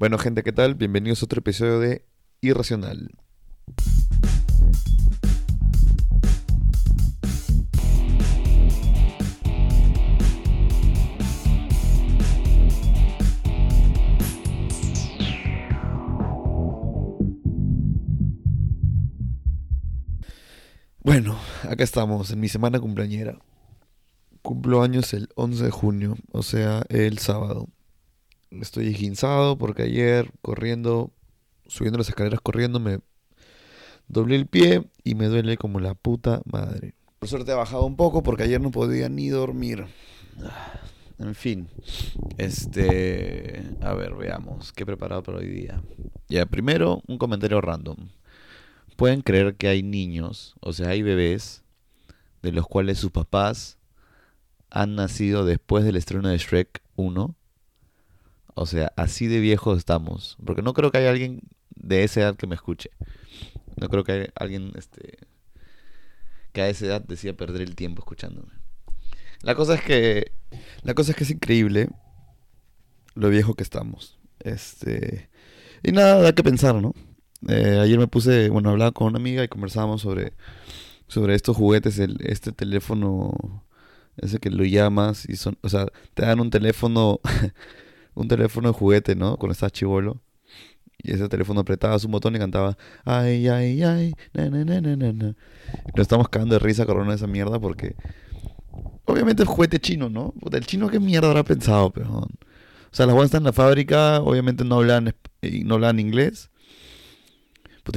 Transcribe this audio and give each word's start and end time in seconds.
Bueno, 0.00 0.16
gente, 0.16 0.42
¿qué 0.42 0.50
tal? 0.50 0.76
Bienvenidos 0.76 1.20
a 1.20 1.26
otro 1.26 1.40
episodio 1.40 1.78
de 1.78 2.06
Irracional. 2.40 3.10
Bueno, 21.02 21.38
acá 21.68 21.84
estamos, 21.84 22.30
en 22.30 22.40
mi 22.40 22.48
semana 22.48 22.80
cumpleañera. 22.80 23.38
Cumplo 24.40 24.82
años 24.82 25.12
el 25.12 25.28
11 25.34 25.64
de 25.64 25.70
junio, 25.70 26.16
o 26.32 26.42
sea, 26.42 26.84
el 26.88 27.18
sábado. 27.18 27.68
Estoy 28.50 28.88
esguinzado 28.88 29.56
porque 29.58 29.82
ayer 29.82 30.30
corriendo, 30.42 31.12
subiendo 31.66 31.98
las 31.98 32.08
escaleras 32.08 32.40
corriendo, 32.40 32.80
me 32.80 32.98
doblé 34.08 34.36
el 34.36 34.46
pie 34.46 34.84
y 35.04 35.14
me 35.14 35.26
duele 35.26 35.56
como 35.56 35.80
la 35.80 35.94
puta 35.94 36.42
madre. 36.44 36.94
Por 37.20 37.28
suerte 37.28 37.52
ha 37.52 37.56
bajado 37.56 37.84
un 37.84 37.96
poco 37.96 38.22
porque 38.22 38.42
ayer 38.42 38.60
no 38.60 38.70
podía 38.70 39.08
ni 39.08 39.28
dormir. 39.28 39.86
En 41.18 41.34
fin, 41.34 41.68
este, 42.38 43.62
a 43.82 43.92
ver, 43.92 44.14
veamos 44.14 44.72
qué 44.72 44.84
he 44.84 44.86
preparado 44.86 45.22
para 45.22 45.38
hoy 45.38 45.48
día. 45.48 45.82
Ya, 46.28 46.46
primero 46.46 47.02
un 47.06 47.18
comentario 47.18 47.60
random. 47.60 48.08
Pueden 48.96 49.20
creer 49.20 49.54
que 49.56 49.68
hay 49.68 49.82
niños, 49.82 50.54
o 50.60 50.72
sea, 50.72 50.88
hay 50.88 51.02
bebés 51.02 51.62
de 52.42 52.52
los 52.52 52.66
cuales 52.66 52.98
sus 52.98 53.10
papás 53.10 53.78
han 54.70 54.94
nacido 54.94 55.44
después 55.44 55.84
del 55.84 55.96
estreno 55.96 56.28
de 56.28 56.38
Shrek 56.38 56.82
1. 56.96 57.34
O 58.54 58.66
sea, 58.66 58.92
así 58.96 59.26
de 59.26 59.40
viejos 59.40 59.78
estamos. 59.78 60.36
Porque 60.44 60.62
no 60.62 60.74
creo 60.74 60.90
que 60.90 60.98
haya 60.98 61.10
alguien 61.10 61.40
de 61.70 62.04
esa 62.04 62.20
edad 62.20 62.36
que 62.36 62.46
me 62.46 62.54
escuche. 62.54 62.90
No 63.76 63.88
creo 63.88 64.04
que 64.04 64.12
haya 64.12 64.32
alguien 64.34 64.72
este, 64.76 65.18
que 66.52 66.62
a 66.62 66.68
esa 66.68 66.86
edad 66.86 67.02
decida 67.02 67.32
perder 67.32 67.62
el 67.62 67.76
tiempo 67.76 68.02
escuchándome. 68.02 68.52
La 69.42 69.54
cosa 69.54 69.74
es 69.74 69.82
que. 69.82 70.32
La 70.82 70.94
cosa 70.94 71.12
es 71.12 71.16
que 71.16 71.24
es 71.24 71.30
increíble 71.30 71.88
lo 73.14 73.28
viejo 73.30 73.54
que 73.54 73.62
estamos. 73.62 74.18
Este. 74.40 75.30
Y 75.82 75.92
nada, 75.92 76.20
da 76.20 76.34
que 76.34 76.42
pensar, 76.42 76.74
¿no? 76.74 76.94
Eh, 77.48 77.78
ayer 77.80 77.98
me 77.98 78.06
puse, 78.06 78.50
bueno, 78.50 78.70
hablaba 78.70 78.92
con 78.92 79.06
una 79.08 79.18
amiga 79.18 79.42
y 79.42 79.48
conversábamos 79.48 80.02
sobre, 80.02 80.34
sobre 81.08 81.34
estos 81.34 81.56
juguetes, 81.56 81.98
el, 81.98 82.18
este 82.20 82.52
teléfono, 82.52 83.64
ese 84.18 84.38
que 84.38 84.50
lo 84.50 84.64
llamas 84.64 85.26
y 85.28 85.36
son, 85.36 85.56
o 85.62 85.68
sea, 85.68 85.86
te 86.14 86.22
dan 86.26 86.40
un 86.40 86.50
teléfono, 86.50 87.20
un 88.14 88.28
teléfono 88.28 88.68
de 88.68 88.74
juguete, 88.74 89.14
¿no? 89.14 89.36
Cuando 89.36 89.52
estás 89.52 89.72
chivolo. 89.72 90.20
Y 91.02 91.12
ese 91.12 91.28
teléfono 91.28 91.60
apretabas 91.60 92.04
un 92.04 92.12
botón 92.12 92.36
y 92.36 92.38
cantaba, 92.38 92.76
ay, 93.04 93.48
ay, 93.48 93.82
ay, 93.82 94.12
na. 94.34 94.46
Y 94.46 95.92
nos 95.94 96.02
estamos 96.02 96.28
cagando 96.28 96.54
de 96.54 96.58
risa 96.58 96.84
con 96.84 97.10
esa 97.10 97.26
mierda 97.26 97.58
porque, 97.58 97.96
obviamente 99.06 99.42
es 99.42 99.48
juguete 99.48 99.80
chino, 99.80 100.10
¿no? 100.10 100.34
el 100.52 100.66
chino 100.66 100.88
qué 100.88 101.00
mierda 101.00 101.28
habrá 101.28 101.44
pensado, 101.44 101.90
pero... 101.90 102.28
O 102.92 102.94
sea, 102.96 103.06
las 103.06 103.14
buenas 103.14 103.28
están 103.28 103.42
en 103.42 103.46
la 103.46 103.52
fábrica, 103.52 104.20
obviamente 104.20 104.64
no 104.64 104.76
hablan, 104.76 105.14
no 105.42 105.74
hablan 105.74 106.00
inglés 106.00 106.50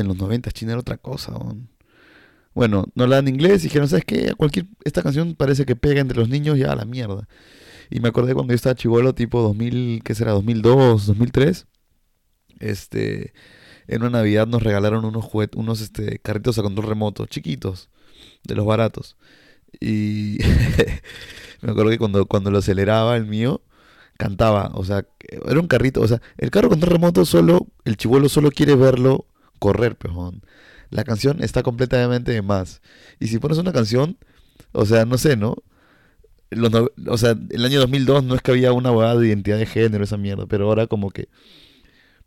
en 0.02 0.08
los 0.08 0.18
90 0.18 0.52
China 0.52 0.74
era 0.74 0.82
otra 0.82 0.98
cosa. 0.98 1.34
Bueno, 2.54 2.86
no 2.96 3.04
hablaban 3.04 3.28
inglés 3.28 3.62
y 3.62 3.68
dijeron, 3.68 3.88
¿sabes 3.88 4.06
qué? 4.06 4.34
Cualquier, 4.36 4.68
esta 4.84 5.02
canción 5.02 5.36
parece 5.36 5.66
que 5.66 5.76
pega 5.76 6.02
entre 6.02 6.18
los 6.18 6.30
niños 6.30 6.58
ya 6.58 6.72
a 6.72 6.76
la 6.76 6.86
mierda. 6.86 7.28
Y 7.94 8.00
me 8.00 8.10
acordé 8.10 8.34
cuando 8.34 8.54
yo 8.54 8.56
estaba 8.56 8.74
chivolo, 8.74 9.14
tipo 9.14 9.40
2000, 9.44 10.02
¿qué 10.04 10.16
será? 10.16 10.32
2002, 10.32 11.06
2003. 11.06 11.68
Este, 12.60 13.34
en 13.88 14.02
una 14.02 14.10
Navidad 14.10 14.48
nos 14.48 14.64
regalaron 14.64 15.06
unos 15.06 15.30
unos 15.56 15.80
este, 15.80 16.18
carritos 16.18 16.58
a 16.58 16.64
control 16.64 16.88
remoto, 16.88 17.28
chiquitos, 17.28 17.92
de 18.46 18.56
los 18.56 18.66
baratos. 18.66 19.16
Y 19.80 20.40
me 21.62 21.72
acuerdo 21.72 21.92
que 21.92 22.00
cuando, 22.00 22.26
cuando 22.26 22.50
lo 22.50 22.58
aceleraba 22.58 23.16
el 23.16 23.28
mío, 23.28 23.62
cantaba, 24.18 24.72
o 24.74 24.84
sea, 24.84 25.06
era 25.46 25.60
un 25.60 25.68
carrito, 25.68 26.02
o 26.02 26.08
sea, 26.08 26.20
el 26.40 26.50
carro 26.50 26.70
control 26.70 26.94
remoto 26.94 27.26
solo, 27.26 27.68
el 27.86 27.96
chivolo 27.96 28.28
solo 28.28 28.50
quiere 28.50 28.74
verlo 28.74 29.28
correr, 29.60 29.96
pejón. 29.98 30.42
La 30.90 31.04
canción 31.04 31.44
está 31.44 31.62
completamente 31.62 32.32
de 32.32 32.42
más. 32.42 32.82
Y 33.20 33.28
si 33.28 33.38
pones 33.38 33.60
una 33.60 33.72
canción, 33.72 34.18
o 34.72 34.88
sea, 34.88 35.06
no 35.06 35.20
sé, 35.20 35.38
¿no? 35.38 35.58
O 37.08 37.18
sea, 37.18 37.36
el 37.50 37.66
año 37.66 37.80
2002 37.80 38.24
no 38.24 38.36
es 38.36 38.42
que 38.42 38.52
había 38.52 38.74
una 38.74 38.92
hueá 38.92 39.16
de 39.16 39.28
identidad 39.28 39.58
de 39.58 39.66
género, 39.66 40.04
esa 40.04 40.18
mierda, 40.18 40.46
pero 40.48 40.68
ahora 40.68 40.88
como 40.88 41.12
que... 41.12 41.30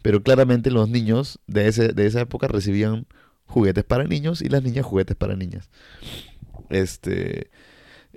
Pero 0.03 0.23
claramente 0.23 0.71
los 0.71 0.89
niños 0.89 1.41
de, 1.47 1.69
ese, 1.69 1.89
de 1.89 2.07
esa 2.07 2.21
época 2.21 2.47
recibían 2.49 3.07
juguetes 3.47 3.85
para 3.85 4.05
niños 4.05 4.43
y 4.43 4.49
las 4.49 4.63
niñas 4.63 4.87
juguetes 4.87 5.17
para 5.17 5.37
niñas. 5.37 5.69
Este... 6.71 7.51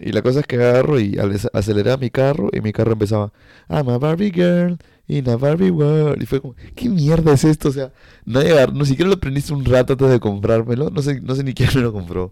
Y 0.02 0.14
la 0.14 0.22
cosa 0.22 0.40
es 0.40 0.48
que 0.48 0.56
agarro 0.56 0.98
y 1.00 1.18
aceleraba 1.52 1.98
mi 1.98 2.10
carro 2.10 2.50
y 2.54 2.62
mi 2.62 2.72
carro 2.72 2.94
empezaba, 2.94 3.34
I'm 3.70 3.90
a 3.90 3.98
Barbie 3.98 4.32
girl 4.32 4.78
in 5.10 5.28
a 5.28 5.36
Barbie 5.36 5.72
world. 5.72 6.22
Y 6.22 6.26
fue 6.26 6.40
como, 6.40 6.56
¿qué 6.76 6.88
mierda 6.88 7.34
es 7.34 7.44
esto? 7.44 7.70
O 7.70 7.72
sea, 7.74 7.92
no, 8.26 8.42
no 8.68 8.86
siquiera 8.86 9.10
lo 9.10 9.16
aprendiste 9.16 9.52
un 9.52 9.66
rato 9.66 9.94
antes 9.94 10.10
de 10.10 10.20
comprármelo. 10.20 10.90
No 10.90 11.02
sé, 11.02 11.20
no 11.20 11.36
sé 11.36 11.44
ni 11.44 11.54
quién 11.54 11.70
lo 11.82 11.92
compró. 11.92 12.32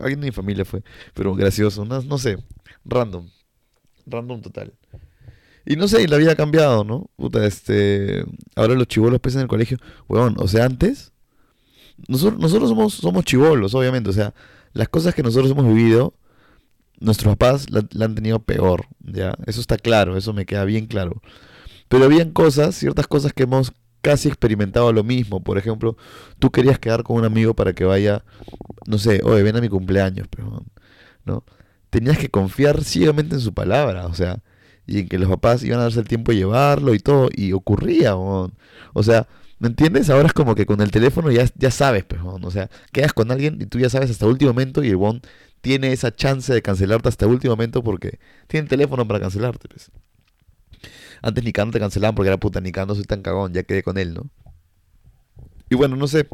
Alguien 0.00 0.20
de 0.20 0.26
mi 0.26 0.32
familia 0.32 0.64
fue. 0.64 0.82
Pero 1.12 1.34
gracioso, 1.34 1.84
no, 1.84 2.18
sé. 2.18 2.38
Random. 2.84 3.28
Random 4.06 4.40
total. 4.40 4.72
Y 5.66 5.76
no 5.76 5.86
sé, 5.86 6.08
la 6.08 6.16
vida 6.16 6.32
ha 6.32 6.36
cambiado, 6.36 6.84
¿no? 6.84 7.10
Puta, 7.16 7.46
este. 7.46 8.24
Ahora 8.56 8.74
los 8.74 8.88
chivolos 8.88 9.20
pesan 9.20 9.40
en 9.40 9.44
el 9.44 9.48
colegio. 9.48 9.78
Weón, 10.08 10.34
o 10.38 10.48
sea, 10.48 10.64
antes. 10.64 11.12
Nosotros, 12.08 12.40
nosotros 12.40 12.70
somos, 12.70 12.94
somos 12.94 13.24
chivolos, 13.24 13.74
obviamente. 13.74 14.10
O 14.10 14.12
sea, 14.12 14.34
las 14.72 14.88
cosas 14.88 15.14
que 15.14 15.22
nosotros 15.22 15.50
hemos 15.50 15.66
vivido 15.66 16.14
nuestros 16.98 17.36
papás 17.36 17.66
la, 17.70 17.86
han 18.04 18.14
tenido 18.14 18.40
peor, 18.40 18.86
¿ya? 19.00 19.34
Eso 19.46 19.60
está 19.60 19.76
claro, 19.76 20.16
eso 20.16 20.32
me 20.32 20.46
queda 20.46 20.64
bien 20.64 20.86
claro. 20.86 21.20
Pero 21.94 22.06
habían 22.06 22.32
cosas, 22.32 22.74
ciertas 22.74 23.06
cosas 23.06 23.32
que 23.32 23.44
hemos 23.44 23.72
casi 24.00 24.26
experimentado 24.26 24.92
lo 24.92 25.04
mismo. 25.04 25.44
Por 25.44 25.58
ejemplo, 25.58 25.96
tú 26.40 26.50
querías 26.50 26.80
quedar 26.80 27.04
con 27.04 27.18
un 27.18 27.24
amigo 27.24 27.54
para 27.54 27.72
que 27.72 27.84
vaya, 27.84 28.24
no 28.88 28.98
sé, 28.98 29.20
oye, 29.22 29.44
ven 29.44 29.54
a 29.54 29.60
mi 29.60 29.68
cumpleaños, 29.68 30.26
pero, 30.28 30.64
¿no? 31.24 31.44
Tenías 31.90 32.18
que 32.18 32.28
confiar 32.28 32.82
ciegamente 32.82 33.36
en 33.36 33.40
su 33.40 33.54
palabra, 33.54 34.06
o 34.06 34.14
sea, 34.14 34.42
y 34.88 34.98
en 34.98 35.08
que 35.08 35.20
los 35.20 35.28
papás 35.28 35.62
iban 35.62 35.78
a 35.78 35.84
darse 35.84 36.00
el 36.00 36.08
tiempo 36.08 36.32
de 36.32 36.38
llevarlo 36.38 36.94
y 36.94 36.98
todo, 36.98 37.28
y 37.32 37.52
ocurría, 37.52 38.16
o 38.16 38.50
sea, 39.04 39.28
¿me 39.60 39.68
entiendes? 39.68 40.10
Ahora 40.10 40.26
es 40.26 40.32
como 40.32 40.56
que 40.56 40.66
con 40.66 40.80
el 40.80 40.90
teléfono 40.90 41.30
ya, 41.30 41.46
ya 41.54 41.70
sabes, 41.70 42.04
pero, 42.04 42.40
o 42.42 42.50
sea, 42.50 42.70
quedas 42.92 43.12
con 43.12 43.30
alguien 43.30 43.62
y 43.62 43.66
tú 43.66 43.78
ya 43.78 43.88
sabes 43.88 44.10
hasta 44.10 44.24
el 44.24 44.32
último 44.32 44.52
momento 44.52 44.82
y 44.82 44.88
el 44.88 44.96
bon 44.96 45.22
tiene 45.60 45.92
esa 45.92 46.12
chance 46.12 46.52
de 46.52 46.60
cancelarte 46.60 47.08
hasta 47.08 47.24
el 47.26 47.30
último 47.30 47.52
momento 47.52 47.84
porque 47.84 48.18
tiene 48.48 48.66
teléfono 48.66 49.06
para 49.06 49.20
cancelarte. 49.20 49.68
Pues. 49.68 49.92
Antes 51.24 51.42
ni 51.42 51.52
te 51.52 51.80
cancelaban 51.80 52.14
porque 52.14 52.28
era 52.28 52.38
puta, 52.38 52.60
ni 52.60 52.70
soy 52.72 53.04
tan 53.04 53.22
cagón, 53.22 53.54
ya 53.54 53.62
quedé 53.62 53.82
con 53.82 53.96
él, 53.96 54.12
¿no? 54.12 54.28
Y 55.70 55.74
bueno, 55.74 55.96
no 55.96 56.06
sé, 56.06 56.28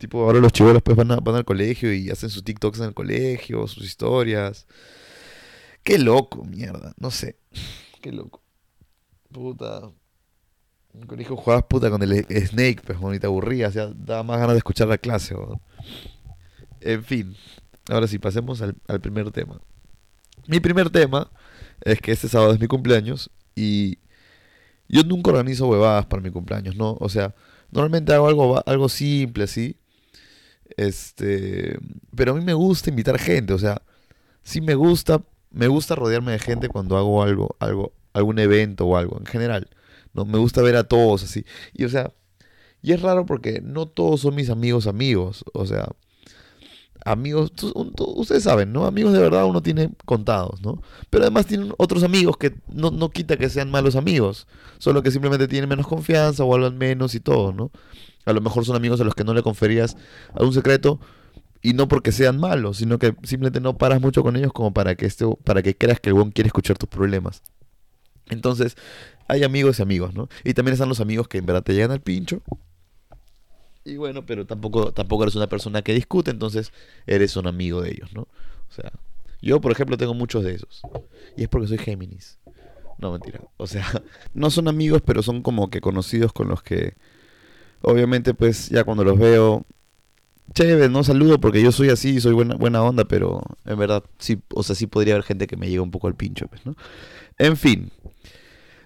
tipo, 0.00 0.24
ahora 0.24 0.40
los 0.40 0.52
chivolos 0.52 0.82
pues 0.82 0.96
van, 0.96 1.08
van 1.08 1.34
al 1.34 1.44
colegio 1.44 1.92
y 1.92 2.08
hacen 2.08 2.30
sus 2.30 2.42
TikToks 2.42 2.78
en 2.78 2.86
el 2.86 2.94
colegio, 2.94 3.66
sus 3.66 3.84
historias. 3.84 4.66
Qué 5.82 5.98
loco, 5.98 6.44
mierda, 6.44 6.94
no 6.96 7.10
sé, 7.10 7.36
qué 8.00 8.12
loco. 8.12 8.42
Puta. 9.30 9.90
En 10.94 11.02
el 11.02 11.06
colegio 11.06 11.36
jugabas 11.36 11.64
puta 11.64 11.90
con 11.90 12.02
el 12.02 12.24
Snake, 12.46 12.80
pues, 12.86 12.98
y 13.14 13.18
te 13.18 13.26
aburrías, 13.26 13.74
ya 13.74 13.88
daba 13.94 14.22
más 14.22 14.38
ganas 14.38 14.54
de 14.54 14.58
escuchar 14.58 14.88
la 14.88 14.98
clase, 14.98 15.34
En 16.80 17.04
fin, 17.04 17.36
Ahora 17.88 18.06
sí, 18.06 18.18
pasemos 18.18 18.62
al, 18.62 19.00
primer 19.00 19.30
tema. 19.32 19.60
Mi 20.46 20.60
primer 20.60 20.90
tema 20.90 21.30
es 21.80 22.00
que 22.00 22.12
este 22.12 22.28
sábado 22.28 22.52
es 22.52 22.60
mi 22.60 22.68
cumpleaños 22.68 23.30
y 23.54 23.98
yo 24.92 25.02
nunca 25.04 25.30
organizo 25.30 25.66
huevadas 25.66 26.06
para 26.06 26.22
mi 26.22 26.30
cumpleaños, 26.30 26.76
¿no? 26.76 26.96
O 27.00 27.08
sea, 27.08 27.34
normalmente 27.70 28.12
hago 28.12 28.28
algo, 28.28 28.62
algo 28.66 28.88
simple 28.88 29.44
así. 29.44 29.76
Este, 30.76 31.78
pero 32.14 32.32
a 32.32 32.34
mí 32.34 32.44
me 32.44 32.54
gusta 32.54 32.90
invitar 32.90 33.18
gente, 33.18 33.52
o 33.52 33.58
sea, 33.58 33.82
sí 34.42 34.60
me 34.60 34.74
gusta, 34.74 35.22
me 35.50 35.66
gusta 35.68 35.94
rodearme 35.94 36.32
de 36.32 36.38
gente 36.38 36.68
cuando 36.68 36.96
hago 36.96 37.22
algo, 37.22 37.56
algo, 37.58 37.92
algún 38.12 38.38
evento 38.38 38.86
o 38.86 38.96
algo, 38.96 39.18
en 39.18 39.26
general. 39.26 39.68
No, 40.14 40.24
me 40.24 40.38
gusta 40.38 40.62
ver 40.62 40.76
a 40.76 40.84
todos 40.84 41.24
así. 41.24 41.44
Y 41.72 41.84
o 41.84 41.88
sea, 41.88 42.12
y 42.82 42.92
es 42.92 43.02
raro 43.02 43.26
porque 43.26 43.60
no 43.62 43.86
todos 43.88 44.20
son 44.20 44.34
mis 44.34 44.50
amigos 44.50 44.86
amigos, 44.86 45.44
o 45.54 45.66
sea, 45.66 45.88
amigos, 47.04 47.52
ustedes 47.98 48.44
saben, 48.44 48.72
¿no? 48.72 48.86
Amigos 48.86 49.12
de 49.12 49.20
verdad 49.20 49.44
uno 49.44 49.62
tiene 49.62 49.90
contados, 50.04 50.60
¿no? 50.62 50.82
Pero 51.10 51.24
además 51.24 51.46
tienen 51.46 51.72
otros 51.78 52.02
amigos 52.02 52.36
que 52.36 52.54
no, 52.68 52.90
no 52.90 53.10
quita 53.10 53.36
que 53.36 53.48
sean 53.48 53.70
malos 53.70 53.96
amigos, 53.96 54.46
solo 54.78 55.02
que 55.02 55.10
simplemente 55.10 55.48
tienen 55.48 55.68
menos 55.68 55.86
confianza 55.86 56.44
o 56.44 56.54
hablan 56.54 56.78
menos 56.78 57.14
y 57.14 57.20
todo, 57.20 57.52
¿no? 57.52 57.70
A 58.24 58.32
lo 58.32 58.40
mejor 58.40 58.64
son 58.64 58.76
amigos 58.76 59.00
a 59.00 59.04
los 59.04 59.14
que 59.14 59.24
no 59.24 59.34
le 59.34 59.42
conferías 59.42 59.96
a 60.34 60.44
un 60.44 60.52
secreto 60.52 61.00
y 61.60 61.74
no 61.74 61.88
porque 61.88 62.12
sean 62.12 62.38
malos, 62.38 62.78
sino 62.78 62.98
que 62.98 63.14
simplemente 63.22 63.60
no 63.60 63.78
paras 63.78 64.00
mucho 64.00 64.22
con 64.22 64.36
ellos 64.36 64.52
como 64.52 64.72
para 64.72 64.94
que 64.94 65.06
este, 65.06 65.24
para 65.44 65.62
que 65.62 65.76
creas 65.76 66.00
que 66.00 66.10
el 66.10 66.14
buen 66.14 66.30
quiere 66.30 66.48
escuchar 66.48 66.76
tus 66.76 66.88
problemas. 66.88 67.42
Entonces, 68.28 68.76
hay 69.28 69.44
amigos 69.44 69.78
y 69.78 69.82
amigos, 69.82 70.14
¿no? 70.14 70.28
Y 70.44 70.54
también 70.54 70.74
están 70.74 70.88
los 70.88 71.00
amigos 71.00 71.28
que 71.28 71.38
en 71.38 71.46
verdad 71.46 71.62
te 71.62 71.74
llegan 71.74 71.90
al 71.90 72.00
pincho. 72.00 72.42
Y 73.84 73.96
bueno, 73.96 74.24
pero 74.24 74.46
tampoco, 74.46 74.92
tampoco 74.92 75.24
eres 75.24 75.34
una 75.34 75.48
persona 75.48 75.82
que 75.82 75.94
discute, 75.94 76.30
entonces 76.30 76.72
eres 77.06 77.36
un 77.36 77.46
amigo 77.46 77.82
de 77.82 77.90
ellos, 77.90 78.12
¿no? 78.12 78.22
O 78.22 78.74
sea, 78.74 78.92
yo, 79.40 79.60
por 79.60 79.72
ejemplo, 79.72 79.96
tengo 79.96 80.14
muchos 80.14 80.44
de 80.44 80.54
esos. 80.54 80.82
Y 81.36 81.42
es 81.42 81.48
porque 81.48 81.66
soy 81.66 81.78
Géminis. 81.78 82.38
No, 82.98 83.10
mentira. 83.12 83.40
O 83.56 83.66
sea, 83.66 83.84
no 84.34 84.50
son 84.50 84.68
amigos, 84.68 85.02
pero 85.04 85.22
son 85.22 85.42
como 85.42 85.68
que 85.68 85.80
conocidos 85.80 86.32
con 86.32 86.48
los 86.48 86.62
que, 86.62 86.94
obviamente, 87.80 88.34
pues 88.34 88.68
ya 88.68 88.84
cuando 88.84 89.02
los 89.02 89.18
veo, 89.18 89.66
chévere, 90.54 90.88
no 90.88 91.02
saludo 91.02 91.40
porque 91.40 91.60
yo 91.60 91.72
soy 91.72 91.88
así, 91.88 92.20
soy 92.20 92.32
buena, 92.32 92.54
buena 92.54 92.82
onda, 92.82 93.04
pero 93.04 93.42
en 93.64 93.78
verdad, 93.78 94.04
sí, 94.18 94.40
o 94.54 94.62
sea, 94.62 94.76
sí 94.76 94.86
podría 94.86 95.14
haber 95.14 95.24
gente 95.24 95.48
que 95.48 95.56
me 95.56 95.68
llega 95.68 95.82
un 95.82 95.90
poco 95.90 96.06
al 96.06 96.14
pincho, 96.14 96.46
pues, 96.46 96.64
¿no? 96.64 96.76
En 97.38 97.56
fin. 97.56 97.90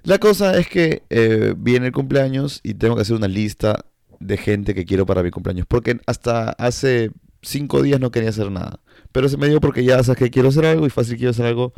La 0.04 0.18
cosa 0.18 0.56
es 0.56 0.68
que 0.68 1.02
eh, 1.10 1.54
viene 1.56 1.86
el 1.86 1.92
cumpleaños 1.92 2.60
y 2.62 2.74
tengo 2.74 2.94
que 2.94 3.02
hacer 3.02 3.16
una 3.16 3.28
lista 3.28 3.84
de 4.20 4.36
gente 4.36 4.74
que 4.74 4.84
quiero 4.84 5.06
para 5.06 5.22
mi 5.22 5.30
cumpleaños. 5.30 5.66
Porque 5.66 6.00
hasta 6.06 6.50
hace 6.50 7.10
cinco 7.42 7.82
días 7.82 8.00
no 8.00 8.10
quería 8.10 8.30
hacer 8.30 8.50
nada. 8.50 8.80
Pero 9.12 9.28
se 9.28 9.36
me 9.36 9.48
dio 9.48 9.60
porque 9.60 9.84
ya 9.84 10.02
sabes 10.02 10.18
que 10.18 10.30
quiero 10.30 10.48
hacer 10.48 10.66
algo 10.66 10.86
y 10.86 10.90
fácil 10.90 11.16
quiero 11.16 11.30
hacer 11.30 11.46
algo 11.46 11.72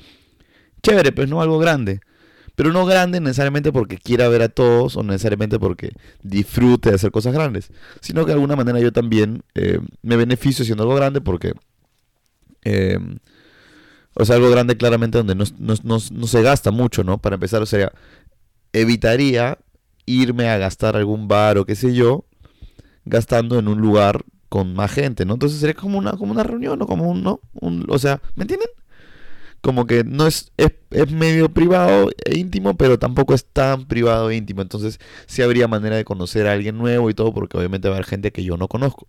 chévere, 0.83 1.13
pues 1.13 1.29
no 1.29 1.41
algo 1.41 1.59
grande. 1.59 2.01
Pero 2.55 2.73
no 2.73 2.87
grande 2.87 3.21
necesariamente 3.21 3.71
porque 3.73 3.99
quiera 3.99 4.29
ver 4.29 4.43
a 4.43 4.49
todos 4.49 4.97
o 4.97 5.03
necesariamente 5.03 5.61
porque 5.61 5.93
disfrute 6.23 6.89
de 6.89 6.97
hacer 6.97 7.11
cosas 7.13 7.33
grandes. 7.33 7.71
Sino 8.01 8.23
que 8.23 8.29
de 8.29 8.35
alguna 8.35 8.57
manera 8.57 8.81
yo 8.81 8.93
también 8.93 9.43
eh, 9.55 9.79
me 10.03 10.17
beneficio 10.17 10.63
haciendo 10.63 10.83
algo 10.85 10.97
grande 10.97 11.21
porque... 11.21 11.53
Eh, 12.65 12.99
o 14.21 14.25
sea, 14.25 14.35
algo 14.35 14.51
grande 14.51 14.77
claramente 14.77 15.19
donde 15.19 15.37
no, 15.37 15.45
no, 15.59 16.01
se 16.01 16.43
gasta 16.43 16.73
mucho, 16.73 17.05
¿no? 17.05 17.19
Para 17.19 17.35
empezar, 17.35 17.63
o 17.63 17.67
sea, 17.67 17.93
evitaría 18.73 19.59
irme 20.07 20.49
a 20.49 20.59
gastar 20.59 20.97
algún 20.97 21.29
bar 21.29 21.57
o 21.57 21.65
qué 21.65 21.77
sé 21.77 21.95
yo, 21.95 22.25
gastando 23.09 23.59
en 23.59 23.69
un 23.69 23.81
lugar 23.81 24.25
con 24.49 24.75
más 24.75 24.93
gente, 24.93 25.25
¿no? 25.25 25.35
Entonces 25.35 25.61
sería 25.61 25.75
como 25.75 25.99
una, 25.99 26.13
como 26.13 26.33
una 26.33 26.43
reunión 26.43 26.81
o 26.83 26.87
como 26.87 27.11
un, 27.11 27.23
¿no? 27.23 27.41
Un, 27.55 27.87
o 27.89 27.99
sea, 27.99 28.21
¿me 28.35 28.45
entienden? 28.45 28.69
Como 29.61 29.87
que 29.87 30.05
no 30.05 30.27
es, 30.27 30.53
es, 30.57 31.11
medio 31.11 31.49
privado 31.53 32.11
e 32.25 32.39
íntimo, 32.39 32.77
pero 32.77 32.99
tampoco 32.99 33.35
es 33.35 33.45
tan 33.45 33.87
privado 33.87 34.31
e 34.31 34.37
íntimo. 34.37 34.63
Entonces 34.63 35.01
sí 35.27 35.43
habría 35.43 35.69
manera 35.69 35.97
de 35.97 36.05
conocer 36.05 36.47
a 36.47 36.53
alguien 36.53 36.79
nuevo 36.79 37.11
y 37.11 37.15
todo, 37.15 37.35
porque 37.35 37.59
obviamente 37.59 37.89
va 37.89 37.95
a 37.95 37.99
haber 37.99 38.07
gente 38.07 38.33
que 38.33 38.45
yo 38.45 38.57
no 38.57 38.69
conozco. 38.69 39.09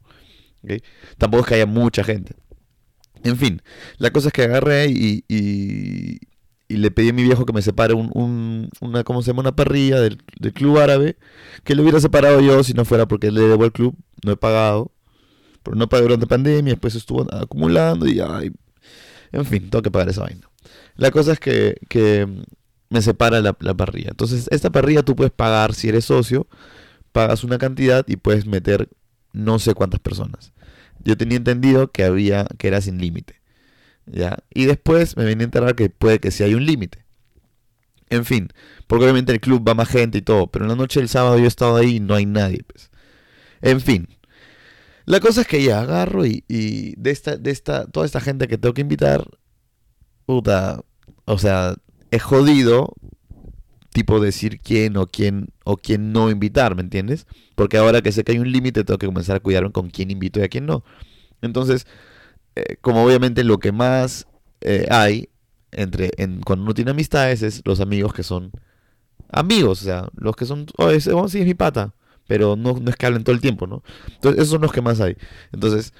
Tampoco 1.17 1.43
es 1.43 1.47
que 1.47 1.55
haya 1.55 1.65
mucha 1.65 2.03
gente. 2.03 2.35
En 3.23 3.37
fin, 3.37 3.61
la 3.97 4.11
cosa 4.11 4.29
es 4.29 4.33
que 4.33 4.43
agarré 4.43 4.87
y, 4.89 6.19
le 6.77 6.91
pedí 6.91 7.09
a 7.09 7.13
mi 7.13 7.23
viejo 7.23 7.45
que 7.45 7.53
me 7.53 7.61
separe 7.61 7.93
un, 7.93 8.69
una, 8.79 9.03
¿cómo 9.03 9.21
se 9.21 9.31
llama? 9.31 9.41
Una 9.41 9.55
parrilla 9.55 9.99
del, 9.99 10.17
club 10.53 10.77
árabe, 10.77 11.17
que 11.63 11.75
lo 11.75 11.81
hubiera 11.81 11.99
separado 11.99 12.39
yo 12.41 12.63
si 12.63 12.73
no 12.73 12.85
fuera 12.85 13.07
porque 13.07 13.31
le 13.31 13.41
debo 13.41 13.63
al 13.63 13.71
club, 13.71 13.95
no 14.23 14.31
he 14.31 14.37
pagado, 14.37 14.91
pero 15.63 15.75
no 15.75 15.89
pagué 15.89 16.03
durante 16.03 16.27
pandemia, 16.27 16.73
después 16.73 16.95
estuvo 16.95 17.25
acumulando 17.33 18.07
y 18.07 18.15
ya, 18.15 18.41
en 19.31 19.45
fin, 19.45 19.69
tengo 19.69 19.81
que 19.81 19.91
pagar 19.91 20.09
esa 20.09 20.21
vaina. 20.21 20.49
La 20.95 21.11
cosa 21.11 21.33
es 21.33 21.39
que, 21.39 21.75
que 21.87 22.27
me 22.89 23.01
separa 23.01 23.41
la, 23.41 23.55
la, 23.59 23.73
parrilla. 23.73 24.09
Entonces, 24.09 24.47
esta 24.51 24.69
parrilla 24.69 25.03
tú 25.03 25.15
puedes 25.15 25.31
pagar 25.31 25.73
si 25.73 25.89
eres 25.89 26.05
socio, 26.05 26.47
pagas 27.11 27.43
una 27.43 27.57
cantidad 27.57 28.05
y 28.07 28.17
puedes 28.17 28.45
meter 28.45 28.89
no 29.33 29.59
sé 29.59 29.73
cuántas 29.73 29.99
personas. 29.99 30.53
Yo 31.03 31.17
tenía 31.17 31.37
entendido 31.37 31.91
que 31.91 32.03
había 32.03 32.45
que 32.57 32.67
era 32.67 32.81
sin 32.81 32.99
límite. 32.99 33.38
Y 34.53 34.65
después 34.65 35.17
me 35.17 35.25
vine 35.25 35.43
a 35.43 35.45
enterar 35.45 35.75
que 35.75 35.89
puede 35.89 36.19
que 36.19 36.31
sí 36.31 36.43
hay 36.43 36.53
un 36.53 36.65
límite. 36.65 37.05
En 38.09 38.25
fin, 38.25 38.49
porque 38.87 39.03
obviamente 39.05 39.31
el 39.31 39.39
club 39.39 39.67
va 39.67 39.75
más 39.75 39.87
gente 39.87 40.17
y 40.17 40.21
todo, 40.21 40.47
pero 40.47 40.65
en 40.65 40.69
la 40.69 40.75
noche 40.75 40.99
del 40.99 41.09
sábado 41.09 41.37
yo 41.37 41.45
he 41.45 41.47
estado 41.47 41.75
ahí 41.75 41.97
y 41.97 41.99
no 41.99 42.15
hay 42.15 42.25
nadie, 42.25 42.63
pues. 42.63 42.89
En 43.61 43.81
fin. 43.81 44.07
La 45.05 45.19
cosa 45.19 45.41
es 45.41 45.47
que 45.47 45.63
ya 45.63 45.81
agarro 45.81 46.25
y, 46.25 46.43
y 46.47 46.95
de 46.95 47.11
esta, 47.11 47.37
de 47.37 47.51
esta, 47.51 47.85
toda 47.87 48.05
esta 48.05 48.19
gente 48.21 48.47
que 48.47 48.57
tengo 48.57 48.73
que 48.73 48.81
invitar, 48.81 49.25
puta, 50.25 50.81
o 51.25 51.37
sea, 51.37 51.75
he 52.11 52.19
jodido 52.19 52.93
tipo 53.91 54.19
decir 54.19 54.59
quién 54.61 54.97
o 54.97 55.07
quién 55.07 55.49
o 55.63 55.77
quién 55.77 56.11
no 56.11 56.29
invitar, 56.29 56.75
¿me 56.75 56.81
entiendes? 56.81 57.27
Porque 57.55 57.77
ahora 57.77 58.01
que 58.01 58.11
sé 58.11 58.23
que 58.23 58.33
hay 58.33 58.39
un 58.39 58.51
límite, 58.51 58.83
tengo 58.83 58.97
que 58.97 59.07
comenzar 59.07 59.37
a 59.37 59.39
cuidarme 59.39 59.71
con 59.71 59.89
quién 59.89 60.11
invito 60.11 60.39
y 60.39 60.43
a 60.43 60.47
quién 60.49 60.65
no. 60.65 60.83
Entonces, 61.41 61.85
eh, 62.55 62.77
como 62.81 63.03
obviamente 63.03 63.43
lo 63.43 63.59
que 63.59 63.71
más 63.71 64.27
eh, 64.61 64.87
hay 64.89 65.29
entre 65.71 66.11
en, 66.17 66.41
cuando 66.41 66.63
uno 66.63 66.73
tiene 66.73 66.91
amistades 66.91 67.41
es 67.41 67.61
los 67.65 67.79
amigos 67.79 68.13
que 68.13 68.23
son 68.23 68.51
amigos, 69.31 69.81
o 69.81 69.85
sea, 69.85 70.09
los 70.15 70.35
que 70.35 70.45
son, 70.45 70.65
oh, 70.77 70.89
ese, 70.89 71.13
oh, 71.13 71.27
sí 71.27 71.39
es 71.39 71.45
mi 71.45 71.53
pata, 71.53 71.93
pero 72.27 72.55
no, 72.55 72.79
no 72.79 72.89
es 72.89 72.95
que 72.95 73.05
hablen 73.05 73.23
todo 73.23 73.35
el 73.35 73.41
tiempo, 73.41 73.67
¿no? 73.67 73.83
Entonces, 74.07 74.41
esos 74.41 74.51
son 74.51 74.61
los 74.61 74.71
que 74.71 74.81
más 74.81 74.99
hay. 74.99 75.15
Entonces, 75.51 75.93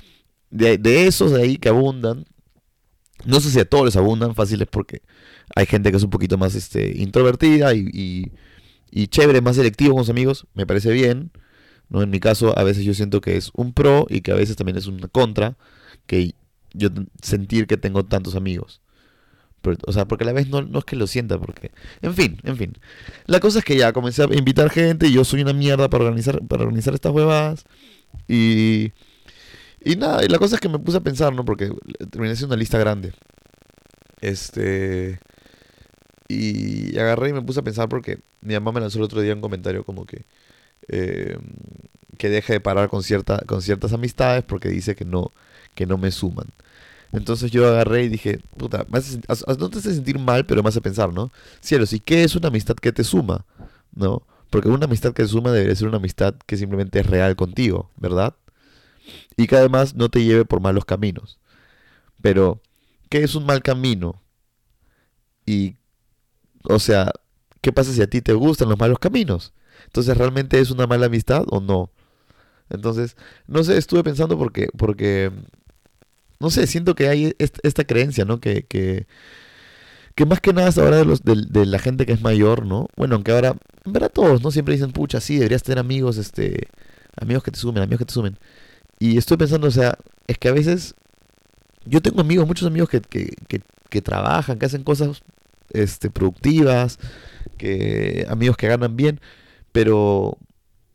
de, 0.50 1.07
esos 1.07 1.31
de 1.31 1.42
ahí 1.42 1.57
que 1.57 1.69
abundan, 1.69 2.25
no 3.25 3.40
sé 3.40 3.52
si 3.52 3.60
a 3.60 3.66
todos 3.66 3.86
les 3.86 3.95
abundan 3.95 4.34
fáciles 4.34 4.68
porque 4.72 5.02
hay 5.56 5.66
gente 5.66 5.92
que 5.92 5.98
es 5.98 6.04
un 6.04 6.10
poquito 6.10 6.38
más 6.38 6.56
este, 6.56 6.98
introvertida 6.98 7.74
y, 7.74 8.31
y, 8.92 9.07
chévere, 9.07 9.42
más 9.42 9.57
selectivo 9.57 9.95
con 9.95 10.04
sus 10.04 10.12
amigos, 10.12 10.48
me 10.54 10.66
parece 10.66 10.92
bien. 10.92 11.31
¿no? 11.90 12.02
En 12.02 12.10
mi 12.10 12.19
caso, 12.19 12.57
a 12.57 12.63
veces 12.63 12.84
yo 12.84 12.94
siento 12.94 13.22
que 13.22 13.38
es 13.38 13.52
un 13.56 13.74
pro 13.74 14.06
y 14.10 14.22
que 14.22 14.31
a 14.31 14.36
veces 14.36 14.56
también 14.56 14.78
es 14.78 14.88
una 14.88 15.07
contra, 15.07 15.57
que 16.09 16.33
yo 16.73 16.89
sentir 17.21 17.67
que 17.67 17.77
tengo 17.77 18.03
tantos 18.03 18.35
amigos. 18.35 18.81
o 19.85 19.94
sea, 19.94 20.06
porque 20.07 20.23
a 20.23 20.27
la 20.27 20.33
vez 20.33 20.50
no, 20.50 20.63
no, 20.63 20.79
es 20.79 20.85
que 20.85 20.95
lo 20.95 21.06
sienta, 21.06 21.38
porque... 21.38 21.71
En 22.01 22.15
fin, 22.15 22.39
en 22.44 22.57
fin. 22.57 22.73
La 23.27 23.39
cosa 23.39 23.59
es 23.59 23.65
que 23.65 23.77
ya 23.77 23.94
comencé 23.94 24.23
a 24.23 24.27
invitar 24.33 24.71
gente 24.71 25.07
y 25.07 25.13
yo 25.13 25.23
soy 25.23 25.41
una 25.44 25.53
mierda 25.53 25.88
para 25.89 26.06
organizar, 26.06 26.41
para 26.47 26.63
organizar 26.63 26.95
estas 26.95 27.13
huevadas. 27.13 27.65
Y... 28.27 28.91
Y 29.81 29.95
nada, 29.95 30.25
y 30.25 30.27
la 30.27 30.39
cosa 30.39 30.56
es 30.56 30.61
que 30.61 30.67
me 30.67 30.79
puse 30.79 30.97
a 30.97 31.01
pensar, 31.01 31.33
¿no? 31.33 31.45
Porque 31.45 31.71
terminé 32.09 32.33
haciendo 32.33 32.56
una 32.56 32.59
lista 32.59 32.79
grande. 32.79 33.13
Este... 34.19 35.19
Y 36.27 36.97
agarré 36.97 37.29
y 37.29 37.33
me 37.33 37.41
puse 37.41 37.59
a 37.59 37.63
pensar 37.63 37.88
porque 37.88 38.19
mi 38.41 38.56
mamá 38.56 38.71
me 38.71 38.81
lanzó 38.81 38.97
el 38.97 39.03
otro 39.06 39.21
día 39.21 39.33
un 39.33 39.41
comentario 39.41 39.83
como 39.83 40.06
que 40.06 40.25
eh, 40.88 41.38
que 42.17 42.29
deje 42.29 42.53
de 42.53 42.59
parar 42.59 42.89
con, 42.89 43.01
cierta, 43.01 43.39
con 43.47 43.61
ciertas 43.61 43.94
amistades 43.94 44.44
porque 44.44 44.69
dice 44.69 44.95
que 44.95 45.06
no, 45.06 45.31
que 45.75 45.86
no 45.86 45.98
me 45.98 46.12
suman. 46.12 46.48
Entonces 47.12 47.51
yo 47.51 47.68
agarré 47.68 48.04
y 48.04 48.10
dije, 48.10 48.39
puta, 48.57 48.86
no 48.89 49.69
te 49.69 49.80
hace 49.80 49.94
sentir 49.94 50.19
mal, 50.19 50.45
pero 50.45 50.62
me 50.62 50.69
hace 50.69 50.81
pensar, 50.81 51.12
¿no? 51.12 51.31
Cielos, 51.60 51.94
¿y 51.94 52.00
qué 52.00 52.24
es 52.24 52.36
una 52.36 52.50
amistad 52.50 52.75
que 52.75 52.92
te 52.92 53.04
suma? 53.04 53.45
¿No? 53.94 54.21
Porque 54.50 54.69
una 54.69 54.86
amistad 54.86 55.13
que 55.13 55.24
te 55.24 55.30
suma 55.30 55.51
debería 55.51 55.75
ser 55.75 55.88
una 55.88 55.98
amistad 55.98 56.36
que 56.45 56.57
simplemente 56.57 57.00
es 57.00 57.06
real 57.06 57.35
contigo, 57.35 57.90
¿verdad? 57.97 58.35
Y 59.38 59.47
que 59.47 59.56
además 59.56 59.95
no 59.95 60.09
te 60.09 60.23
lleve 60.23 60.45
por 60.45 60.61
malos 60.61 60.85
caminos. 60.85 61.40
Pero, 62.21 62.61
¿qué 63.09 63.23
es 63.23 63.33
un 63.35 63.45
mal 63.45 63.64
camino? 63.64 64.21
Y 65.45 65.78
o 66.64 66.80
sea, 66.80 67.11
¿qué 67.61 67.71
pasa 67.71 67.94
si 67.94 68.02
a 68.02 68.09
ti 68.09 68.21
te 68.21 68.33
gustan 68.33 68.69
los 68.69 68.80
malos 68.80 68.99
caminos? 68.99 69.54
Entonces, 69.85 70.18
¿realmente 70.18 70.59
es 70.59 70.71
una 70.71 70.88
mala 70.88 71.07
amistad 71.07 71.45
o 71.49 71.59
no? 71.59 71.90
Entonces, 72.69 73.16
no 73.47 73.64
sé, 73.64 73.78
estuve 73.78 74.04
pensando 74.04 74.38
porque, 74.38 74.68
porque, 74.78 75.31
no 76.40 76.49
sé, 76.49 76.68
siento 76.68 76.95
que 76.95 77.07
hay 77.09 77.35
esta, 77.40 77.83
creencia, 77.83 78.26
¿no? 78.26 78.40
Que, 78.40 78.64
que, 78.64 79.07
que 80.16 80.26
más 80.26 80.40
que 80.42 80.54
nada 80.54 80.69
ahora 80.81 80.97
de, 80.97 81.06
los, 81.06 81.23
de, 81.23 81.66
la 81.66 81.80
gente 81.80 82.06
que 82.06 82.14
es 82.14 82.21
mayor, 82.21 82.66
¿no? 82.66 82.88
Bueno, 82.95 83.16
aunque 83.16 83.31
ahora, 83.31 83.56
verdad 83.85 84.11
todos, 84.14 84.44
¿no? 84.44 84.52
Siempre 84.52 84.76
dicen, 84.76 84.92
pucha, 84.92 85.19
sí, 85.21 85.35
deberías 85.38 85.64
tener 85.64 85.80
amigos, 85.80 86.18
este, 86.18 86.68
amigos 87.19 87.44
que 87.44 87.52
te 87.52 87.59
sumen, 87.59 87.83
amigos 87.83 87.99
que 87.99 88.06
te 88.06 88.14
sumen. 88.14 88.38
Y 88.99 89.18
estoy 89.18 89.38
pensando, 89.38 89.68
o 89.68 89.71
sea, 89.71 89.97
es 90.28 90.38
que 90.38 90.49
a 90.49 90.54
veces 90.54 90.95
yo 91.85 92.02
tengo 92.02 92.21
amigos, 92.21 92.45
muchos 92.47 92.68
amigos 92.68 92.90
que, 92.90 93.02
que, 93.02 93.33
que, 93.47 93.61
que 93.90 94.02
trabajan, 94.02 94.59
que 94.59 94.66
hacen 94.66 94.83
cosas 94.83 95.23
este, 95.71 96.09
productivas, 96.09 96.99
que, 97.57 98.26
amigos 98.30 98.57
que 98.57 98.68
ganan 98.68 98.95
bien, 98.95 99.19
pero 99.71 100.38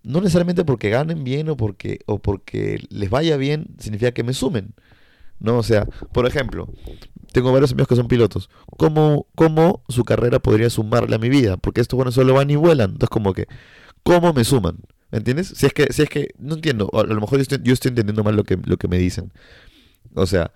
no 0.04 0.20
necesariamente 0.20 0.64
porque 0.64 0.90
ganen 0.90 1.24
bien 1.24 1.48
o 1.48 1.56
porque, 1.56 2.00
o 2.06 2.18
porque 2.20 2.80
les 2.90 3.10
vaya 3.10 3.36
bien 3.36 3.74
significa 3.78 4.12
que 4.12 4.22
me 4.22 4.34
sumen. 4.34 4.74
¿no? 5.40 5.58
O 5.58 5.62
sea, 5.62 5.86
por 6.12 6.26
ejemplo, 6.26 6.68
tengo 7.32 7.52
varios 7.52 7.72
amigos 7.72 7.88
que 7.88 7.96
son 7.96 8.08
pilotos. 8.08 8.50
¿Cómo, 8.76 9.26
¿Cómo, 9.34 9.82
su 9.88 10.04
carrera 10.04 10.38
podría 10.38 10.70
sumarle 10.70 11.16
a 11.16 11.18
mi 11.18 11.28
vida? 11.28 11.56
Porque 11.56 11.80
estos 11.80 11.96
bueno 11.96 12.12
solo 12.12 12.34
van 12.34 12.50
y 12.50 12.56
vuelan. 12.56 12.92
Entonces, 12.92 13.10
como 13.10 13.34
que, 13.34 13.46
¿cómo 14.02 14.32
me 14.32 14.44
suman? 14.44 14.78
¿Me 15.10 15.18
entiendes? 15.18 15.48
Si 15.48 15.66
es 15.66 15.72
que, 15.72 15.92
si 15.92 16.02
es 16.02 16.08
que, 16.08 16.34
no 16.38 16.54
entiendo, 16.54 16.90
a 16.92 17.04
lo 17.04 17.20
mejor 17.20 17.38
yo 17.38 17.42
estoy, 17.42 17.58
yo 17.62 17.72
estoy 17.72 17.90
entendiendo 17.90 18.24
mal 18.24 18.36
lo 18.36 18.44
que, 18.44 18.58
lo 18.64 18.76
que 18.76 18.88
me 18.88 18.98
dicen. 18.98 19.32
O 20.14 20.26
sea, 20.26 20.52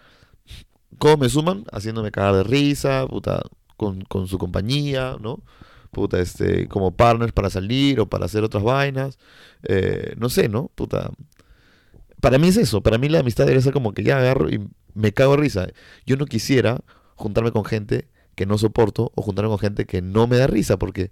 ¿cómo 0.98 1.18
me 1.18 1.28
suman? 1.28 1.64
Haciéndome 1.72 2.10
cagar 2.10 2.36
de 2.36 2.42
risa, 2.44 3.06
puta, 3.08 3.42
con, 3.76 4.02
con 4.02 4.26
su 4.26 4.38
compañía, 4.38 5.16
¿no? 5.20 5.42
Puta, 5.90 6.20
este, 6.20 6.68
como 6.68 6.94
partners 6.94 7.32
para 7.32 7.50
salir 7.50 8.00
o 8.00 8.08
para 8.08 8.26
hacer 8.26 8.44
otras 8.44 8.62
vainas. 8.62 9.18
Eh, 9.62 10.14
no 10.18 10.28
sé, 10.28 10.48
¿no? 10.48 10.70
Puta. 10.74 11.10
Para 12.20 12.38
mí 12.38 12.48
es 12.48 12.56
eso. 12.56 12.82
Para 12.82 12.98
mí 12.98 13.08
la 13.08 13.20
amistad 13.20 13.46
debe 13.46 13.60
ser 13.62 13.72
como 13.72 13.92
que 13.92 14.02
ya 14.02 14.18
agarro 14.18 14.50
y 14.50 14.60
me 14.94 15.12
cago 15.12 15.36
de 15.36 15.42
risa. 15.42 15.68
Yo 16.06 16.16
no 16.16 16.26
quisiera 16.26 16.80
juntarme 17.14 17.52
con 17.52 17.64
gente 17.64 18.08
que 18.34 18.46
no 18.46 18.56
soporto 18.56 19.12
o 19.16 19.22
juntarme 19.22 19.50
con 19.50 19.58
gente 19.58 19.84
que 19.84 20.00
no 20.00 20.26
me 20.28 20.36
da 20.36 20.46
risa, 20.46 20.78
porque 20.78 21.10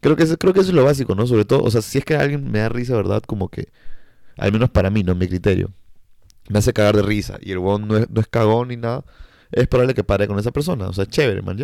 creo 0.00 0.16
que, 0.16 0.22
eso, 0.22 0.38
creo 0.38 0.54
que 0.54 0.60
eso 0.60 0.70
es 0.70 0.74
lo 0.74 0.84
básico, 0.84 1.14
¿no? 1.14 1.26
Sobre 1.26 1.44
todo, 1.44 1.62
o 1.62 1.70
sea, 1.70 1.82
si 1.82 1.98
es 1.98 2.04
que 2.04 2.16
alguien 2.16 2.50
me 2.50 2.60
da 2.60 2.70
risa, 2.70 2.96
¿verdad? 2.96 3.22
Como 3.26 3.50
que, 3.50 3.68
al 4.38 4.50
menos 4.50 4.70
para 4.70 4.88
mí, 4.90 5.02
no 5.02 5.12
en 5.12 5.18
mi 5.18 5.28
criterio, 5.28 5.70
me 6.48 6.58
hace 6.58 6.72
cagar 6.72 6.96
de 6.96 7.02
risa 7.02 7.38
y 7.40 7.52
el 7.52 7.58
huevón 7.58 7.86
no 7.86 7.98
es, 7.98 8.08
no 8.10 8.20
es 8.20 8.28
cagón 8.28 8.68
ni 8.68 8.76
nada, 8.78 9.04
es 9.52 9.68
probable 9.68 9.94
que 9.94 10.04
pare 10.04 10.26
con 10.26 10.38
esa 10.38 10.50
persona. 10.50 10.88
O 10.88 10.92
sea, 10.92 11.06
chévere, 11.06 11.42
man. 11.42 11.58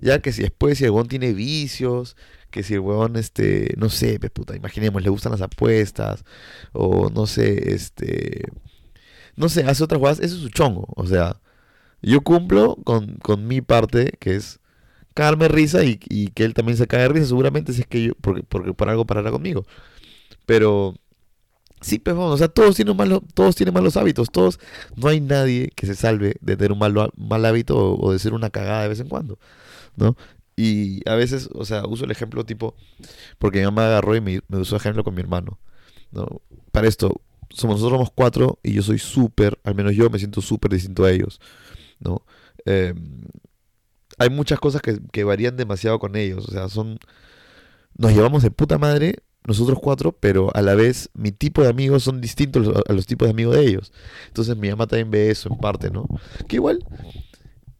Ya 0.00 0.20
que 0.20 0.32
si 0.32 0.42
después, 0.42 0.78
si 0.78 0.84
el 0.84 0.90
huevón 0.90 1.08
tiene 1.08 1.32
vicios, 1.32 2.16
que 2.50 2.62
si 2.62 2.74
el 2.74 2.80
huevón, 2.80 3.16
este, 3.16 3.74
no 3.76 3.90
sé, 3.90 4.18
pues 4.20 4.32
puta, 4.32 4.56
imaginemos, 4.56 5.02
le 5.02 5.10
gustan 5.10 5.32
las 5.32 5.42
apuestas, 5.42 6.24
o 6.72 7.10
no 7.10 7.26
sé, 7.26 7.74
este, 7.74 8.44
no 9.36 9.48
sé, 9.48 9.64
hace 9.64 9.84
otras 9.84 10.00
cosas, 10.00 10.20
eso 10.20 10.36
es 10.36 10.42
su 10.42 10.48
chongo. 10.50 10.86
O 10.96 11.06
sea, 11.06 11.40
yo 12.02 12.22
cumplo 12.22 12.76
con, 12.84 13.16
con 13.16 13.46
mi 13.46 13.60
parte, 13.60 14.12
que 14.20 14.36
es 14.36 14.60
cagarme 15.14 15.48
risa 15.48 15.84
y, 15.84 15.98
que 15.98 16.44
él 16.44 16.54
también 16.54 16.78
se 16.78 16.86
cae 16.86 17.02
de 17.02 17.08
risa, 17.08 17.26
seguramente 17.26 17.72
si 17.72 17.82
es 17.82 17.86
que 17.88 18.04
yo, 18.04 18.12
porque 18.20 18.42
por 18.44 18.88
algo 18.88 19.06
parará 19.06 19.30
conmigo. 19.30 19.66
Pero 20.46 20.94
Sí, 21.80 21.98
pero 21.98 22.26
o 22.26 22.36
sea, 22.36 22.48
todos 22.48 22.76
tienen 22.76 22.96
malos, 22.96 23.20
todos 23.34 23.54
tienen 23.56 23.74
malos 23.74 23.96
hábitos, 23.96 24.30
todos, 24.30 24.58
no 24.96 25.08
hay 25.08 25.20
nadie 25.20 25.70
que 25.76 25.86
se 25.86 25.94
salve 25.94 26.36
de 26.40 26.56
tener 26.56 26.72
un 26.72 26.78
mal, 26.78 26.94
mal 27.16 27.44
hábito 27.44 27.94
o, 27.94 28.12
de 28.12 28.18
ser 28.18 28.34
una 28.34 28.50
cagada 28.50 28.82
de 28.82 28.88
vez 28.88 29.00
en 29.00 29.08
cuando, 29.08 29.38
¿no? 29.96 30.16
Y 30.56 31.08
a 31.08 31.14
veces, 31.14 31.48
o 31.54 31.64
sea, 31.64 31.86
uso 31.86 32.04
el 32.04 32.10
ejemplo 32.10 32.44
tipo, 32.44 32.74
porque 33.38 33.60
mi 33.60 33.64
mamá 33.66 33.86
agarró 33.86 34.16
y 34.16 34.20
me, 34.20 34.40
me 34.48 34.58
usó 34.58 34.76
ejemplo 34.76 35.04
con 35.04 35.14
mi 35.14 35.20
hermano, 35.20 35.58
¿no? 36.10 36.42
Para 36.72 36.88
esto, 36.88 37.22
somos 37.50 37.76
nosotros 37.76 37.98
somos 37.98 38.12
cuatro 38.14 38.58
y 38.62 38.74
yo 38.74 38.82
soy 38.82 38.98
súper, 38.98 39.58
al 39.64 39.74
menos 39.74 39.94
yo 39.94 40.10
me 40.10 40.18
siento 40.18 40.40
súper 40.42 40.72
distinto 40.72 41.04
a 41.04 41.12
ellos, 41.12 41.40
¿no? 42.00 42.24
Em, 42.64 43.22
hay 44.18 44.30
muchas 44.30 44.58
cosas 44.58 44.82
que, 44.82 44.98
que 45.12 45.24
varían 45.24 45.56
demasiado 45.56 45.98
con 45.98 46.16
ellos, 46.16 46.48
o 46.48 46.50
sea, 46.50 46.68
son, 46.68 46.98
nos 47.96 48.12
llevamos 48.12 48.42
de 48.42 48.50
puta 48.50 48.78
madre, 48.78 49.22
nosotros 49.48 49.78
cuatro, 49.80 50.12
pero 50.12 50.54
a 50.54 50.60
la 50.60 50.74
vez 50.74 51.08
mi 51.14 51.32
tipo 51.32 51.62
de 51.62 51.70
amigos 51.70 52.04
son 52.04 52.20
distintos 52.20 52.68
a 52.86 52.92
los 52.92 53.06
tipos 53.06 53.26
de 53.26 53.30
amigos 53.30 53.56
de 53.56 53.66
ellos. 53.66 53.92
Entonces 54.26 54.56
mi 54.58 54.68
mamá 54.68 54.86
también 54.86 55.10
ve 55.10 55.30
eso 55.30 55.48
en 55.48 55.58
parte, 55.58 55.90
¿no? 55.90 56.06
Que 56.46 56.56
igual 56.56 56.84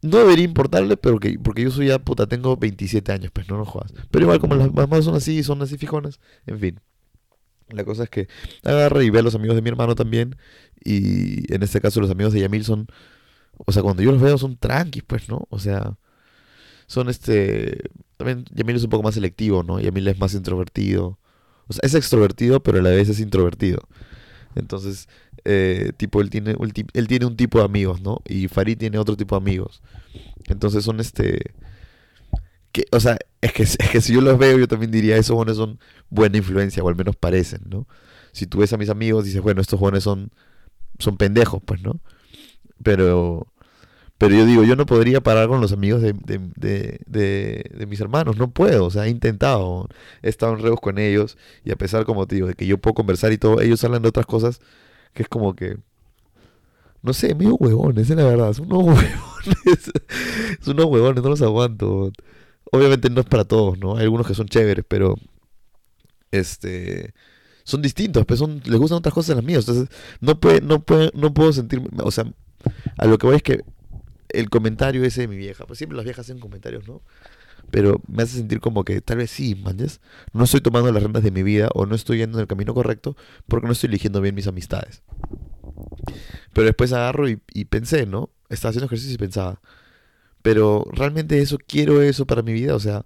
no 0.01 0.17
debería 0.17 0.47
importarle, 0.47 0.97
pero 0.97 1.21
que, 1.21 1.39
porque 1.39 1.63
yo 1.63 1.71
soy 1.71 1.89
ya 1.89 1.99
puta, 1.99 2.27
tengo 2.27 2.57
27 2.57 3.13
años, 3.13 3.31
pues 3.33 3.51
no, 3.51 3.59
no 3.59 3.67
jodas. 3.67 3.93
Pero 4.11 4.25
igual 4.25 4.41
como 4.41 4.55
las 4.55 4.73
mamás 4.73 5.05
son 5.05 5.15
así, 5.15 5.43
son 5.43 5.61
así 5.61 5.77
fijonas, 5.77 6.21
en 6.47 6.59
fin. 6.59 6.81
La 7.69 7.85
cosa 7.85 8.05
es 8.05 8.09
que 8.11 8.29
agarra 8.65 9.05
y 9.05 9.11
ve 9.11 9.19
a 9.19 9.23
los 9.23 9.35
amigos 9.35 9.55
de 9.55 9.61
mi 9.61 9.69
hermano 9.69 9.95
también. 9.95 10.37
Y 10.83 11.53
en 11.53 11.63
este 11.63 11.83
caso 11.83 12.01
los 12.01 12.11
amigos 12.11 12.33
de 12.33 12.41
Yamil 12.41 12.65
son, 12.65 12.87
o 13.59 13.73
sea, 13.73 13.83
cuando 13.83 14.03
yo 14.03 14.11
los 14.11 14.23
veo 14.23 14.39
son 14.39 14.57
tranquis, 14.57 15.03
pues, 15.07 15.29
¿no? 15.29 15.47
O 15.51 15.59
sea, 15.59 15.99
son 16.87 17.11
este... 17.11 17.91
También 18.17 18.47
Yamil 18.55 18.77
es 18.77 18.85
un 18.85 18.91
poco 18.91 19.03
más 19.03 19.15
selectivo, 19.17 19.63
¿no? 19.65 19.81
Yamil 19.81 20.09
es 20.09 20.19
más 20.19 20.33
introvertido. 20.33 21.19
O 21.69 21.73
sea, 21.73 21.81
es 21.83 21.95
extrovertido, 21.95 22.63
pero 22.63 22.79
a 22.79 22.83
la 22.83 22.91
vez 22.91 23.09
es 23.09 23.21
introvertido. 23.21 23.81
Entonces, 24.55 25.09
eh, 25.45 25.93
tipo, 25.97 26.21
él 26.21 26.31
tiene, 26.31 26.57
él 26.93 27.09
tiene 27.09 27.27
un 27.27 27.37
tipo 27.37 27.59
de 27.59 27.65
amigos, 27.65 28.01
¿no? 28.01 28.21
Y 28.27 28.49
Farid 28.49 28.79
tiene 28.79 28.99
otro 28.99 29.17
tipo 29.17 29.35
de 29.35 29.43
amigos. 29.43 29.83
Entonces 30.47 30.85
son 30.85 31.01
este... 31.01 31.55
Que, 32.73 32.85
o 32.93 33.01
sea, 33.01 33.19
es 33.41 33.53
que, 33.53 33.63
es 33.63 33.77
que 33.77 34.01
si 34.01 34.13
yo 34.13 34.21
los 34.21 34.39
veo, 34.39 34.59
yo 34.59 34.69
también 34.69 34.91
diría, 34.91 35.17
esos 35.17 35.35
jóvenes 35.35 35.57
son 35.57 35.79
buena 36.11 36.37
influencia, 36.39 36.83
o 36.83 36.89
al 36.89 36.97
menos 36.97 37.17
parecen, 37.17 37.63
¿no? 37.67 37.87
Si 38.33 38.47
tú 38.47 38.59
ves 38.59 38.73
a 38.73 38.77
mis 38.77 38.91
amigos, 38.91 39.25
dices, 39.25 39.41
bueno, 39.41 39.61
estos 39.61 39.79
jóvenes 39.79 40.05
son, 40.05 40.31
son 40.99 41.17
pendejos, 41.17 41.63
pues, 41.65 41.81
¿no? 41.83 42.01
Pero 42.83 43.47
pero 44.19 44.35
yo 44.35 44.45
digo, 44.47 44.65
yo 44.65 44.75
no 44.75 44.85
podría 44.85 45.23
parar 45.23 45.49
con 45.49 45.61
los 45.61 45.73
amigos 45.73 46.03
de, 46.03 46.13
de, 46.13 46.41
de, 46.57 47.71
de, 47.73 47.87
mis 47.87 48.01
hermanos, 48.01 48.37
no 48.37 48.51
puedo, 48.51 48.87
o 48.87 48.91
sea, 48.91 49.07
he 49.07 49.11
intentado, 49.11 49.89
he 50.23 50.29
estado 50.29 50.55
en 50.55 50.63
reos 50.63 50.81
con 50.81 50.99
ellos 50.99 51.39
y 51.65 51.71
a 51.71 51.77
pesar, 51.77 52.05
como 52.05 52.27
te 52.27 52.35
digo, 52.35 52.49
de 52.49 52.55
que 52.55 52.67
yo 52.67 52.79
puedo 52.79 52.95
conversar 52.95 53.33
y 53.33 53.39
todo, 53.39 53.61
ellos 53.61 53.83
hablan 53.85 54.03
de 54.03 54.09
otras 54.09 54.27
cosas 54.27 54.61
que 55.15 55.23
es 55.23 55.29
como 55.29 55.55
que, 55.55 55.79
no 57.03 57.13
sé, 57.13 57.35
medio 57.37 57.55
huevones, 57.55 58.11
es 58.11 58.17
la 58.17 58.25
verdad, 58.25 58.53
son 58.53 58.73
unos 58.73 58.87
huevones, 58.87 59.93
son 60.61 60.75
unos 60.75 60.87
huevones, 60.87 61.23
no 61.23 61.31
los 61.31 61.43
aguanto. 61.43 62.11
Obviamente 62.73 63.09
no 63.11 63.21
es 63.21 63.27
para 63.27 63.45
todos, 63.45 63.79
¿no? 63.79 63.97
Hay 63.97 64.03
algunos 64.03 64.27
que 64.27 64.35
son 64.35 64.47
chéveres, 64.47 64.85
pero, 64.87 65.15
este, 66.33 67.15
son 67.65 67.83
distintos, 67.83 68.27
pues 68.27 68.41
son, 68.41 68.61
les 68.65 68.79
gustan 68.79 68.99
otras 68.99 69.15
cosas 69.15 69.31
a 69.31 69.35
las 69.37 69.45
mías, 69.45 69.61
entonces 69.69 69.89
no, 70.21 70.41
puede, 70.41 70.61
no, 70.61 70.81
puede, 70.81 71.11
no 71.15 71.33
puedo 71.33 71.53
sentirme, 71.53 71.89
o 72.03 72.11
sea, 72.11 72.25
a 72.97 73.07
lo 73.07 73.17
que 73.17 73.27
voy 73.27 73.37
es 73.37 73.43
que 73.43 73.63
el 74.29 74.51
comentario 74.51 75.05
ese 75.05 75.23
de 75.23 75.29
mi 75.29 75.37
vieja. 75.37 75.67
Pues 75.67 75.79
siempre 75.79 75.97
las 75.97 76.05
viejas 76.05 76.27
hacen 76.27 76.41
comentarios, 76.41 76.87
¿no? 76.87 77.03
Pero 77.71 78.01
me 78.07 78.23
hace 78.23 78.37
sentir 78.37 78.61
como 78.61 78.85
que 78.85 79.01
tal 79.01 79.19
vez 79.19 79.31
sí, 79.31 79.55
manches. 79.55 80.01
No 80.33 80.45
estoy 80.45 80.61
tomando 80.61 80.91
las 80.93 81.03
rentas 81.03 81.23
de 81.23 81.31
mi 81.31 81.43
vida 81.43 81.69
o 81.75 81.87
no 81.87 81.95
estoy 81.95 82.19
yendo 82.19 82.39
en 82.39 82.43
el 82.43 82.47
camino 82.47 82.75
correcto 82.75 83.17
porque 83.47 83.67
no 83.67 83.73
estoy 83.73 83.89
eligiendo 83.89 84.21
bien 84.21 84.35
mis 84.35 84.47
amistades. 84.47 85.03
Pero 86.53 86.67
después 86.67 86.93
agarro 86.93 87.29
y, 87.29 87.37
pensé, 87.67 88.07
¿no? 88.07 88.31
Estaba 88.49 88.71
haciendo 88.71 88.87
ejercicio 88.87 89.15
y 89.15 89.19
pensaba. 89.19 89.61
Pero 90.43 90.87
realmente 90.93 91.41
eso, 91.41 91.59
quiero 91.67 92.01
eso 92.01 92.27
para 92.27 92.43
mi 92.43 92.53
vida, 92.53 92.75
o 92.75 92.81
sea, 92.81 93.05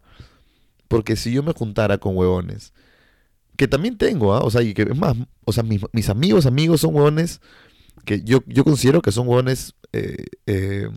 porque 0.86 1.16
si 1.16 1.32
yo 1.32 1.42
me 1.42 1.52
juntara 1.52 1.98
con 1.98 2.16
huevones, 2.16 2.72
que 3.56 3.66
también 3.66 3.96
tengo, 3.98 4.34
¿ah? 4.34 4.40
O 4.40 4.50
sea, 4.50 4.62
y 4.62 4.74
que 4.74 4.82
es 4.82 4.96
más, 4.96 5.16
o 5.44 5.52
sea, 5.52 5.62
mis, 5.62 5.82
mis 5.92 6.08
amigos, 6.08 6.46
amigos 6.46 6.82
son 6.82 6.94
huevones 6.94 7.40
que 8.04 8.22
yo, 8.22 8.40
yo 8.46 8.64
considero 8.64 9.02
que 9.02 9.12
son 9.12 9.28
hueones 9.28 9.74
eh, 9.92 10.26
eh, 10.46 10.88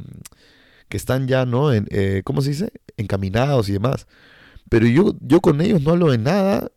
que 0.89 0.97
están 0.97 1.27
ya, 1.27 1.45
¿no? 1.45 1.73
En, 1.73 1.87
eh, 1.91 2.21
¿Cómo 2.23 2.41
se 2.41 2.49
dice? 2.49 2.71
Encaminados 2.97 3.69
y 3.69 3.73
demás. 3.73 4.07
Pero 4.69 4.87
yo, 4.87 5.15
yo 5.21 5.41
con 5.41 5.61
ellos 5.61 5.81
no 5.81 5.91
hablo 5.91 6.11
de 6.11 6.17
nada 6.17 6.71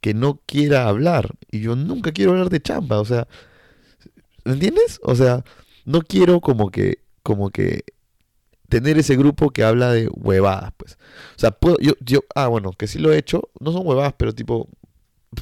que 0.00 0.14
no 0.14 0.40
quiera 0.46 0.88
hablar. 0.88 1.34
Y 1.50 1.60
yo 1.60 1.76
nunca 1.76 2.12
quiero 2.12 2.32
hablar 2.32 2.50
de 2.50 2.60
chamba. 2.60 3.00
O 3.00 3.04
sea, 3.04 3.26
¿entiendes? 4.44 5.00
O 5.02 5.14
sea, 5.14 5.44
no 5.84 6.02
quiero 6.02 6.40
como 6.40 6.70
que, 6.70 7.00
como 7.22 7.50
que 7.50 7.84
tener 8.68 8.98
ese 8.98 9.16
grupo 9.16 9.50
que 9.50 9.64
habla 9.64 9.92
de 9.92 10.08
huevadas, 10.08 10.72
pues. 10.76 10.98
O 11.36 11.38
sea, 11.38 11.50
puedo, 11.52 11.78
yo, 11.80 11.92
yo, 12.00 12.20
ah, 12.34 12.48
bueno, 12.48 12.72
que 12.72 12.86
sí 12.86 12.98
lo 12.98 13.12
he 13.12 13.18
hecho, 13.18 13.48
no 13.60 13.72
son 13.72 13.86
huevadas, 13.86 14.14
pero 14.16 14.34
tipo, 14.34 14.68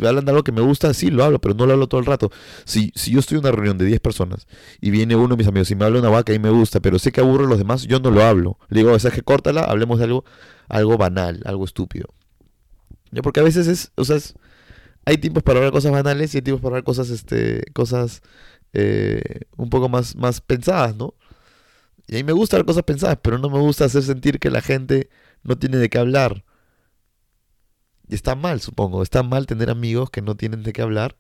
hablan 0.01 0.25
de 0.25 0.31
algo 0.31 0.45
que 0.45 0.53
me 0.53 0.61
gusta, 0.61 0.93
sí, 0.95 1.11
lo 1.11 1.25
hablo, 1.25 1.41
pero 1.41 1.55
no 1.55 1.67
lo 1.67 1.73
hablo 1.73 1.87
todo 1.89 2.01
el 2.01 2.07
rato. 2.07 2.31
Si, 2.65 2.93
si 2.95 3.13
yo 3.13 3.21
estoy 3.21 3.39
en 3.39 3.45
una 3.45 3.53
reunión 3.53 3.79
de 3.79 3.85
10 3.85 4.01
personas 4.01 4.47
y 4.81 4.91
viene 4.91 5.17
uno 5.17 5.29
de 5.29 5.37
mis 5.37 5.47
amigos 5.47 5.71
y 5.71 5.77
me 5.77 5.85
habla 5.85 6.01
una 6.01 6.09
vaca 6.09 6.35
y 6.35 6.39
me 6.39 6.51
gusta, 6.51 6.81
pero 6.81 6.99
sé 6.99 7.13
que 7.13 7.21
aburro 7.21 7.47
a 7.47 7.49
los 7.49 7.59
demás, 7.59 7.85
yo 7.85 8.01
no 8.01 8.11
lo 8.11 8.23
hablo. 8.23 8.59
Le 8.69 8.81
digo, 8.81 8.93
o 8.93 8.99
sea, 8.99 9.11
que 9.11 9.23
córtala, 9.23 9.63
hablemos 9.63 9.99
de 9.99 10.05
algo, 10.05 10.25
algo 10.69 10.99
banal, 10.99 11.41
algo 11.45 11.65
estúpido. 11.65 12.09
¿Ya? 13.13 13.23
Porque 13.23 13.41
a 13.41 13.45
veces 13.45 13.67
es, 13.69 13.93
o 13.95 14.05
sea, 14.05 14.19
hay 15.05 15.19
tiempos 15.19 15.43
para 15.43 15.59
hablar 15.59 15.73
cosas 15.73 15.93
banales 15.93 16.35
y 16.35 16.39
hay 16.39 16.43
tiempos 16.43 16.63
para 16.63 16.75
hablar 16.75 16.85
cosas, 16.85 17.11
este, 17.11 17.63
cosas 17.73 18.23
eh, 18.73 19.41
un 19.57 19.71
poco 19.71 19.89
más, 19.89 20.17
más 20.17 20.41
pensadas, 20.41 20.97
¿no? 20.97 21.15
Y 22.09 22.15
a 22.15 22.19
mí 22.19 22.25
me 22.25 22.33
gusta 22.33 22.57
hablar 22.57 22.67
cosas 22.67 22.83
pensadas, 22.85 23.19
pero 23.23 23.39
no 23.39 23.51
me 23.51 23.59
gusta 23.59 23.85
hacer 23.85 24.03
sentir 24.03 24.39
que 24.39 24.51
la 24.51 24.61
gente 24.61 25.09
no 25.43 25.57
tiene 25.57 25.79
de 25.79 25.89
qué 25.89 25.99
hablar. 25.99 26.45
Y 28.09 28.15
está 28.15 28.35
mal, 28.35 28.61
supongo. 28.61 29.03
Está 29.03 29.23
mal 29.23 29.47
tener 29.47 29.71
amigos 29.71 30.11
que 30.11 30.23
no 30.23 30.37
tienen 30.37 30.63
de 30.63 30.73
qué 30.73 30.83
hablar. 30.83 31.17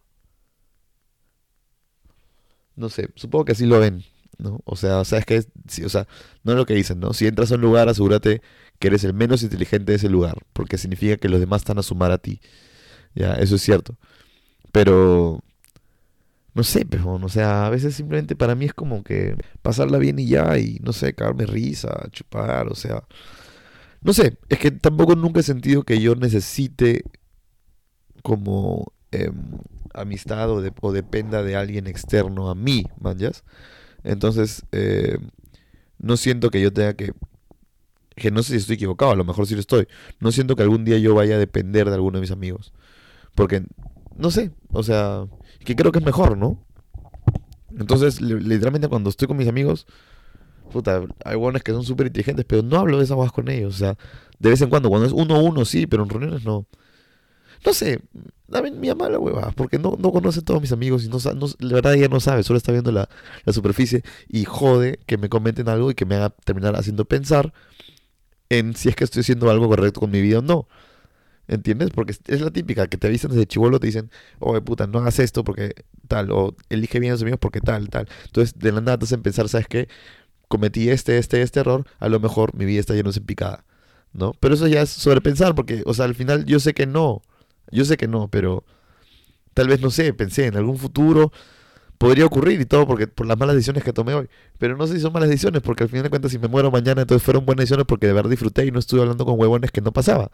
No 2.77 2.91
sé, 2.91 3.09
supongo 3.15 3.47
que 3.47 3.53
así 3.53 3.65
lo 3.67 3.81
ven, 3.81 4.05
¿no? 4.39 4.61
O 4.65 4.77
sea, 4.77 4.99
o 4.99 5.05
sea, 5.05 5.19
es 5.19 5.25
que, 5.25 5.45
o 5.85 5.89
sea, 5.89 6.07
no 6.45 6.53
es 6.53 6.59
lo 6.59 6.67
que 6.67 6.75
dicen, 6.75 7.01
¿no? 7.01 7.15
Si 7.15 7.27
entras 7.27 7.51
a 7.51 7.55
un 7.55 7.63
lugar, 7.63 7.89
asegúrate 7.89 8.43
que 8.79 8.89
eres 8.89 9.03
el 9.05 9.15
menos 9.15 9.43
inteligente 9.43 9.93
de 9.93 9.97
ese 9.97 10.11
lugar, 10.11 10.37
porque 10.53 10.77
significa 10.77 11.17
que 11.17 11.31
los 11.31 11.41
demás 11.41 11.63
están 11.63 11.79
a 11.79 11.83
sumar 11.83 12.13
a 12.13 12.19
ti. 12.19 12.41
Ya, 13.15 13.35
eso 13.35 13.57
es 13.57 13.63
cierto. 13.63 13.97
Pero, 14.73 15.43
no 16.55 16.63
sé, 16.65 16.87
pero, 16.87 17.15
o 17.15 17.29
sea, 17.29 17.67
a 17.67 17.71
veces 17.71 17.95
simplemente 17.95 18.37
para 18.37 18.55
mí 18.55 18.67
es 18.67 18.75
como 18.75 19.03
que 19.05 19.37
pasarla 19.63 19.99
bien 19.99 20.19
y 20.19 20.27
ya, 20.29 20.59
y 20.59 20.79
no 20.83 20.93
sé, 20.93 21.15
cagarme 21.15 21.47
risa, 21.47 22.09
chupar, 22.13 22.69
o 22.69 22.75
sea, 22.75 23.05
no 24.07 24.13
sé, 24.13 24.39
es 24.49 24.61
que 24.61 24.71
tampoco 24.71 25.17
nunca 25.17 25.41
he 25.41 25.43
sentido 25.43 25.83
que 25.83 26.01
yo 26.01 26.15
necesite 26.15 27.03
como 28.23 28.93
em, 29.11 29.59
amistad 29.95 30.49
o, 30.49 30.93
dependa 30.93 31.43
de 31.43 31.57
alguien 31.57 31.89
externo 31.89 32.49
a 32.49 32.55
mí, 32.55 32.87
manjas. 33.01 33.43
Entonces, 34.05 34.65
em, 34.71 35.31
no 35.99 36.17
siento 36.17 36.51
que 36.51 36.61
yo 36.61 36.73
tenga 36.73 36.95
que... 36.95 37.15
Que 38.15 38.31
no 38.31 38.45
sé 38.45 38.53
si 38.53 38.59
estoy 38.59 38.77
equivocado, 38.77 39.11
a 39.11 39.17
lo 39.17 39.25
mejor 39.25 39.45
sí 39.49 39.55
lo 39.55 39.61
estoy. 39.61 39.89
No 40.21 40.31
siento 40.31 40.55
que 40.55 40.63
algún 40.63 40.85
día 40.85 40.99
yo 40.99 41.13
vaya 41.17 41.35
a 41.35 41.39
depender 41.41 41.89
de 41.89 41.95
alguno 41.95 42.19
de 42.19 42.21
mis 42.21 42.31
amigos. 42.31 42.73
Porque, 43.35 43.65
no 44.17 44.31
sé, 44.31 44.53
o 44.71 44.85
sea, 44.85 45.27
que 45.65 45.75
creo 45.75 45.91
que 45.91 45.99
es 45.99 46.05
mejor, 46.05 46.39
¿no? 46.39 46.65
Entonces, 47.77 48.21
literalmente 48.21 48.87
cuando 48.87 49.11
estoy 49.11 49.27
con 49.27 49.37
mis 49.37 49.49
amigos, 49.49 49.89
puta, 50.71 51.03
hay 51.25 51.37
buenos 51.37 51.63
que 51.63 51.73
son 51.73 51.85
súper 51.85 52.09
inteligentes, 52.09 52.45
pero 52.47 52.63
no 52.63 52.79
hablo 52.79 52.99
de 52.99 53.05
esas 53.05 53.17
cosas 53.17 53.33
con 53.33 53.49
ellos. 53.49 53.75
O 53.77 53.79
sea, 53.79 53.97
de 54.39 54.51
vez 54.51 54.61
en 54.61 54.71
cuando, 54.71 54.89
cuando 54.89 55.07
es 55.07 55.13
uno 55.13 55.37
a 55.37 55.43
uno, 55.43 55.65
sí, 55.65 55.87
pero 55.87 56.03
en 56.03 56.11
reuniones 56.11 56.45
no. 56.45 56.67
No 57.65 57.73
sé, 57.73 58.01
también 58.51 58.79
mi 58.79 58.89
mamá 58.89 59.09
la 59.09 59.19
hueva, 59.19 59.51
porque 59.53 59.79
no, 59.79 59.97
no 59.99 60.13
conoce 60.13 60.41
a 60.41 60.43
todos 60.43 60.61
mis 60.61 60.73
amigos 60.73 61.05
y 61.05 61.09
no, 61.09 61.19
no, 61.35 61.47
la 61.59 61.75
verdad 61.75 61.95
ella 61.95 62.09
no 62.09 62.21
sabe, 62.21 62.43
solo 62.43 62.59
está 62.59 62.71
viendo 62.71 62.93
la, 62.93 63.09
la, 63.45 63.53
superficie 63.53 64.03
y 64.29 64.45
jode 64.45 65.01
que 65.07 65.19
me 65.19 65.29
comenten 65.29 65.69
algo 65.69 65.91
y 65.91 65.95
que 65.95 66.05
me 66.05 66.15
haga 66.15 66.31
terminar 66.31 66.77
haciendo 66.77 67.07
pensar 67.07 67.53
en 68.51 68.77
si 68.77 68.89
es 68.89 68.95
que 68.95 69.05
estoy 69.05 69.21
haciendo 69.21 69.51
algo 69.51 69.69
correcto 69.69 70.01
con 70.01 70.11
mi 70.11 70.21
vida 70.21 70.39
o 70.39 70.43
no. 70.43 70.69
¿Entiendes? 71.49 71.91
Porque 71.91 72.13
es 72.27 72.41
la 72.41 72.51
típica, 72.51 72.89
que 72.89 72.97
te 72.97 73.07
avisan 73.07 73.31
desde 73.31 73.47
chivolo, 73.47 73.79
te 73.79 73.87
dicen, 73.87 74.11
oye 74.41 74.61
puta, 74.61 74.87
no 74.89 74.99
hagas 74.99 75.19
esto 75.21 75.45
porque 75.45 75.75
tal, 76.09 76.31
o 76.33 76.57
elige 76.71 76.99
bien 76.99 77.13
a 77.13 77.15
los 77.15 77.23
amigos 77.23 77.39
porque 77.41 77.61
tal, 77.61 77.89
tal. 77.89 78.09
Entonces, 78.25 78.59
de 78.59 78.73
la 78.73 78.81
nada 78.81 78.99
te 78.99 79.05
hacen 79.05 79.23
pensar, 79.23 79.49
¿sabes 79.49 79.69
qué? 79.69 79.89
Cometí 80.49 80.91
este, 80.91 81.19
este, 81.19 81.43
este 81.43 81.61
error, 81.61 81.87
a 81.99 82.09
lo 82.09 82.21
mejor 82.21 82.55
mi 82.55 82.65
vida 82.65 82.81
está 82.81 82.95
llena 82.95 83.11
de 83.11 83.21
picada, 83.21 83.65
¿no? 84.13 84.33
Pero 84.41 84.55
eso 84.55 84.67
ya 84.69 84.83
es 84.83 84.91
sobrepensar, 84.91 85.55
porque, 85.55 85.83
o 85.87 85.95
sea, 85.95 86.05
al 86.05 86.15
final 86.15 86.45
yo 86.45 86.61
sé 86.61 86.75
que 86.75 86.87
no, 86.87 87.23
yo 87.71 87.85
sé 87.85 87.97
que 87.97 88.09
no, 88.09 88.29
pero 88.29 88.65
tal 89.55 89.69
vez, 89.69 89.81
no 89.81 89.91
sé, 89.91 90.13
pensé 90.13 90.47
en 90.47 90.57
algún 90.57 90.79
futuro 90.79 91.33
podría 91.99 92.27
ocurrir 92.27 92.61
y 92.61 92.67
todo 92.67 92.87
porque 92.87 93.07
por 93.07 93.27
las 93.27 93.39
malas 93.39 93.55
decisiones 93.57 93.85
que 93.85 93.93
tomé 93.93 94.15
hoy. 94.15 94.29
Pero 94.59 94.77
no 94.77 94.87
sé 94.87 94.95
si 94.95 95.01
son 95.01 95.13
malas 95.13 95.29
decisiones, 95.29 95.63
porque 95.63 95.85
al 95.85 95.89
final 95.89 96.05
de 96.05 96.11
cuentas, 96.11 96.33
si 96.33 96.39
me 96.39 96.49
muero 96.49 96.71
mañana, 96.71 97.03
entonces 97.03 97.25
fueron 97.25 97.45
buenas 97.47 97.63
decisiones 97.63 97.87
porque 97.87 98.07
de 98.07 98.13
verdad 98.13 98.31
disfruté 98.31 98.67
y 98.67 98.71
no 98.71 98.79
estuve 98.79 99.03
hablando 99.03 99.25
con 99.25 99.39
huevones 99.39 99.71
que 99.73 99.81
no 99.81 99.93
pasaba. 99.93 100.31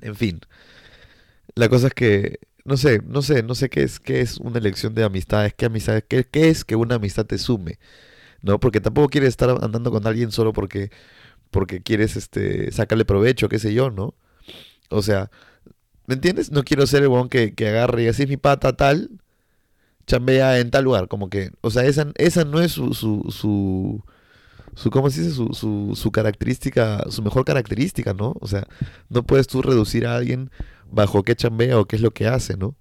En 0.00 0.14
fin. 0.14 0.40
La 1.54 1.68
cosa 1.68 1.88
es 1.88 1.94
que, 1.94 2.40
no 2.64 2.76
sé, 2.76 3.00
no 3.06 3.22
sé, 3.22 3.42
no 3.42 3.54
sé 3.54 3.70
qué 3.70 3.82
es, 3.82 4.00
qué 4.00 4.20
es 4.20 4.38
una 4.38 4.58
elección 4.58 4.94
de 4.94 5.04
amistades, 5.04 5.54
qué 5.54 5.66
amistades, 5.66 6.04
qué, 6.08 6.24
qué 6.24 6.48
es 6.48 6.64
que 6.64 6.76
una 6.76 6.96
amistad 6.96 7.26
te 7.26 7.38
sume. 7.38 7.78
¿No? 8.44 8.60
Porque 8.60 8.80
tampoco 8.80 9.08
quieres 9.08 9.30
estar 9.30 9.48
andando 9.50 9.90
con 9.90 10.06
alguien 10.06 10.30
solo 10.30 10.52
porque, 10.52 10.90
porque 11.50 11.82
quieres 11.82 12.14
este, 12.14 12.70
sacarle 12.72 13.06
provecho, 13.06 13.48
qué 13.48 13.58
sé 13.58 13.72
yo, 13.72 13.90
¿no? 13.90 14.14
O 14.90 15.00
sea, 15.00 15.30
¿me 16.06 16.14
entiendes? 16.14 16.52
No 16.52 16.62
quiero 16.62 16.86
ser 16.86 17.02
el 17.02 17.08
huevón 17.08 17.30
que, 17.30 17.54
que 17.54 17.68
agarre 17.68 18.04
y 18.04 18.08
así 18.08 18.24
es 18.24 18.28
mi 18.28 18.36
pata 18.36 18.74
tal, 18.76 19.10
chambea 20.06 20.58
en 20.60 20.70
tal 20.70 20.84
lugar. 20.84 21.08
Como 21.08 21.30
que, 21.30 21.52
o 21.62 21.70
sea, 21.70 21.84
esa, 21.84 22.12
esa 22.16 22.44
no 22.44 22.60
es 22.60 22.72
su, 22.72 22.92
su, 22.92 23.24
su, 23.30 24.04
su 24.74 24.90
¿cómo 24.90 25.08
se 25.08 25.22
dice? 25.22 25.34
Su, 25.34 25.54
su, 25.54 25.92
su, 25.96 26.12
característica, 26.12 27.04
su 27.10 27.22
mejor 27.22 27.46
característica, 27.46 28.12
¿no? 28.12 28.36
O 28.40 28.46
sea, 28.46 28.66
no 29.08 29.22
puedes 29.22 29.46
tú 29.46 29.62
reducir 29.62 30.06
a 30.06 30.16
alguien 30.16 30.50
bajo 30.90 31.22
qué 31.22 31.34
chambea 31.34 31.78
o 31.78 31.86
qué 31.86 31.96
es 31.96 32.02
lo 32.02 32.10
que 32.10 32.26
hace, 32.26 32.58
¿no? 32.58 32.76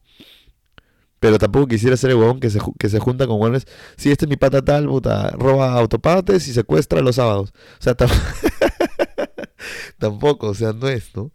Pero 1.23 1.39
tampoco 1.39 1.67
quisiera 1.67 1.95
ser 1.95 2.09
el 2.09 2.17
huevón 2.17 2.41
que 2.41 2.49
se, 2.49 2.59
que 2.77 2.89
se 2.89 2.99
junta 2.99 3.27
con 3.27 3.39
huevones. 3.39 3.65
Si 3.95 4.11
este 4.11 4.25
es 4.25 4.29
mi 4.29 4.35
pata 4.35 4.61
tal, 4.61 4.87
puta, 4.87 5.31
roba 5.31 5.71
autopartes 5.71 6.49
y 6.49 6.53
secuestra 6.53 6.99
los 6.99 7.15
sábados. 7.15 7.53
O 7.79 7.81
sea, 7.81 7.95
tampoco, 9.97 10.47
o 10.47 10.53
sea, 10.53 10.73
no 10.73 10.89
es, 10.89 11.15
¿no? 11.15 11.31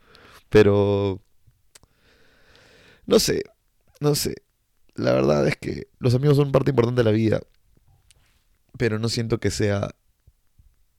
Pero... 0.50 1.23
No 3.07 3.18
sé, 3.18 3.45
no 4.00 4.14
sé. 4.14 4.35
La 4.95 5.14
verdad 5.14 5.49
es 5.49 5.57
que 5.57 5.88
los 6.00 6.14
amigos 6.14 6.37
son 6.37 6.52
parte 6.52 6.68
importante 6.68 7.00
de 7.00 7.04
la 7.04 7.16
vida. 7.16 7.40
Pero 8.76 8.99
no 8.99 9.09
siento 9.09 9.40
que 9.40 9.50
sea 9.50 9.88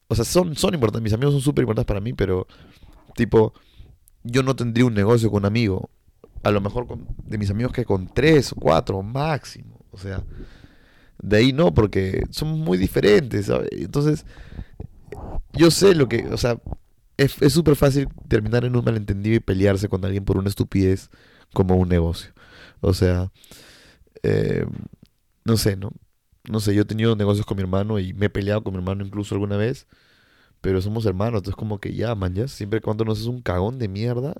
o 0.07 0.15
sea, 0.15 0.25
son, 0.25 0.55
son 0.55 0.73
importantes, 0.73 1.03
mis 1.03 1.13
amigos 1.13 1.35
son 1.35 1.41
súper 1.41 1.61
importantes 1.61 1.85
para 1.85 2.01
mí, 2.01 2.13
pero 2.13 2.47
tipo, 3.13 3.53
yo 4.23 4.41
no 4.41 4.55
tendría 4.55 4.87
un 4.87 4.95
negocio 4.95 5.29
con 5.29 5.43
un 5.43 5.45
amigo. 5.45 5.91
A 6.43 6.51
lo 6.51 6.61
mejor 6.61 6.87
con, 6.87 7.07
de 7.25 7.37
mis 7.37 7.49
amigos 7.49 7.73
que 7.73 7.85
con 7.85 8.07
tres 8.07 8.51
o 8.51 8.55
cuatro 8.55 9.01
máximo. 9.01 9.79
O 9.91 9.97
sea, 9.97 10.23
de 11.21 11.37
ahí 11.37 11.53
no, 11.53 11.73
porque 11.73 12.23
somos 12.29 12.57
muy 12.57 12.77
diferentes, 12.77 13.47
¿sabes? 13.47 13.69
Entonces, 13.71 14.25
yo 15.53 15.71
sé 15.71 15.95
lo 15.95 16.07
que, 16.07 16.27
o 16.27 16.37
sea, 16.37 16.59
es 17.17 17.53
súper 17.53 17.75
fácil 17.75 18.07
terminar 18.27 18.63
en 18.63 18.75
un 18.75 18.85
malentendido 18.85 19.35
y 19.35 19.39
pelearse 19.41 19.89
con 19.89 20.05
alguien 20.05 20.23
por 20.23 20.37
una 20.37 20.49
estupidez 20.49 21.09
como 21.53 21.75
un 21.75 21.89
negocio. 21.89 22.31
O 22.81 22.93
sea, 22.93 23.31
eh, 24.23 24.65
no 25.43 25.57
sé, 25.57 25.75
¿no? 25.75 25.91
no 26.49 26.59
sé, 26.59 26.73
yo 26.73 26.81
he 26.81 26.85
tenido 26.85 27.15
negocios 27.15 27.45
con 27.45 27.57
mi 27.57 27.63
hermano 27.63 27.99
y 27.99 28.13
me 28.13 28.27
he 28.27 28.29
peleado 28.29 28.63
con 28.63 28.73
mi 28.73 28.79
hermano 28.79 29.05
incluso 29.05 29.35
alguna 29.35 29.57
vez, 29.57 29.87
pero 30.61 30.81
somos 30.81 31.05
hermanos, 31.05 31.39
entonces 31.39 31.55
como 31.55 31.79
que 31.79 31.93
ya, 31.93 32.15
man, 32.15 32.33
ya, 32.35 32.47
siempre 32.47 32.81
cuando 32.81 33.05
no 33.05 33.13
haces 33.13 33.27
un 33.27 33.41
cagón 33.41 33.79
de 33.79 33.87
mierda, 33.87 34.35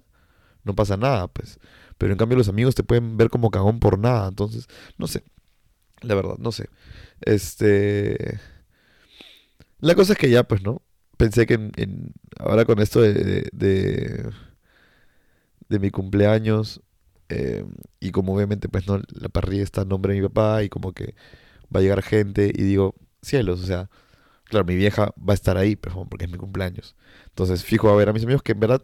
no 0.64 0.76
pasa 0.76 0.98
nada, 0.98 1.28
pues. 1.28 1.60
Pero 2.00 2.14
en 2.14 2.18
cambio 2.18 2.38
los 2.38 2.50
amigos 2.50 2.74
te 2.76 2.84
pueden 2.84 3.18
ver 3.18 3.30
como 3.30 3.52
cagón 3.52 3.80
por 3.80 4.00
nada, 4.00 4.30
entonces, 4.30 4.68
no 4.98 5.06
sé, 5.06 5.24
la 6.02 6.16
verdad, 6.16 6.38
no 6.40 6.52
sé. 6.52 6.70
Este... 7.22 8.40
La 9.82 9.96
cosa 9.96 10.14
es 10.14 10.20
que 10.20 10.30
ya, 10.30 10.44
pues, 10.44 10.64
¿no? 10.64 10.82
Pensé 11.18 11.46
que 11.46 11.56
en, 11.56 12.14
ahora 12.40 12.66
con 12.66 12.80
esto 12.80 13.02
de, 13.02 13.50
de, 13.52 14.32
mi 15.80 15.92
cumpleaños, 15.92 16.82
eh, 17.30 17.66
y 18.00 18.12
como 18.12 18.36
obviamente, 18.36 18.70
pues, 18.70 18.88
¿no? 18.88 19.02
La 19.10 19.30
parrilla 19.30 19.64
está 19.64 19.82
en 19.82 19.90
nombre 19.90 20.14
de 20.14 20.22
mi 20.22 20.28
papá 20.28 20.64
y 20.64 20.70
como 20.70 20.94
que 20.94 21.16
va 21.74 21.80
a 21.80 21.84
llegar 21.84 22.02
gente 22.02 22.52
y 22.56 22.64
digo, 22.64 22.96
cielos, 23.22 23.62
o 23.62 23.66
sea, 23.66 23.90
claro, 24.46 24.66
mi 24.66 24.76
vieja 24.76 25.14
va 25.18 25.34
a 25.34 25.36
estar 25.36 25.58
ahí, 25.58 25.76
porque 25.76 26.26
es 26.26 26.32
mi 26.32 26.38
cumpleaños. 26.38 26.96
Entonces, 27.28 27.64
fijo 27.64 27.90
a 27.90 27.96
ver 27.96 28.10
a 28.10 28.14
mis 28.14 28.24
amigos 28.24 28.44
que 28.44 28.54
en 28.54 28.60
verdad 28.62 28.84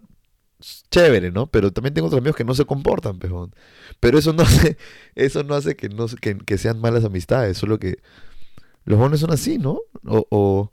chévere, 0.90 1.32
¿no? 1.32 1.48
Pero 1.48 1.72
también 1.72 1.94
tengo 1.94 2.08
otros 2.08 2.20
amigos 2.20 2.36
que 2.36 2.44
no 2.44 2.56
se 2.56 2.66
comportan, 2.66 3.20
pejón. 3.20 3.54
Pero 4.00 4.18
eso 4.18 4.34
no 4.34 4.44
hace, 4.44 4.78
eso 5.16 5.44
no 5.44 5.56
hace 5.56 5.76
que, 5.76 5.90
no, 5.90 6.08
que, 6.08 6.38
que 6.38 6.58
sean 6.58 6.80
malas 6.80 7.04
amistades, 7.04 7.58
solo 7.58 7.80
que 7.80 8.00
los 8.86 9.00
jóvenes 9.00 9.20
son 9.20 9.32
así, 9.34 9.58
¿no? 9.58 9.80
O, 10.06 10.28
o, 10.30 10.72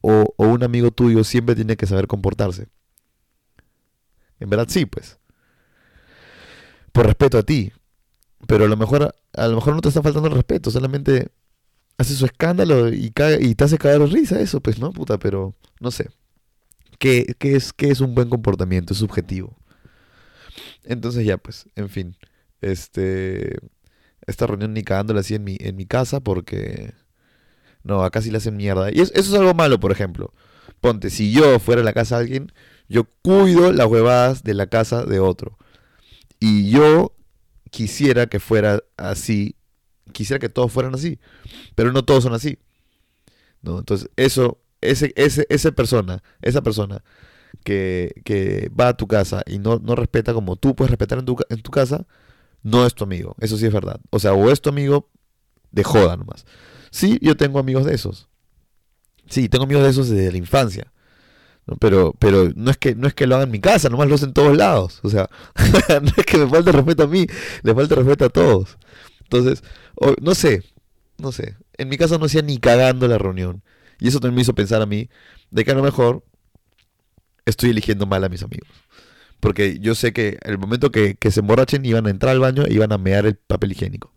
o, 0.00 0.46
un 0.46 0.62
amigo 0.62 0.90
tuyo 0.90 1.24
siempre 1.24 1.54
tiene 1.54 1.76
que 1.76 1.86
saber 1.86 2.06
comportarse. 2.06 2.68
En 4.38 4.50
verdad 4.50 4.66
sí, 4.68 4.86
pues. 4.86 5.18
Por 6.92 7.06
respeto 7.06 7.38
a 7.38 7.42
ti. 7.42 7.72
Pero 8.46 8.66
a 8.66 8.68
lo 8.68 8.76
mejor, 8.76 9.14
a 9.32 9.48
lo 9.48 9.54
mejor 9.56 9.74
no 9.74 9.80
te 9.80 9.88
está 9.88 10.02
faltando 10.02 10.28
el 10.28 10.34
respeto, 10.34 10.70
solamente 10.70 11.28
hace 11.96 12.14
su 12.14 12.26
escándalo 12.26 12.92
y, 12.92 13.12
y 13.40 13.54
te 13.54 13.64
hace 13.64 13.78
caer 13.78 14.02
risa 14.02 14.40
eso, 14.40 14.60
pues, 14.60 14.78
¿no? 14.78 14.92
Puta, 14.92 15.18
pero 15.18 15.54
no 15.80 15.90
sé. 15.90 16.10
¿Qué, 17.04 17.36
es, 17.54 17.74
es 17.76 18.00
un 18.00 18.14
buen 18.14 18.30
comportamiento? 18.30 18.94
Es 18.94 19.00
subjetivo. 19.00 19.54
Entonces 20.84 21.26
ya, 21.26 21.36
pues, 21.36 21.66
en 21.76 21.90
fin. 21.90 22.16
Este. 22.62 23.58
Esta 24.26 24.46
reunión 24.46 24.72
ni 24.72 24.82
cagándola 24.82 25.20
así 25.20 25.34
en 25.34 25.44
mi, 25.44 25.58
en 25.60 25.76
mi 25.76 25.84
casa 25.84 26.20
porque. 26.20 26.94
No, 27.82 28.02
acá 28.02 28.22
sí 28.22 28.30
le 28.30 28.38
hacen 28.38 28.56
mierda. 28.56 28.90
Y 28.90 29.00
eso, 29.00 29.12
es 29.14 29.34
algo 29.34 29.52
malo, 29.52 29.78
por 29.78 29.92
ejemplo. 29.92 30.32
Ponte, 30.80 31.10
si 31.10 31.30
yo 31.30 31.58
fuera 31.58 31.82
a 31.82 31.84
la 31.84 31.92
casa 31.92 32.16
de 32.16 32.24
alguien, 32.24 32.52
yo 32.88 33.04
cuido 33.20 33.70
las 33.72 33.86
huevadas 33.86 34.42
de 34.42 34.54
la 34.54 34.68
casa 34.68 35.04
de 35.04 35.18
otro. 35.18 35.58
Y 36.40 36.70
yo 36.70 37.14
quisiera 37.70 38.28
que 38.28 38.40
fuera 38.40 38.82
así 38.96 39.56
quisiera 40.12 40.38
que 40.38 40.48
todos 40.48 40.72
fueran 40.72 40.94
así, 40.94 41.18
pero 41.74 41.92
no 41.92 42.04
todos 42.04 42.24
son 42.24 42.32
así. 42.32 42.58
¿no? 43.60 43.78
Entonces, 43.78 44.08
eso, 44.16 44.58
ese, 44.90 45.12
ese, 45.16 45.46
esa 45.48 45.72
persona, 45.72 46.22
esa 46.42 46.62
persona 46.62 47.02
que, 47.62 48.70
va 48.78 48.88
a 48.88 48.96
tu 48.96 49.06
casa 49.06 49.42
y 49.46 49.58
no, 49.58 49.78
no 49.78 49.94
respeta 49.94 50.34
como 50.34 50.56
tú 50.56 50.74
puedes 50.74 50.90
respetar 50.90 51.18
en 51.18 51.24
tu, 51.24 51.36
en 51.48 51.62
tu 51.62 51.70
casa, 51.70 52.06
no 52.62 52.86
es 52.86 52.94
tu 52.94 53.04
amigo. 53.04 53.36
Eso 53.40 53.56
sí 53.56 53.66
es 53.66 53.72
verdad. 53.72 54.00
O 54.10 54.18
sea, 54.18 54.32
o 54.32 54.50
es 54.50 54.60
tu 54.60 54.70
amigo 54.70 55.10
de 55.70 55.84
joda 55.84 56.16
nomás. 56.16 56.46
Sí, 56.90 57.18
yo 57.20 57.36
tengo 57.36 57.58
amigos 57.58 57.84
de 57.84 57.94
esos. 57.94 58.28
Sí, 59.28 59.48
tengo 59.48 59.64
amigos 59.64 59.84
de 59.84 59.90
esos 59.90 60.08
desde 60.08 60.32
la 60.32 60.38
infancia. 60.38 60.92
Pero, 61.80 62.14
pero 62.18 62.50
no 62.54 62.70
es 62.70 62.76
que 62.76 62.94
no 62.94 63.08
es 63.08 63.14
que 63.14 63.26
lo 63.26 63.36
hagan 63.36 63.48
en 63.48 63.52
mi 63.52 63.60
casa, 63.60 63.88
nomás 63.88 64.08
lo 64.08 64.16
hacen 64.16 64.28
en 64.28 64.34
todos 64.34 64.56
lados. 64.56 65.00
O 65.02 65.08
sea, 65.08 65.30
no 66.02 66.12
es 66.16 66.26
que 66.26 66.38
me 66.38 66.48
falte 66.48 66.72
respeto 66.72 67.04
a 67.04 67.06
mí, 67.06 67.26
le 67.62 67.74
falta 67.74 67.94
respeto 67.94 68.24
a 68.26 68.28
todos. 68.28 68.76
Entonces, 69.22 69.62
no 70.20 70.34
sé, 70.34 70.62
no 71.18 71.32
sé. 71.32 71.56
En 71.78 71.88
mi 71.88 71.96
caso 71.96 72.18
no 72.18 72.26
hacía 72.26 72.42
ni 72.42 72.58
cagando 72.58 73.08
la 73.08 73.18
reunión. 73.18 73.62
Y 74.00 74.08
eso 74.08 74.20
también 74.20 74.36
me 74.36 74.42
hizo 74.42 74.54
pensar 74.54 74.82
a 74.82 74.86
mí 74.86 75.08
de 75.50 75.64
que 75.64 75.70
a 75.70 75.74
lo 75.74 75.82
mejor 75.82 76.24
estoy 77.46 77.70
eligiendo 77.70 78.06
mal 78.06 78.24
a 78.24 78.28
mis 78.28 78.42
amigos. 78.42 78.68
Porque 79.40 79.78
yo 79.78 79.94
sé 79.94 80.12
que 80.12 80.38
el 80.42 80.58
momento 80.58 80.90
que, 80.90 81.18
se 81.30 81.40
emborrachen 81.40 81.84
iban 81.84 82.06
a 82.06 82.10
entrar 82.10 82.32
al 82.32 82.40
baño 82.40 82.64
y 82.66 82.74
iban 82.74 82.92
a 82.92 82.98
mear 82.98 83.26
el 83.26 83.36
papel 83.36 83.72
higiénico. 83.72 84.12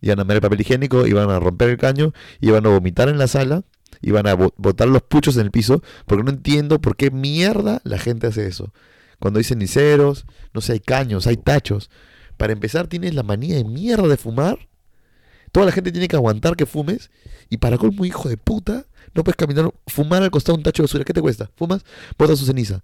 Iban 0.00 0.20
a 0.20 0.24
mear 0.24 0.36
el 0.36 0.40
papel 0.40 0.60
higiénico, 0.60 1.06
iban 1.06 1.30
a 1.30 1.38
romper 1.38 1.70
el 1.70 1.76
caño, 1.76 2.12
iban 2.40 2.66
a 2.66 2.70
vomitar 2.70 3.08
en 3.08 3.18
la 3.18 3.28
sala, 3.28 3.62
iban 4.00 4.26
a 4.26 4.34
botar 4.34 4.88
los 4.88 5.02
puchos 5.02 5.36
en 5.36 5.42
el 5.42 5.50
piso, 5.50 5.82
porque 6.06 6.24
no 6.24 6.30
entiendo 6.30 6.80
por 6.80 6.96
qué 6.96 7.10
mierda 7.10 7.80
la 7.84 7.98
gente 7.98 8.26
hace 8.26 8.46
eso. 8.46 8.72
Cuando 9.20 9.38
dicen 9.38 9.58
niceros, 9.58 10.24
no 10.54 10.62
sé, 10.62 10.72
hay 10.72 10.80
caños, 10.80 11.26
hay 11.26 11.36
tachos. 11.36 11.90
Para 12.36 12.54
empezar, 12.54 12.88
tienes 12.88 13.14
la 13.14 13.22
manía 13.22 13.56
de 13.56 13.64
mierda 13.64 14.08
de 14.08 14.16
fumar. 14.16 14.69
Toda 15.52 15.66
la 15.66 15.72
gente 15.72 15.92
tiene 15.92 16.08
que 16.08 16.16
aguantar 16.16 16.56
que 16.56 16.66
fumes. 16.66 17.10
Y 17.48 17.58
para 17.58 17.78
colmo, 17.78 18.04
hijo 18.04 18.28
de 18.28 18.36
puta, 18.36 18.86
no 19.14 19.24
puedes 19.24 19.36
caminar, 19.36 19.72
fumar 19.86 20.22
al 20.22 20.30
costado 20.30 20.56
de 20.56 20.60
un 20.60 20.64
tacho 20.64 20.82
de 20.82 20.86
basura. 20.86 21.04
¿Qué 21.04 21.12
te 21.12 21.20
cuesta? 21.20 21.50
Fumas, 21.56 21.84
botas 22.16 22.38
su 22.38 22.46
ceniza. 22.46 22.82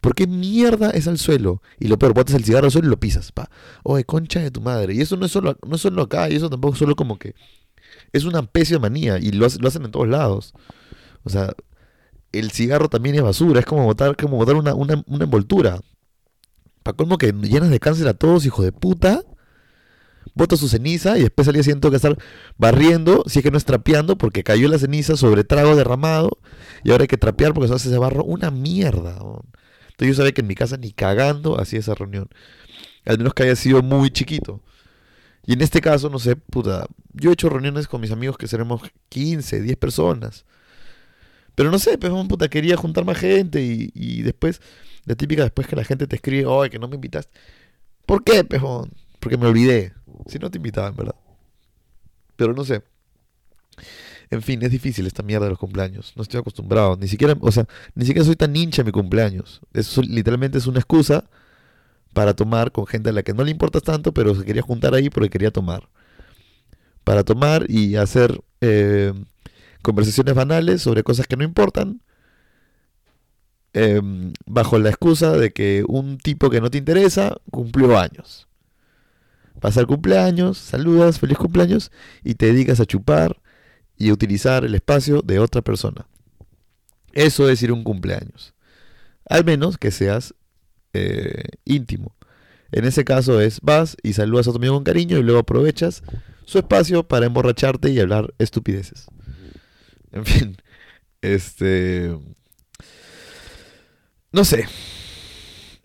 ¿Por 0.00 0.14
qué 0.14 0.26
mierda 0.26 0.90
es 0.90 1.08
al 1.08 1.18
suelo? 1.18 1.62
Y 1.78 1.88
lo 1.88 1.98
peor, 1.98 2.12
botas 2.12 2.34
el 2.34 2.44
cigarro 2.44 2.66
al 2.66 2.72
suelo 2.72 2.88
y 2.88 2.90
lo 2.90 3.00
pisas. 3.00 3.32
Pa. 3.32 3.48
Oye, 3.84 4.04
concha 4.04 4.40
de 4.40 4.50
tu 4.50 4.60
madre. 4.60 4.94
Y 4.94 5.00
eso 5.00 5.16
no 5.16 5.26
es 5.26 5.32
solo, 5.32 5.56
no 5.66 5.76
es 5.76 5.80
solo 5.80 6.02
acá, 6.02 6.28
y 6.28 6.34
eso 6.34 6.50
tampoco 6.50 6.74
es 6.74 6.78
solo 6.78 6.96
como 6.96 7.18
que. 7.18 7.34
Es 8.12 8.24
una 8.24 8.40
especie 8.40 8.76
de 8.76 8.80
manía. 8.80 9.18
Y 9.18 9.30
lo, 9.30 9.46
lo 9.60 9.68
hacen 9.68 9.84
en 9.84 9.90
todos 9.90 10.08
lados. 10.08 10.52
O 11.22 11.30
sea, 11.30 11.54
el 12.32 12.50
cigarro 12.50 12.88
también 12.88 13.14
es 13.14 13.22
basura. 13.22 13.60
Es 13.60 13.66
como 13.66 13.84
botar, 13.84 14.16
como 14.16 14.36
botar 14.36 14.56
una, 14.56 14.74
una, 14.74 15.02
una 15.06 15.24
envoltura. 15.24 15.80
Para 16.82 16.96
colmo 16.96 17.16
que 17.16 17.32
llenas 17.32 17.70
de 17.70 17.80
cáncer 17.80 18.08
a 18.08 18.14
todos, 18.14 18.44
hijo 18.44 18.62
de 18.62 18.72
puta. 18.72 19.22
Bota 20.34 20.56
su 20.56 20.68
ceniza 20.68 21.18
y 21.18 21.22
después 21.22 21.46
al 21.48 21.54
día 21.54 21.62
que 21.62 21.96
estar 21.96 22.16
barriendo, 22.56 23.24
si 23.26 23.40
es 23.40 23.42
que 23.42 23.50
no 23.50 23.58
es 23.58 23.64
trapeando, 23.64 24.16
porque 24.16 24.42
cayó 24.42 24.68
la 24.68 24.78
ceniza 24.78 25.16
sobre 25.16 25.44
trago 25.44 25.76
derramado 25.76 26.38
y 26.82 26.90
ahora 26.90 27.02
hay 27.02 27.08
que 27.08 27.16
trapear 27.16 27.52
porque 27.54 27.68
se 27.68 27.74
hace 27.74 27.88
ese 27.88 27.98
barro 27.98 28.24
una 28.24 28.50
mierda. 28.50 29.16
Entonces 29.94 30.08
yo 30.08 30.14
sabía 30.14 30.32
que 30.32 30.40
en 30.40 30.48
mi 30.48 30.54
casa 30.54 30.76
ni 30.76 30.92
cagando 30.92 31.60
hacía 31.60 31.78
esa 31.78 31.94
reunión. 31.94 32.28
Al 33.04 33.18
menos 33.18 33.34
que 33.34 33.44
haya 33.44 33.56
sido 33.56 33.82
muy 33.82 34.10
chiquito. 34.10 34.60
Y 35.46 35.52
en 35.52 35.60
este 35.60 35.80
caso, 35.80 36.08
no 36.08 36.18
sé, 36.18 36.36
puta, 36.36 36.86
yo 37.12 37.30
he 37.30 37.34
hecho 37.34 37.48
reuniones 37.48 37.86
con 37.86 38.00
mis 38.00 38.10
amigos 38.10 38.38
que 38.38 38.48
seremos 38.48 38.80
15, 39.10 39.60
10 39.60 39.76
personas. 39.76 40.46
Pero 41.54 41.70
no 41.70 41.78
sé, 41.78 41.98
pues, 41.98 42.12
puta, 42.28 42.48
quería 42.48 42.76
juntar 42.76 43.04
más 43.04 43.18
gente 43.18 43.62
y, 43.62 44.22
después, 44.22 44.60
la 45.04 45.14
típica 45.14 45.42
después 45.42 45.68
que 45.68 45.76
la 45.76 45.84
gente 45.84 46.06
te 46.06 46.16
escribe, 46.16 46.46
oye, 46.46 46.70
que 46.70 46.78
no 46.78 46.88
me 46.88 46.96
invitas. 46.96 47.28
¿Por 48.06 48.24
qué, 48.24 48.42
pejón? 48.44 48.90
Porque 49.20 49.36
me 49.36 49.46
olvidé. 49.46 49.92
Si 50.26 50.38
no 50.38 50.50
te 50.50 50.58
invitaban, 50.58 50.94
¿verdad? 50.96 51.16
Pero 52.36 52.52
no 52.54 52.64
sé. 52.64 52.82
En 54.30 54.42
fin, 54.42 54.62
es 54.62 54.70
difícil 54.70 55.06
esta 55.06 55.22
mierda 55.22 55.46
de 55.46 55.50
los 55.50 55.58
cumpleaños. 55.58 56.12
No 56.16 56.22
estoy 56.22 56.40
acostumbrado. 56.40 56.96
Ni 56.96 57.08
siquiera, 57.08 57.36
o 57.40 57.52
sea, 57.52 57.66
ni 57.94 58.04
siquiera 58.04 58.24
soy 58.24 58.36
tan 58.36 58.54
hincha 58.56 58.82
en 58.82 58.86
mi 58.86 58.92
cumpleaños. 58.92 59.60
Eso 59.72 60.02
literalmente 60.02 60.58
es 60.58 60.66
una 60.66 60.78
excusa 60.78 61.24
para 62.12 62.34
tomar 62.34 62.72
con 62.72 62.86
gente 62.86 63.10
a 63.10 63.12
la 63.12 63.22
que 63.22 63.34
no 63.34 63.44
le 63.44 63.50
importa 63.50 63.80
tanto, 63.80 64.12
pero 64.14 64.34
se 64.34 64.44
quería 64.44 64.62
juntar 64.62 64.94
ahí 64.94 65.10
porque 65.10 65.30
quería 65.30 65.50
tomar. 65.50 65.88
Para 67.02 67.24
tomar 67.24 67.66
y 67.68 67.96
hacer 67.96 68.40
eh, 68.60 69.12
conversaciones 69.82 70.34
banales 70.34 70.80
sobre 70.82 71.02
cosas 71.02 71.26
que 71.26 71.36
no 71.36 71.44
importan, 71.44 72.00
em, 73.72 74.32
bajo 74.46 74.78
la 74.78 74.88
excusa 74.88 75.32
de 75.32 75.52
que 75.52 75.84
un 75.86 76.18
tipo 76.18 76.48
que 76.48 76.60
no 76.60 76.70
te 76.70 76.78
interesa 76.78 77.36
cumplió 77.50 77.98
años. 77.98 78.48
Pasar 79.64 79.86
cumpleaños, 79.86 80.58
saludas, 80.58 81.18
feliz 81.18 81.38
cumpleaños 81.38 81.90
y 82.22 82.34
te 82.34 82.44
dedicas 82.44 82.80
a 82.80 82.84
chupar 82.84 83.40
y 83.96 84.12
utilizar 84.12 84.62
el 84.66 84.74
espacio 84.74 85.22
de 85.22 85.38
otra 85.38 85.62
persona. 85.62 86.06
Eso 87.14 87.48
es 87.48 87.62
ir 87.62 87.70
a 87.70 87.72
un 87.72 87.82
cumpleaños. 87.82 88.52
Al 89.26 89.42
menos 89.46 89.78
que 89.78 89.90
seas 89.90 90.34
eh, 90.92 91.44
íntimo. 91.64 92.14
En 92.72 92.84
ese 92.84 93.06
caso 93.06 93.40
es 93.40 93.58
vas 93.62 93.96
y 94.02 94.12
saludas 94.12 94.48
a 94.48 94.50
tu 94.50 94.58
amigo 94.58 94.74
con 94.74 94.84
cariño 94.84 95.16
y 95.16 95.22
luego 95.22 95.40
aprovechas 95.40 96.02
su 96.44 96.58
espacio 96.58 97.08
para 97.08 97.24
emborracharte 97.24 97.88
y 97.88 97.98
hablar 97.98 98.34
estupideces. 98.36 99.06
En 100.12 100.26
fin, 100.26 100.58
este... 101.22 102.14
No 104.30 104.44
sé. 104.44 104.68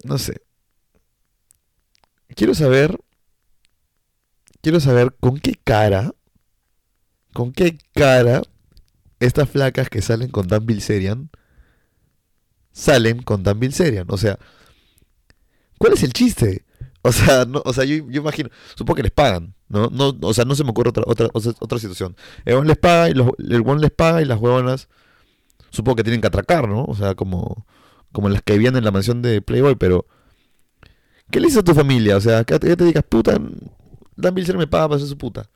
No 0.03 0.17
sé. 0.17 0.41
Quiero 2.35 2.53
saber... 2.53 2.99
Quiero 4.61 4.79
saber 4.79 5.15
con 5.19 5.39
qué 5.39 5.55
cara... 5.63 6.13
Con 7.33 7.53
qué 7.53 7.77
cara 7.93 8.41
estas 9.19 9.49
flacas 9.49 9.89
que 9.89 10.01
salen 10.01 10.29
con 10.29 10.47
Dan 10.47 10.65
Bilzerian 10.65 11.29
salen 12.71 13.21
con 13.21 13.43
Dan 13.43 13.59
Bilzerian. 13.59 14.07
O 14.09 14.17
sea, 14.17 14.39
¿Cuál 15.79 15.93
es 15.93 16.03
el 16.03 16.13
chiste? 16.13 16.65
O 17.01 17.11
sea, 17.13 17.45
no, 17.45 17.61
o 17.65 17.73
sea 17.73 17.85
yo, 17.85 17.95
imagino, 17.95 18.49
supongo 18.75 18.97
que 18.97 19.03
les 19.03 19.11
pagan, 19.11 19.55
¿no? 19.69 19.89
no 19.89 20.13
o 20.21 20.33
sea, 20.33 20.43
no 20.43 20.53
se 20.53 20.65
me 20.65 20.71
ocurre 20.71 20.89
otra, 20.89 21.03
otra, 21.07 21.29
otra 21.33 21.79
situación. 21.79 22.15
El 22.43 22.67
les 22.67 22.77
paga 22.77 23.09
y 23.09 23.13
los, 23.13 23.31
el 23.39 23.61
buen 23.61 23.79
les 23.79 23.89
paga 23.89 24.21
y 24.21 24.25
las 24.25 24.37
huevonas 24.37 24.89
supongo 25.69 25.95
que 25.95 26.03
tienen 26.03 26.19
que 26.19 26.27
atracar, 26.27 26.67
¿no? 26.67 26.83
O 26.83 26.95
sea, 26.95 27.15
como, 27.15 27.65
como 28.11 28.27
las 28.27 28.41
que 28.41 28.53
vivían 28.53 28.75
en 28.75 28.83
la 28.83 28.91
mansión 28.91 29.21
de 29.21 29.41
Playboy, 29.41 29.75
pero 29.75 30.05
¿qué 31.31 31.39
le 31.39 31.47
dices 31.47 31.61
a 31.61 31.63
tu 31.63 31.73
familia? 31.73 32.17
O 32.17 32.21
sea, 32.21 32.43
que 32.43 32.59
te, 32.59 32.75
digas, 32.75 33.05
puta, 33.07 33.39
Dan 34.19 34.35
Bilzer 34.35 34.57
me 34.57 34.67
paga 34.67 34.89
para 34.89 34.99
ser 34.99 35.07
su 35.07 35.17
puta. 35.17 35.49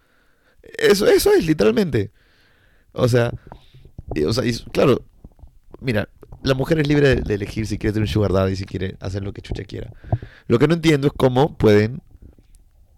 Eso, 0.78 1.06
eso 1.08 1.32
es, 1.34 1.45
literalmente. 1.45 2.12
O 2.93 3.08
sea, 3.08 3.32
o 4.26 4.34
sea, 4.34 4.43
claro, 4.71 5.04
mira, 5.80 6.10
la 6.43 6.54
mujer 6.54 6.80
es 6.80 6.88
libre 6.88 7.15
de, 7.15 7.34
elegir 7.34 7.65
si 7.67 7.78
quiere 7.78 7.93
tener 7.93 8.08
un 8.08 8.13
sugar 8.13 8.34
daddy, 8.34 8.56
si 8.56 8.65
quiere 8.65 8.95
hacer 8.99 9.23
lo 9.23 9.34
que 9.34 9.41
chucha 9.41 9.63
quiera. 9.63 9.91
Lo 10.47 10.60
que 10.60 10.67
no 10.67 10.73
entiendo 10.73 11.08
es 11.08 11.13
cómo 11.15 11.58
pueden 11.58 12.02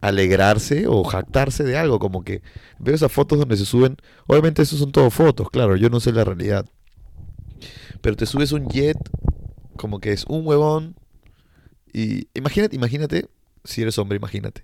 alegrarse 0.02 0.88
o 0.88 1.04
jactarse 1.04 1.64
de 1.64 1.78
algo, 1.78 2.00
como 2.00 2.24
que 2.24 2.42
veo 2.80 2.94
esas 2.94 3.12
fotos 3.12 3.40
donde 3.40 3.58
se 3.58 3.66
suben, 3.66 3.98
obviamente 4.28 4.62
eso 4.62 4.78
son 4.78 4.92
todo 4.92 5.10
fotos, 5.10 5.50
claro, 5.50 5.76
yo 5.76 5.90
no 5.90 6.00
sé 6.00 6.12
la 6.12 6.24
realidad. 6.24 6.66
Pero 8.02 8.16
te 8.16 8.26
subes 8.26 8.52
un 8.52 8.68
jet 8.68 8.98
como 9.78 10.00
que 10.00 10.12
es 10.12 10.26
un 10.28 10.46
huevón 10.46 10.96
y 11.92 12.28
imagínate, 12.34 12.76
imagínate, 12.76 13.30
si 13.64 13.82
eres 13.82 13.98
hombre, 13.98 14.18
imagínate. 14.18 14.64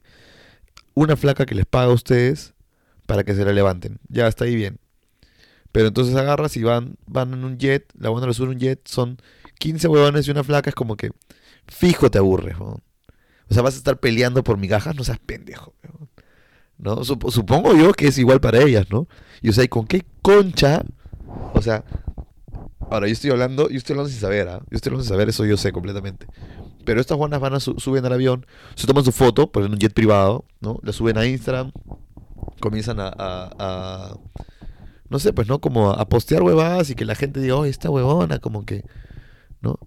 Una 0.93 1.15
flaca 1.15 1.45
que 1.45 1.55
les 1.55 1.65
paga 1.65 1.91
a 1.91 1.93
ustedes 1.93 2.53
para 3.05 3.23
que 3.23 3.33
se 3.33 3.45
la 3.45 3.53
levanten. 3.53 3.99
Ya 4.09 4.27
está 4.27 4.45
ahí 4.45 4.55
bien. 4.55 4.79
Pero 5.71 5.87
entonces 5.87 6.15
agarras 6.15 6.57
y 6.57 6.63
van, 6.63 6.95
van 7.05 7.33
en 7.33 7.43
un 7.45 7.57
jet, 7.57 7.91
la 7.97 8.09
buena 8.09 8.27
le 8.27 8.33
sube 8.33 8.49
un 8.49 8.59
jet, 8.59 8.81
son 8.85 9.17
15 9.59 9.87
huevones 9.87 10.27
y 10.27 10.31
una 10.31 10.43
flaca, 10.43 10.69
es 10.69 10.75
como 10.75 10.97
que 10.97 11.11
fijo 11.67 12.11
te 12.11 12.17
aburre. 12.17 12.55
O 12.59 12.81
sea, 13.49 13.61
vas 13.61 13.75
a 13.75 13.77
estar 13.77 13.99
peleando 13.99 14.43
por 14.43 14.57
migajas, 14.57 14.95
no 14.95 15.03
seas 15.03 15.19
pendejo. 15.19 15.73
¿no? 16.81 17.03
Supongo 17.05 17.75
yo 17.75 17.93
que 17.93 18.07
es 18.07 18.17
igual 18.17 18.41
para 18.41 18.61
ellas, 18.61 18.87
¿no? 18.89 19.07
Y 19.41 19.49
o 19.49 19.53
sea, 19.53 19.63
¿y 19.63 19.67
con 19.67 19.85
qué 19.85 20.03
concha? 20.21 20.83
O 21.53 21.61
sea, 21.61 21.85
ahora 22.89 23.07
yo 23.07 23.13
estoy 23.13 23.29
hablando, 23.29 23.69
yo 23.69 23.77
estoy 23.77 23.93
hablando 23.93 24.09
sin 24.09 24.19
saber, 24.19 24.47
¿ah? 24.47 24.61
Yo 24.69 24.75
estoy 24.75 24.89
hablando 24.89 25.03
sin 25.03 25.09
saber, 25.09 25.29
eso 25.29 25.45
yo 25.45 25.57
sé 25.57 25.71
completamente. 25.71 26.25
Pero 26.85 27.01
estas 27.01 27.17
buenas 27.17 27.39
van 27.39 27.53
a 27.53 27.59
suben 27.59 28.05
al 28.05 28.13
avión, 28.13 28.45
se 28.75 28.87
toman 28.87 29.03
su 29.03 29.11
foto, 29.11 29.51
por 29.51 29.63
en 29.63 29.71
un 29.71 29.79
jet 29.79 29.93
privado, 29.93 30.45
¿no? 30.59 30.79
La 30.83 30.93
suben 30.93 31.17
a 31.17 31.25
Instagram, 31.25 31.71
comienzan 32.59 32.97
a 32.99 34.17
no 35.11 35.19
sé, 35.19 35.33
pues, 35.33 35.49
¿no? 35.49 35.59
Como 35.59 35.91
a 35.91 36.07
postear 36.07 36.41
huevadas 36.41 36.89
y 36.89 36.95
que 36.95 37.03
la 37.03 37.15
gente 37.15 37.41
diga, 37.41 37.57
oh, 37.57 37.65
esta 37.65 37.89
huevona, 37.89 38.39
como 38.39 38.65
que, 38.65 38.85
¿no? 39.59 39.77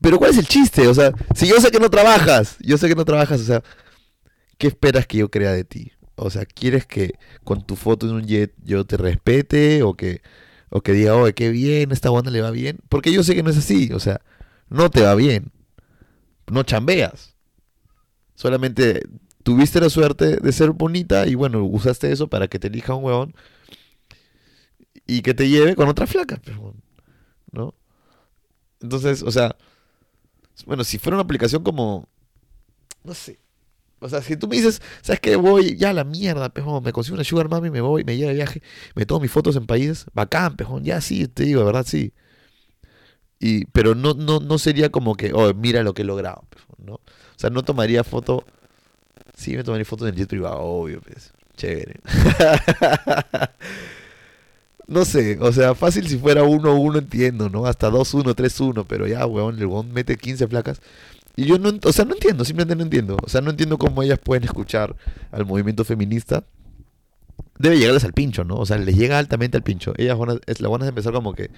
Pero 0.00 0.18
¿cuál 0.18 0.32
es 0.32 0.38
el 0.38 0.48
chiste? 0.48 0.88
O 0.88 0.94
sea, 0.94 1.12
si 1.36 1.46
yo 1.46 1.60
sé 1.60 1.70
que 1.70 1.78
no 1.78 1.88
trabajas, 1.88 2.56
yo 2.58 2.76
sé 2.76 2.88
que 2.88 2.96
no 2.96 3.04
trabajas, 3.04 3.40
o 3.40 3.44
sea, 3.44 3.62
¿qué 4.58 4.66
esperas 4.66 5.06
que 5.06 5.18
yo 5.18 5.30
crea 5.30 5.52
de 5.52 5.62
ti? 5.62 5.92
O 6.16 6.30
sea, 6.30 6.46
¿quieres 6.46 6.84
que 6.84 7.14
con 7.44 7.64
tu 7.64 7.76
foto 7.76 8.08
en 8.08 8.16
un 8.16 8.26
jet 8.26 8.52
yo 8.64 8.84
te 8.84 8.96
respete 8.96 9.84
o 9.84 9.94
que, 9.94 10.20
o 10.68 10.80
que 10.80 10.92
diga, 10.94 11.14
oh, 11.14 11.32
qué 11.32 11.50
bien, 11.50 11.92
esta 11.92 12.10
buena 12.10 12.32
le 12.32 12.40
va 12.40 12.50
bien? 12.50 12.80
Porque 12.88 13.12
yo 13.12 13.22
sé 13.22 13.36
que 13.36 13.44
no 13.44 13.50
es 13.50 13.56
así, 13.56 13.92
o 13.92 14.00
sea, 14.00 14.20
no 14.68 14.90
te 14.90 15.02
va 15.02 15.14
bien, 15.14 15.52
no 16.50 16.62
chambeas. 16.62 17.34
Solamente 18.34 19.02
tuviste 19.42 19.80
la 19.80 19.90
suerte 19.90 20.36
de 20.36 20.52
ser 20.52 20.70
bonita 20.70 21.26
y 21.26 21.34
bueno, 21.34 21.64
usaste 21.64 22.10
eso 22.10 22.28
para 22.28 22.48
que 22.48 22.58
te 22.58 22.68
elija 22.68 22.94
un 22.94 23.04
huevón 23.04 23.34
y 25.06 25.22
que 25.22 25.34
te 25.34 25.48
lleve 25.48 25.76
con 25.76 25.88
otra 25.88 26.06
flaca, 26.06 26.40
¿no? 27.52 27.74
Entonces, 28.80 29.22
o 29.22 29.30
sea, 29.30 29.56
bueno, 30.66 30.84
si 30.84 30.98
fuera 30.98 31.16
una 31.16 31.24
aplicación 31.24 31.62
como, 31.62 32.08
no 33.02 33.14
sé, 33.14 33.38
o 34.00 34.08
sea, 34.08 34.20
si 34.22 34.36
tú 34.36 34.48
me 34.48 34.56
dices, 34.56 34.82
¿sabes 35.02 35.20
qué? 35.20 35.36
Voy 35.36 35.76
ya 35.76 35.90
a 35.90 35.92
la 35.94 36.04
mierda, 36.04 36.50
pejón, 36.50 36.82
me 36.82 36.92
consigo 36.92 37.14
una 37.14 37.24
sugar 37.24 37.48
mami, 37.48 37.70
me 37.70 37.80
voy, 37.80 38.04
me 38.04 38.16
llevo 38.16 38.28
de 38.28 38.34
viaje, 38.34 38.62
me 38.94 39.06
tomo 39.06 39.20
mis 39.20 39.30
fotos 39.30 39.56
en 39.56 39.66
países, 39.66 40.06
bacán, 40.14 40.56
pejón, 40.56 40.84
ya 40.84 41.00
sí, 41.00 41.26
te 41.28 41.44
digo, 41.44 41.60
de 41.60 41.66
verdad 41.66 41.86
sí. 41.86 42.12
Pero 43.72 43.94
no, 43.94 44.14
no, 44.14 44.40
no 44.40 44.58
sería 44.58 44.90
como 44.90 45.14
que, 45.16 45.32
oh, 45.32 45.52
mira 45.54 45.82
lo 45.82 45.94
que 45.94 46.02
he 46.02 46.04
logrado, 46.04 46.44
¿no? 46.78 46.94
O 46.94 47.00
sea, 47.36 47.50
no 47.50 47.62
tomaría 47.62 48.04
foto, 48.04 48.44
sí 49.34 49.56
me 49.56 49.64
tomaría 49.64 49.84
fotos 49.84 50.08
en 50.08 50.14
el 50.14 50.20
jet 50.20 50.28
privado, 50.28 50.60
obvio, 50.60 51.00
pues, 51.00 51.32
chévere. 51.56 52.00
No 54.86 55.04
sé, 55.06 55.38
o 55.40 55.50
sea, 55.50 55.74
fácil 55.74 56.06
si 56.08 56.18
fuera 56.18 56.42
1-1 56.44 56.98
entiendo, 56.98 57.48
¿no? 57.48 57.66
Hasta 57.66 57.90
2-1, 57.90 58.34
3-1, 58.34 58.84
pero 58.86 59.06
ya, 59.06 59.24
weón, 59.24 59.58
el 59.58 59.66
weón 59.66 59.92
mete 59.92 60.16
15 60.16 60.46
placas. 60.48 60.82
Y 61.36 61.46
yo 61.46 61.58
no, 61.58 61.72
o 61.82 61.92
sea, 61.92 62.04
no 62.04 62.14
entiendo, 62.14 62.44
simplemente 62.44 62.76
no 62.76 62.82
entiendo. 62.82 63.16
O 63.22 63.28
sea, 63.28 63.40
no 63.40 63.50
entiendo 63.50 63.78
cómo 63.78 64.02
ellas 64.02 64.18
pueden 64.22 64.44
escuchar 64.44 64.94
al 65.32 65.46
movimiento 65.46 65.84
feminista. 65.84 66.44
Debe 67.58 67.78
llegarles 67.78 68.04
al 68.04 68.12
pincho, 68.12 68.44
¿no? 68.44 68.56
O 68.56 68.66
sea, 68.66 68.76
les 68.76 68.96
llega 68.96 69.18
altamente 69.18 69.56
al 69.56 69.62
pincho. 69.62 69.94
Ellas 69.96 70.18
van 70.18 70.40
es, 70.46 70.60
la 70.60 70.68
van 70.68 70.82
a 70.82 70.88
empezar 70.88 71.12
como 71.12 71.32
que 71.32 71.50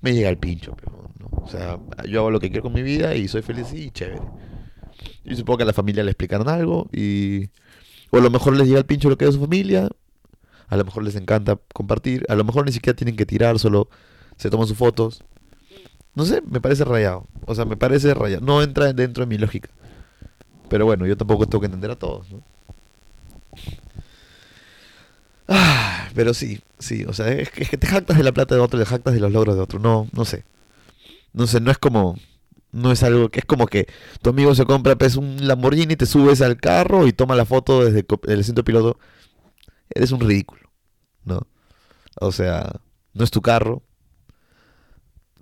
me 0.00 0.14
llega 0.14 0.28
al 0.28 0.38
pincho, 0.38 0.74
pero, 0.76 1.10
¿no? 1.18 1.28
O 1.42 1.48
sea, 1.48 1.78
yo 2.08 2.20
hago 2.20 2.30
lo 2.30 2.40
que 2.40 2.48
quiero 2.48 2.62
con 2.62 2.72
mi 2.72 2.82
vida 2.82 3.14
y 3.14 3.28
soy 3.28 3.42
feliz 3.42 3.72
y 3.72 3.90
chévere. 3.90 4.22
Y 5.24 5.36
supongo 5.36 5.58
que 5.58 5.62
a 5.64 5.66
la 5.66 5.72
familia 5.72 6.02
le 6.04 6.10
explicaron 6.10 6.48
algo 6.48 6.88
y... 6.92 7.48
O 8.10 8.18
a 8.18 8.20
lo 8.20 8.30
mejor 8.30 8.56
les 8.56 8.68
llega 8.68 8.78
al 8.78 8.86
pincho 8.86 9.10
lo 9.10 9.18
que 9.18 9.24
es 9.24 9.34
su 9.34 9.40
familia 9.40 9.90
a 10.68 10.76
lo 10.76 10.84
mejor 10.84 11.04
les 11.04 11.16
encanta 11.16 11.58
compartir, 11.72 12.24
a 12.28 12.34
lo 12.34 12.44
mejor 12.44 12.66
ni 12.66 12.72
siquiera 12.72 12.96
tienen 12.96 13.16
que 13.16 13.26
tirar, 13.26 13.58
solo 13.58 13.88
se 14.36 14.50
toman 14.50 14.66
sus 14.66 14.76
fotos. 14.76 15.22
No 16.14 16.24
sé, 16.24 16.42
me 16.42 16.60
parece 16.60 16.84
rayado. 16.84 17.26
O 17.46 17.54
sea, 17.54 17.64
me 17.64 17.76
parece 17.76 18.14
rayado. 18.14 18.44
No 18.44 18.62
entra 18.62 18.92
dentro 18.92 19.24
de 19.24 19.28
mi 19.28 19.38
lógica. 19.38 19.70
Pero 20.68 20.86
bueno, 20.86 21.06
yo 21.06 21.16
tampoco 21.16 21.46
tengo 21.46 21.60
que 21.60 21.66
entender 21.66 21.90
a 21.90 21.96
todos, 21.96 22.30
¿no? 22.30 22.42
Ah, 25.48 26.08
pero 26.14 26.34
sí, 26.34 26.60
sí, 26.78 27.04
o 27.04 27.12
sea, 27.12 27.30
es 27.32 27.50
que, 27.50 27.64
te 27.76 27.86
jactas 27.86 28.16
de 28.16 28.24
la 28.24 28.32
plata 28.32 28.54
de 28.54 28.60
otro, 28.60 28.78
te 28.78 28.86
jactas 28.86 29.14
de 29.14 29.20
los 29.20 29.32
logros 29.32 29.56
de 29.56 29.62
otro. 29.62 29.78
No, 29.78 30.08
no 30.12 30.24
sé. 30.24 30.44
No 31.32 31.46
sé, 31.46 31.60
no 31.60 31.70
es 31.70 31.78
como. 31.78 32.18
No 32.72 32.92
es 32.92 33.02
algo 33.02 33.30
que 33.30 33.40
es 33.40 33.46
como 33.46 33.66
que 33.66 33.86
tu 34.22 34.30
amigo 34.30 34.54
se 34.54 34.66
compra 34.66 34.96
pues, 34.96 35.16
un 35.16 35.46
Lamborghini, 35.46 35.96
te 35.96 36.06
subes 36.06 36.42
al 36.42 36.58
carro 36.58 37.06
y 37.06 37.12
toma 37.12 37.36
la 37.36 37.46
foto 37.46 37.84
desde 37.84 38.04
el 38.28 38.40
asiento 38.40 38.64
piloto. 38.64 38.98
Eres 39.90 40.12
un 40.12 40.20
ridículo, 40.20 40.70
¿no? 41.24 41.46
O 42.20 42.32
sea, 42.32 42.80
no 43.14 43.24
es 43.24 43.30
tu 43.30 43.40
carro. 43.42 43.82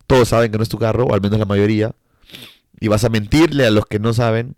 Todos 0.06 0.28
saben 0.28 0.52
que 0.52 0.58
no 0.58 0.62
es 0.62 0.68
tu 0.68 0.78
carro, 0.78 1.04
o 1.04 1.14
al 1.14 1.20
menos 1.20 1.38
la 1.38 1.46
mayoría. 1.46 1.94
Y 2.80 2.88
vas 2.88 3.04
a 3.04 3.08
mentirle 3.08 3.66
a 3.66 3.70
los 3.70 3.86
que 3.86 3.98
no 3.98 4.12
saben 4.12 4.56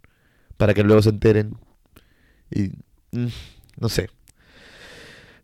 para 0.56 0.74
que 0.74 0.82
luego 0.82 1.02
se 1.02 1.10
enteren. 1.10 1.56
Y 2.50 2.72
mm, 3.12 3.28
no 3.78 3.88
sé. 3.88 4.10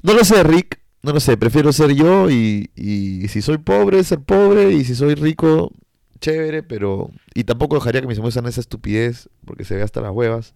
No 0.03 0.15
lo 0.15 0.25
sé, 0.25 0.43
Rick. 0.43 0.81
No 1.03 1.13
lo 1.13 1.21
sé. 1.21 1.37
Prefiero 1.37 1.73
ser 1.73 1.93
yo 1.95 2.31
y, 2.31 2.71
y 2.75 3.29
si 3.29 3.43
soy 3.43 3.59
pobre, 3.59 4.03
ser 4.05 4.21
pobre. 4.21 4.73
Y 4.73 4.85
si 4.85 4.95
soy 4.95 5.15
rico, 5.15 5.73
chévere. 6.21 6.63
Pero... 6.63 7.11
Y 7.35 7.45
tampoco 7.45 7.77
dejaría 7.77 8.01
que 8.01 8.07
mis 8.07 8.19
amigos 8.19 8.37
hagan 8.37 8.51
esa 8.51 8.61
estupidez 8.61 9.29
porque 9.45 9.65
se 9.65 9.77
ve 9.77 9.83
hasta 9.83 10.01
las 10.01 10.13
huevas. 10.13 10.55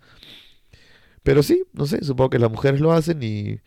Pero 1.23 1.43
sí, 1.43 1.65
no 1.73 1.87
sé. 1.87 2.05
Supongo 2.05 2.31
que 2.31 2.39
las 2.39 2.51
mujeres 2.51 2.81
lo 2.81 2.93
hacen 2.93 3.23
y... 3.23 3.61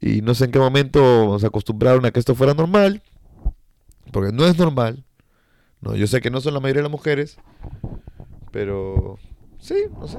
Y 0.00 0.20
no 0.20 0.34
sé 0.34 0.44
en 0.46 0.50
qué 0.50 0.58
momento 0.58 1.38
se 1.38 1.46
acostumbraron 1.46 2.04
a 2.04 2.10
que 2.10 2.20
esto 2.20 2.34
fuera 2.34 2.52
normal. 2.52 3.02
Porque 4.12 4.32
no 4.32 4.44
es 4.44 4.58
normal. 4.58 5.04
No, 5.80 5.94
yo 5.96 6.06
sé 6.06 6.20
que 6.20 6.30
no 6.30 6.40
son 6.40 6.54
la 6.54 6.60
mayoría 6.60 6.80
de 6.80 6.88
las 6.88 6.92
mujeres. 6.92 7.38
Pero 8.50 9.18
sí, 9.58 9.74
no 9.98 10.06
sé. 10.06 10.18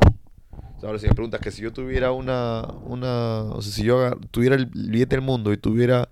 Ahora 0.86 1.00
si 1.00 1.08
me 1.08 1.14
preguntas 1.14 1.42
que 1.42 1.52
si 1.52 1.64
yo 1.64 1.74
tuviera 1.74 2.12
una, 2.12 2.62
una, 2.86 3.42
o 3.44 3.62
sea, 3.62 3.74
si 3.74 3.84
yo 3.84 4.16
tuviera 4.32 4.56
el 4.56 4.68
billete 4.68 5.16
del 5.16 5.26
mundo 5.26 5.52
y 5.52 5.58
tuviera 5.58 6.10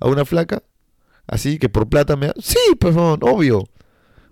a 0.00 0.08
una 0.08 0.24
flaca, 0.24 0.62
así 1.26 1.58
que 1.58 1.68
por 1.68 1.88
plata 1.88 2.16
me... 2.16 2.32
Sí, 2.40 2.58
pues, 2.78 2.96
obvio. 2.96 3.68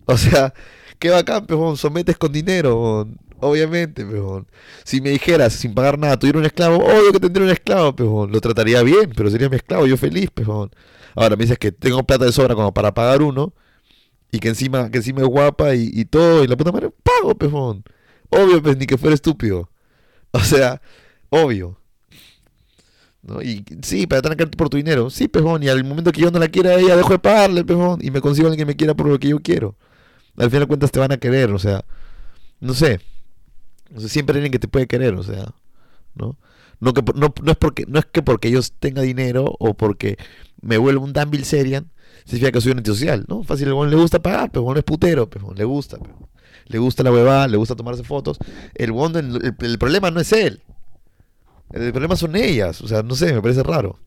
O 0.07 0.19
sea, 0.19 0.53
qué 0.99 1.11
bacán, 1.11 1.47
pues, 1.47 1.81
sometes 1.81 2.19
con 2.19 2.33
dinero, 2.33 3.09
obviamente, 3.41 4.05
pues, 4.05 4.45
Si 4.85 5.01
me 5.01 5.11
dijeras, 5.11 5.53
sin 5.55 5.75
pagar 5.75 5.99
nada, 5.99 6.19
tuviera 6.19 6.41
un 6.41 6.45
esclavo, 6.45 6.77
obvio 6.77 7.13
que 7.13 7.21
tendría 7.21 7.47
un 7.47 7.53
esclavo, 7.53 7.95
pues, 7.95 8.31
lo 8.33 8.41
trataría 8.41 8.83
bien, 8.83 9.13
pero 9.17 9.31
sería 9.31 9.49
mi 9.49 9.57
esclavo, 9.57 9.87
yo 9.87 9.97
feliz, 9.97 10.29
pues, 10.35 10.49
Ahora 11.15 11.37
me 11.37 11.45
dices 11.45 11.59
que 11.59 11.71
tengo 11.73 12.03
plata 12.03 12.25
de 12.25 12.33
sobra 12.33 12.55
como 12.57 12.75
para 12.75 12.93
pagar 12.95 13.23
uno, 13.23 13.55
y 14.33 14.41
que 14.41 14.49
encima, 14.49 14.91
que 14.91 14.99
encima 14.99 15.23
es 15.23 15.29
guapa 15.29 15.75
y, 15.75 16.05
todo, 16.07 16.45
y 16.45 16.49
la 16.49 16.57
puta 16.57 16.73
madre, 16.73 16.91
pago, 17.03 17.35
pues, 17.37 17.53
Obvio, 18.31 18.63
pues, 18.63 18.77
ni 18.77 18.87
que 18.87 18.99
fuera 18.99 19.15
estúpido. 19.15 19.71
O 20.41 20.41
sea, 20.41 20.83
obvio. 21.31 21.79
¿No? 23.23 23.41
Y 23.41 23.65
sí, 23.83 24.07
para 24.07 24.35
que 24.35 24.47
por 24.49 24.69
tu 24.69 24.77
dinero. 24.77 25.09
Sí, 25.09 25.29
pejón. 25.29 25.63
Y 25.63 25.69
al 25.69 25.85
momento 25.85 26.11
que 26.11 26.21
yo 26.21 26.31
no 26.31 26.39
la 26.41 26.49
quiera 26.49 26.75
ella, 26.75 26.97
dejo 26.97 27.11
de 27.11 27.19
pagarle, 27.21 27.65
pejón. 27.65 28.01
Y 28.03 28.11
me 28.11 28.21
consigo 28.21 28.49
alguien 28.49 28.67
que 28.67 28.73
me 28.73 28.77
quiera 28.77 28.95
por 28.95 29.07
lo 29.07 29.19
que 29.19 29.29
yo 29.29 29.39
quiero. 29.41 29.77
Al 30.37 30.51
final 30.51 30.63
de 30.63 30.67
cuentas 30.67 30.91
te 30.91 30.99
van 30.99 31.13
a 31.13 31.19
querer, 31.19 31.53
o 31.53 31.59
sea. 31.59 31.85
No 32.61 32.75
sé. 32.75 33.01
Siempre 34.09 34.35
hay 34.35 34.39
alguien 34.39 34.53
que 34.53 34.59
te 34.59 34.69
puede 34.69 34.89
querer, 34.89 35.15
o 35.15 35.23
sea. 35.23 35.55
¿No? 36.15 36.37
No, 36.81 36.93
que, 36.93 37.03
no, 37.15 37.33
no, 37.43 37.53
es 37.53 37.57
porque, 37.57 37.87
no 37.87 38.01
es 38.01 38.07
que 38.07 38.23
porque 38.23 38.51
yo 38.51 38.61
tenga 38.81 39.03
dinero 39.03 39.55
o 39.59 39.75
porque 39.75 40.19
me 40.61 40.77
vuelvo 40.79 41.05
un 41.05 41.13
Dan 41.13 41.31
Bilzerian, 41.31 41.91
significa 42.25 42.53
que 42.53 42.61
soy 42.61 42.73
un 42.73 42.79
antisocial, 42.79 43.25
¿no? 43.29 43.45
Fácil, 43.45 43.69
le 43.69 43.97
gusta 43.97 44.21
pagar, 44.21 44.51
pero 44.51 44.65
no 44.65 44.77
es 44.77 44.85
putero, 44.85 45.31
pero 45.31 45.55
le 45.55 45.65
gusta. 45.65 45.99
Pero 45.99 46.29
le 46.67 46.79
gusta 46.79 47.03
la 47.03 47.13
huevada, 47.13 47.49
le 47.49 47.57
gusta 47.57 47.77
tomarse 47.77 48.05
fotos. 48.05 48.39
El, 48.75 48.91
el, 49.17 49.55
el 49.61 49.79
problema 49.79 50.11
no 50.11 50.21
es 50.21 50.33
él. 50.33 50.63
El, 51.71 51.93
problema 51.93 52.17
son 52.17 52.37
ellas. 52.37 52.81
O 52.81 52.89
sea, 52.89 53.03
no 53.03 53.15
sé, 53.15 53.33
me 53.33 53.43
parece 53.43 53.63
raro. 53.63 53.99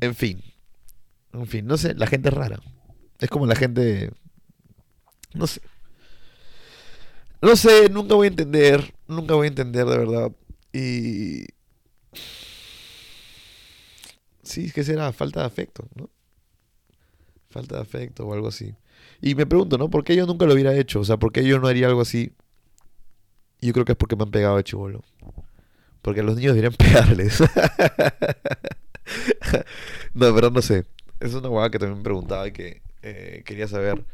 En 0.00 0.14
fin. 0.14 0.42
En 1.32 1.46
fin, 1.46 1.66
no 1.66 1.76
sé, 1.78 1.94
la 1.94 2.06
gente 2.06 2.28
es 2.28 2.34
rara. 2.34 2.60
Es 3.18 3.30
como 3.30 3.46
la 3.46 3.56
gente... 3.56 4.12
No 5.34 5.46
sé. 5.46 5.62
No 7.40 7.56
sé, 7.56 7.88
nunca 7.88 8.14
voy 8.14 8.26
a 8.26 8.30
entender. 8.30 8.94
Nunca 9.08 9.34
voy 9.34 9.46
a 9.46 9.48
entender 9.48 9.86
de 9.86 9.98
verdad. 9.98 10.32
Y... 10.72 11.46
Sí, 14.42 14.70
¿qué 14.72 14.84
será? 14.84 15.12
Falta 15.12 15.40
de 15.40 15.46
afecto, 15.46 15.88
¿no? 15.94 16.10
Falta 17.48 17.76
de 17.76 17.82
afecto 17.82 18.26
o 18.26 18.34
algo 18.34 18.48
así. 18.48 18.74
Y 19.22 19.36
me 19.36 19.46
pregunto, 19.46 19.78
¿no? 19.78 19.88
¿Por 19.88 20.02
qué 20.02 20.16
yo 20.16 20.26
nunca 20.26 20.46
lo 20.46 20.52
hubiera 20.52 20.74
hecho? 20.74 21.00
O 21.00 21.04
sea, 21.04 21.16
¿por 21.16 21.32
qué 21.32 21.44
yo 21.44 21.60
no 21.60 21.68
haría 21.68 21.86
algo 21.86 22.02
así? 22.02 22.32
yo 23.60 23.72
creo 23.72 23.84
que 23.84 23.92
es 23.92 23.98
porque 23.98 24.16
me 24.16 24.24
han 24.24 24.32
pegado 24.32 24.56
de 24.56 24.64
chivolo. 24.64 25.04
Porque 26.02 26.24
los 26.24 26.34
niños 26.34 26.56
deberían 26.56 26.72
pegarles. 26.76 27.40
no, 30.12 30.34
pero 30.34 30.50
no 30.50 30.60
sé. 30.60 30.84
Es 31.20 31.32
una 31.34 31.48
hueá 31.48 31.70
que 31.70 31.78
también 31.78 31.98
me 31.98 32.04
preguntaba 32.04 32.48
y 32.48 32.52
que 32.52 32.82
eh, 33.02 33.44
quería 33.46 33.68
saber. 33.68 34.04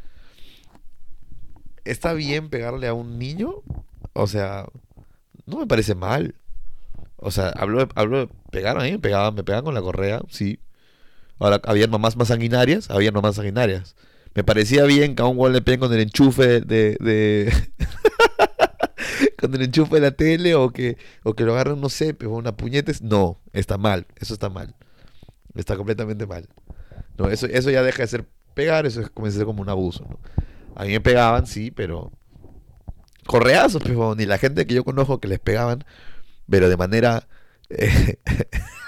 ¿Está 1.84 2.12
bien 2.12 2.50
pegarle 2.50 2.86
a 2.86 2.92
un 2.92 3.18
niño? 3.18 3.62
O 4.12 4.26
sea, 4.26 4.66
no 5.46 5.58
me 5.58 5.66
parece 5.66 5.94
mal. 5.94 6.34
O 7.16 7.30
sea, 7.30 7.48
hablo, 7.48 7.88
hablo 7.94 8.26
de 8.26 8.28
pegar 8.50 8.78
a 8.78 8.82
mí, 8.82 8.92
me 8.92 8.98
pegaban, 8.98 9.34
me 9.34 9.42
pegaban 9.42 9.64
con 9.64 9.72
la 9.74 9.80
correa, 9.80 10.20
sí. 10.28 10.60
Ahora, 11.38 11.60
había 11.64 11.86
mamás 11.86 12.16
más 12.16 12.28
sanguinarias, 12.28 12.90
había 12.90 13.10
mamás 13.10 13.36
sanguinarias. 13.36 13.96
Me 14.38 14.44
parecía 14.44 14.84
bien 14.84 15.16
que 15.16 15.22
a 15.22 15.26
un 15.26 15.36
gol 15.36 15.52
le 15.52 15.62
peguen 15.62 15.80
con 15.80 15.92
el 15.92 15.98
enchufe 15.98 16.60
de. 16.60 17.52
con 19.36 19.52
el 19.52 19.62
enchufe 19.62 19.96
de 19.96 20.00
la 20.00 20.12
tele 20.12 20.54
o 20.54 20.70
que, 20.70 20.96
o 21.24 21.34
que 21.34 21.42
lo 21.42 21.54
agarren, 21.54 21.80
no 21.80 21.88
sé, 21.88 22.14
pero 22.14 22.30
una 22.30 22.56
puñetes. 22.56 23.02
No, 23.02 23.40
está 23.52 23.78
mal. 23.78 24.06
Eso 24.14 24.34
está 24.34 24.48
mal. 24.48 24.76
Está 25.56 25.76
completamente 25.76 26.24
mal. 26.24 26.48
No, 27.16 27.28
eso, 27.28 27.46
eso 27.46 27.68
ya 27.72 27.82
deja 27.82 28.04
de 28.04 28.06
ser 28.06 28.28
pegar, 28.54 28.86
eso 28.86 29.00
es, 29.00 29.10
comienza 29.10 29.38
a 29.38 29.40
ser 29.40 29.46
como 29.46 29.60
un 29.60 29.70
abuso. 29.70 30.06
A 30.76 30.84
mí 30.84 30.90
me 30.90 31.00
pegaban, 31.00 31.48
sí, 31.48 31.72
pero. 31.72 32.12
Correazos, 33.26 33.82
pero 33.82 34.14
ni 34.14 34.24
la 34.24 34.38
gente 34.38 34.68
que 34.68 34.74
yo 34.74 34.84
conozco 34.84 35.18
que 35.18 35.26
les 35.26 35.40
pegaban, 35.40 35.84
pero 36.48 36.68
de 36.68 36.76
manera. 36.76 37.26
Eh, 37.70 38.20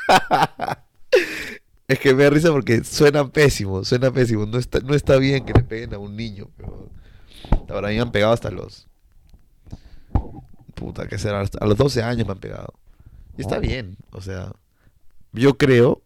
es 1.91 1.99
que 1.99 2.15
me 2.15 2.23
da 2.23 2.31
risa 2.31 2.53
porque 2.53 2.85
suena 2.85 3.27
pésimo, 3.29 3.85
suena 3.85 4.13
pésimo. 4.13 4.47
No 4.47 4.59
está, 4.59 4.79
no 4.79 4.95
está 4.95 5.17
bien 5.17 5.45
que 5.45 5.53
le 5.53 5.65
peguen 5.65 5.93
a 5.93 5.99
un 5.99 6.15
niño. 6.15 6.49
Pero... 6.57 6.89
Ahora 7.69 7.89
a 7.89 7.91
mí 7.91 7.97
me 7.97 8.03
han 8.03 8.13
pegado 8.13 8.33
hasta 8.33 8.49
los. 8.53 8.87
Puta, 10.77 11.09
¿qué 11.09 11.19
será? 11.19 11.41
a 11.41 11.67
los 11.67 11.77
12 11.77 12.05
años 12.05 12.29
me 12.29 12.33
han 12.33 12.39
pegado. 12.39 12.75
Y 13.37 13.41
está 13.41 13.59
bien, 13.59 13.97
o 14.13 14.21
sea. 14.21 14.53
Yo 15.33 15.59
creo 15.59 16.01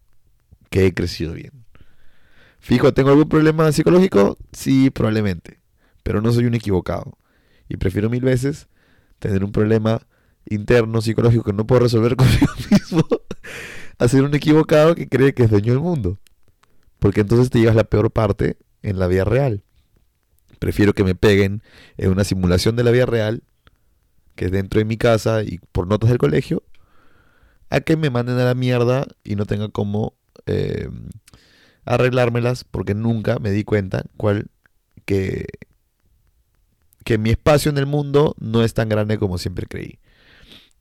que 0.71 0.87
he 0.87 0.95
crecido 0.95 1.35
bien. 1.35 1.53
Fijo, 2.61 2.95
¿tengo 2.95 3.11
algún 3.11 3.29
problema 3.29 3.71
psicológico? 3.71 4.39
Sí, 4.53 4.89
probablemente. 4.89 5.61
Pero 6.03 6.23
no 6.23 6.33
soy 6.33 6.47
un 6.47 6.55
equivocado. 6.55 7.19
Y 7.69 7.77
prefiero 7.77 8.09
mil 8.09 8.23
veces 8.23 8.69
tener 9.19 9.45
un 9.45 9.53
problema 9.53 10.01
interno 10.47 11.03
psicológico 11.03 11.45
que 11.45 11.53
no 11.53 11.67
puedo 11.67 11.83
resolver 11.83 12.17
conmigo 12.17 12.53
mismo 12.71 13.07
a 13.99 14.09
ser 14.09 14.23
un 14.23 14.35
equivocado 14.35 14.95
que 14.95 15.09
cree 15.09 15.35
que 15.35 15.45
es 15.45 15.51
dueño 15.51 15.73
del 15.73 15.83
mundo. 15.83 16.19
Porque 16.99 17.21
entonces 17.21 17.51
te 17.51 17.61
llevas 17.61 17.77
la 17.77 17.85
peor 17.85 18.11
parte 18.11 18.57
en 18.83 18.99
la 18.99 19.07
vida 19.07 19.25
real. 19.25 19.63
Prefiero 20.59 20.95
que 20.95 21.05
me 21.05 21.15
peguen 21.15 21.63
en 21.97 22.11
una 22.11 22.25
simulación 22.25 22.77
de 22.77 22.85
la 22.85 22.91
vida 22.91 23.07
real, 23.07 23.43
que 24.35 24.47
es 24.47 24.51
dentro 24.51 24.79
de 24.79 24.85
mi 24.85 24.97
casa 24.97 25.43
y 25.43 25.59
por 25.73 25.87
notas 25.87 26.11
del 26.11 26.19
colegio, 26.19 26.63
a 27.71 27.81
que 27.81 27.97
me 27.97 28.11
manden 28.11 28.39
a 28.39 28.45
la 28.45 28.55
mierda 28.55 29.07
y 29.23 29.37
no 29.37 29.47
tenga 29.47 29.69
cómo 29.69 30.15
eh, 30.47 30.89
arreglármelas 31.85 32.65
porque 32.65 32.95
nunca 32.95 33.39
me 33.39 33.51
di 33.51 33.65
cuenta 33.65 34.05
cuál 34.17 34.51
que, 35.05 35.47
que 37.05 37.19
mi 37.19 37.31
espacio 37.31 37.71
en 37.71 37.79
el 37.79 37.87
mundo 37.87 38.35
no 38.39 38.63
es 38.63 38.75
tan 38.75 38.89
grande 38.89 39.19
como 39.19 39.39
siempre 39.39 39.67
creí. 39.67 39.99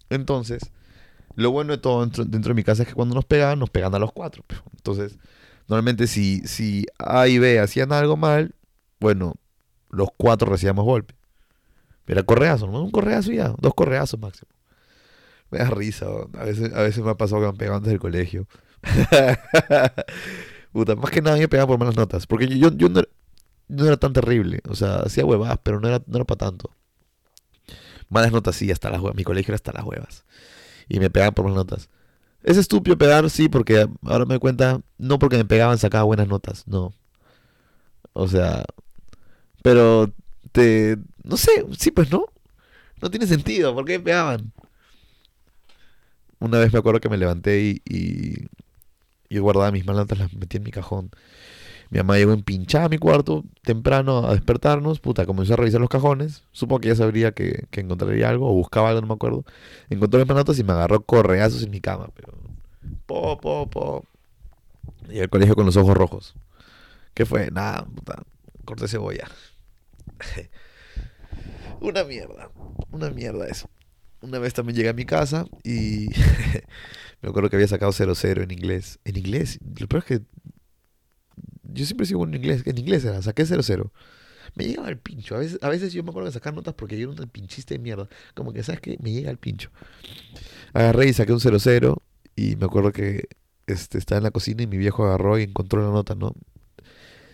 Entonces, 0.09 0.71
lo 1.35 1.51
bueno 1.51 1.71
de 1.71 1.77
todo 1.77 2.05
dentro, 2.05 2.25
de 2.25 2.53
mi 2.53 2.63
casa 2.63 2.83
es 2.83 2.89
que 2.89 2.95
cuando 2.95 3.15
nos 3.15 3.25
pegaban, 3.25 3.59
nos 3.59 3.69
pegan 3.69 3.93
a 3.95 3.99
los 3.99 4.11
cuatro. 4.11 4.43
Entonces, 4.75 5.17
normalmente 5.67 6.07
si, 6.07 6.41
si 6.41 6.85
A 6.99 7.27
y 7.27 7.39
B 7.39 7.59
hacían 7.59 7.91
algo 7.91 8.17
mal, 8.17 8.55
bueno, 8.99 9.35
los 9.89 10.09
cuatro 10.15 10.49
recibíamos 10.49 10.85
golpe. 10.85 11.15
Era 12.05 12.23
correazo, 12.23 12.67
¿no? 12.67 12.83
Un 12.83 12.91
correazo 12.91 13.31
ya, 13.31 13.55
dos 13.59 13.73
correazos 13.73 14.19
máximo. 14.19 14.51
Me 15.49 15.59
da 15.59 15.69
risa, 15.69 16.07
a 16.33 16.43
veces, 16.43 16.73
a 16.73 16.81
veces 16.81 17.03
me 17.03 17.11
ha 17.11 17.15
pasado 17.15 17.41
que 17.41 17.45
me 17.45 17.49
han 17.49 17.57
pegado 17.57 17.77
antes 17.77 17.91
del 17.91 17.99
colegio. 17.99 18.47
Puta, 20.73 20.95
más 20.95 21.11
que 21.11 21.21
nada 21.21 21.37
me 21.37 21.47
pegaban 21.47 21.67
por 21.67 21.79
malas 21.79 21.95
notas. 21.95 22.27
Porque 22.27 22.47
yo, 22.47 22.71
yo 22.75 22.89
no, 22.89 22.99
era, 22.99 23.09
no, 23.67 23.85
era, 23.85 23.97
tan 23.97 24.13
terrible. 24.13 24.61
O 24.67 24.75
sea, 24.75 24.97
hacía 24.97 25.25
huevadas, 25.25 25.59
pero 25.63 25.79
no 25.79 25.87
era, 25.87 26.01
no 26.07 26.17
era 26.17 26.25
para 26.25 26.49
tanto. 26.49 26.71
Malas 28.09 28.31
notas 28.31 28.55
sí, 28.55 28.71
hasta 28.71 28.89
las 28.89 28.99
huevas. 28.99 29.15
Mi 29.15 29.23
colegio 29.23 29.51
era 29.51 29.55
hasta 29.55 29.71
las 29.71 29.85
huevas 29.85 30.25
y 30.89 30.99
me 30.99 31.09
pegaban 31.09 31.33
por 31.33 31.45
las 31.45 31.55
notas. 31.55 31.89
Es 32.43 32.57
estúpido 32.57 32.97
pegar, 32.97 33.29
sí, 33.29 33.49
porque 33.49 33.87
ahora 34.03 34.25
me 34.25 34.35
doy 34.35 34.39
cuenta, 34.39 34.81
no 34.97 35.19
porque 35.19 35.37
me 35.37 35.45
pegaban 35.45 35.77
sacaba 35.77 36.03
buenas 36.03 36.27
notas, 36.27 36.67
no. 36.67 36.93
O 38.13 38.27
sea, 38.27 38.65
pero 39.63 40.11
te, 40.51 40.97
no 41.23 41.37
sé, 41.37 41.65
sí, 41.77 41.91
pues 41.91 42.11
no. 42.11 42.25
No 43.01 43.11
tiene 43.11 43.27
sentido, 43.27 43.73
¿por 43.75 43.85
qué 43.85 43.99
me 43.99 44.05
pegaban? 44.05 44.53
Una 46.39 46.59
vez 46.59 46.73
me 46.73 46.79
acuerdo 46.79 46.99
que 46.99 47.09
me 47.09 47.17
levanté 47.17 47.61
y, 47.61 47.81
y, 47.85 48.47
y 49.29 49.39
guardaba 49.39 49.71
mis 49.71 49.85
malas 49.85 50.03
notas, 50.03 50.19
las 50.19 50.33
metí 50.33 50.57
en 50.57 50.63
mi 50.63 50.71
cajón. 50.71 51.11
Mi 51.93 51.99
mamá 51.99 52.17
llegó 52.17 52.33
empinchada 52.33 52.85
a 52.85 52.89
mi 52.89 52.97
cuarto 52.97 53.43
temprano 53.61 54.25
a 54.25 54.33
despertarnos. 54.33 54.99
Puta, 54.99 55.27
comenzó 55.27 55.53
a 55.53 55.57
revisar 55.57 55.79
los 55.79 55.91
cajones. 55.91 56.43
Supongo 56.51 56.81
que 56.81 56.87
ya 56.87 56.95
sabría 56.95 57.33
que, 57.33 57.67
que 57.69 57.81
encontraría 57.81 58.29
algo 58.29 58.49
o 58.49 58.53
buscaba 58.55 58.89
algo, 58.89 59.01
no 59.01 59.05
me 59.05 59.13
acuerdo. 59.13 59.45
Encontró 59.91 60.19
mis 60.19 60.27
manotas 60.27 60.57
y 60.57 60.63
me 60.63 60.73
agarró 60.73 61.03
correazos 61.03 61.61
en 61.61 61.69
mi 61.69 61.81
cama. 61.81 62.09
Pero... 62.15 62.33
Po, 63.05 63.37
po, 63.37 63.69
po. 63.69 64.05
Y 65.07 65.19
al 65.19 65.29
colegio 65.29 65.53
con 65.53 65.67
los 65.67 65.77
ojos 65.77 65.95
rojos. 65.95 66.35
¿Qué 67.13 67.27
fue? 67.27 67.51
Nada, 67.51 67.85
puta. 67.85 68.23
Corté 68.65 68.87
cebolla. 68.87 69.29
una 71.79 72.03
mierda. 72.05 72.49
Una 72.89 73.11
mierda 73.11 73.47
eso. 73.47 73.69
Una 74.21 74.39
vez 74.39 74.55
también 74.55 74.77
llegué 74.77 74.89
a 74.89 74.93
mi 74.93 75.05
casa 75.05 75.45
y 75.63 76.07
me 77.21 77.29
acuerdo 77.29 77.51
que 77.51 77.57
había 77.57 77.67
sacado 77.67 77.91
0-0 77.91 78.41
en 78.41 78.49
inglés. 78.49 78.97
En 79.05 79.15
inglés, 79.15 79.59
lo 79.77 79.87
peor 79.87 80.01
es 80.01 80.07
que 80.07 80.25
yo 81.73 81.85
siempre 81.85 82.05
sigo 82.05 82.23
en 82.23 82.35
inglés. 82.35 82.63
En 82.65 82.77
inglés 82.77 83.03
era, 83.05 83.21
saqué 83.21 83.43
0-0. 83.43 83.91
Me 84.55 84.65
llegaba 84.65 84.89
el 84.89 84.97
pincho. 84.97 85.35
A 85.35 85.39
veces, 85.39 85.59
a 85.61 85.69
veces 85.69 85.93
yo 85.93 86.03
me 86.03 86.09
acuerdo 86.09 86.27
de 86.27 86.33
sacar 86.33 86.53
notas 86.53 86.73
porque 86.75 86.97
yo 86.97 87.11
era 87.11 87.21
un 87.21 87.29
pinchista 87.29 87.73
de 87.73 87.79
mierda. 87.79 88.07
Como 88.35 88.53
que, 88.53 88.63
¿sabes 88.63 88.81
qué? 88.81 88.97
Me 89.01 89.11
llega 89.11 89.31
el 89.31 89.37
pincho. 89.37 89.69
Agarré 90.73 91.07
y 91.07 91.13
saqué 91.13 91.33
un 91.33 91.39
0-0 91.39 91.97
y 92.35 92.55
me 92.55 92.65
acuerdo 92.65 92.91
que 92.91 93.27
este, 93.67 93.97
estaba 93.97 94.17
en 94.17 94.23
la 94.23 94.31
cocina 94.31 94.63
y 94.63 94.67
mi 94.67 94.77
viejo 94.77 95.05
agarró 95.05 95.39
y 95.39 95.43
encontró 95.43 95.81
la 95.81 95.91
nota, 95.91 96.15
¿no? 96.15 96.35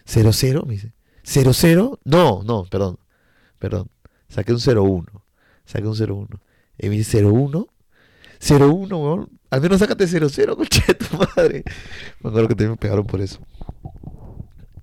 ¿0-0? 0.06 0.65
Me 0.65 0.73
dice. 0.73 0.93
¿0-0? 1.25 1.99
No, 2.06 2.43
no, 2.43 2.65
perdón. 2.65 2.99
Perdón. 3.60 3.89
Saqué 4.30 4.54
un 4.54 4.60
0-1. 4.60 5.06
Saqué 5.65 5.88
un 5.88 5.95
0-1. 5.95 6.39
Y 6.78 6.89
me 6.89 6.95
dice 6.95 7.23
0-1. 7.23 7.67
0-1, 8.39 8.89
weón. 8.91 9.39
Al 9.49 9.62
menos 9.62 9.80
sácate 9.80 10.06
0-0, 10.06 10.56
coche 10.58 10.84
de 10.88 10.93
tu 10.93 11.17
madre. 11.17 11.63
Me 12.21 12.30
acuerdo 12.30 12.47
que 12.47 12.56
también 12.56 12.71
me 12.71 12.78
pegaron 12.78 13.06
por 13.06 13.19
eso. 13.19 13.39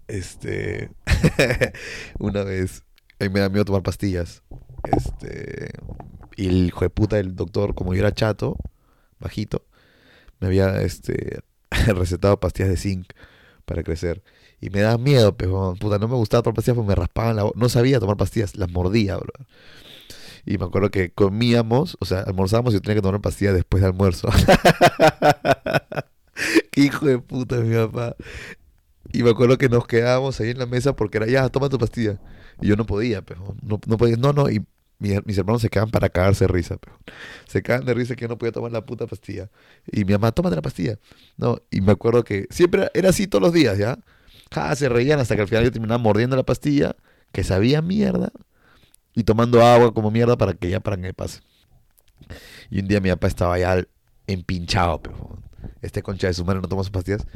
Este. 0.09 0.91
una 2.19 2.45
vez. 2.45 2.85
A 3.19 3.25
mí 3.25 3.31
me 3.31 3.41
da 3.41 3.49
miedo 3.49 3.65
tomar 3.65 3.83
pastillas. 3.83 4.43
Este. 4.85 5.71
Y 6.37 6.49
el 6.49 6.67
hijo 6.67 6.81
de 6.81 6.91
puta 6.91 7.17
del 7.17 7.35
doctor, 7.35 7.75
como 7.75 7.95
yo 7.95 8.01
era 8.01 8.13
chato, 8.13 8.59
bajito, 9.19 9.67
me 10.39 10.49
había 10.49 10.83
este, 10.83 11.41
recetado 11.87 12.39
pastillas 12.39 12.71
de 12.71 12.77
zinc 12.77 13.09
para 13.65 13.83
crecer. 13.83 14.23
Y 14.61 14.71
me 14.71 14.81
da 14.81 14.99
miedo, 14.99 15.37
pero 15.37 15.75
puta, 15.79 15.99
no 15.99 16.09
me 16.09 16.15
gustaba 16.15 16.43
tomar 16.43 16.57
pastillas 16.57 16.77
porque 16.77 16.89
me 16.89 16.95
raspaban 16.95 17.37
la. 17.37 17.51
No 17.55 17.69
sabía 17.69 18.01
tomar 18.01 18.17
pastillas, 18.17 18.57
las 18.57 18.71
mordía, 18.71 19.17
bro. 19.17 19.33
Y 20.45 20.59
me 20.59 20.65
acuerdo 20.65 20.91
que 20.91 21.11
comíamos, 21.11 21.97
o 22.01 22.05
sea, 22.05 22.21
almorzábamos 22.21 22.73
y 22.73 22.77
yo 22.77 22.81
tenía 22.81 22.97
que 22.97 23.03
tomar 23.03 23.21
pastillas 23.21 23.55
después 23.55 23.81
de 23.81 23.89
almuerzo. 23.89 24.29
Hijo 26.77 27.07
de 27.07 27.19
puta 27.19 27.57
mi 27.57 27.75
papá. 27.75 28.15
Y 29.13 29.23
me 29.23 29.31
acuerdo 29.31 29.59
que 29.59 29.69
nos 29.69 29.87
quedábamos 29.87 30.41
ahí 30.41 30.51
en 30.51 30.59
la 30.59 30.67
mesa 30.67 30.95
porque 30.97 31.19
era, 31.19 31.27
ya, 31.27 31.49
toma 31.49 31.69
tu 31.69 31.79
pastilla. 31.79 32.21
Y 32.61 32.69
yo 32.69 32.77
no 32.77 32.87
podía, 32.87 33.23
pero 33.23 33.57
no, 33.63 33.81
no 33.87 33.97
podía, 33.97 34.17
no, 34.17 34.33
no. 34.33 34.51
Y 34.51 34.65
mis, 34.99 35.39
hermanos 35.39 35.63
se 35.63 35.69
quedan 35.69 35.91
para 35.91 36.09
cagarse 36.09 36.45
de 36.45 36.49
risa, 36.49 36.77
pero 36.79 36.99
se 37.47 37.63
cagan 37.63 37.85
de 37.85 37.95
risa 37.95 38.15
que 38.15 38.23
yo 38.23 38.29
no 38.29 38.39
podía 38.39 38.53
tomar 38.53 38.73
la 38.73 38.85
puta 38.85 39.07
pastilla. 39.07 39.51
Y 39.91 40.05
mi 40.05 40.13
mamá, 40.13 40.33
tómate 40.33 40.57
la 40.57 40.63
pastilla. 40.63 40.99
No, 41.37 41.61
y 41.71 41.81
me 41.81 41.93
acuerdo 41.93 42.25
que 42.25 42.47
siempre 42.51 42.91
era 42.95 43.11
así 43.11 43.27
todos 43.27 43.43
los 43.43 43.53
días, 43.53 43.79
¿ya? 43.79 43.99
Ja, 44.53 44.75
se 44.75 44.89
reían 44.89 45.21
hasta 45.21 45.35
que 45.35 45.43
al 45.43 45.49
final 45.49 45.65
yo 45.65 45.73
terminaba 45.73 45.99
mordiendo 45.99 46.37
la 46.37 46.45
pastilla, 46.45 46.97
que 47.33 47.45
sabía 47.45 47.83
mierda, 47.83 48.31
y 49.15 49.25
tomando 49.25 49.63
agua 49.63 49.93
como 49.93 50.11
mierda 50.11 50.37
para 50.37 50.55
que 50.55 50.71
ya 50.71 50.81
para 50.81 50.97
que 50.97 51.03
me 51.03 51.15
pase. 51.15 51.41
Y 52.71 52.81
un 52.81 52.89
día 52.89 53.01
mi 53.01 53.11
papá 53.11 53.27
estaba 53.27 53.59
ya 53.59 53.85
empinchado, 54.27 55.03
pero 55.03 55.39
este 55.83 56.03
concha 56.03 56.27
de 56.29 56.35
su 56.35 56.45
madre 56.45 56.61
no 56.61 56.69
toma 56.69 56.83
sus 56.83 56.91
pastillas. 56.91 57.27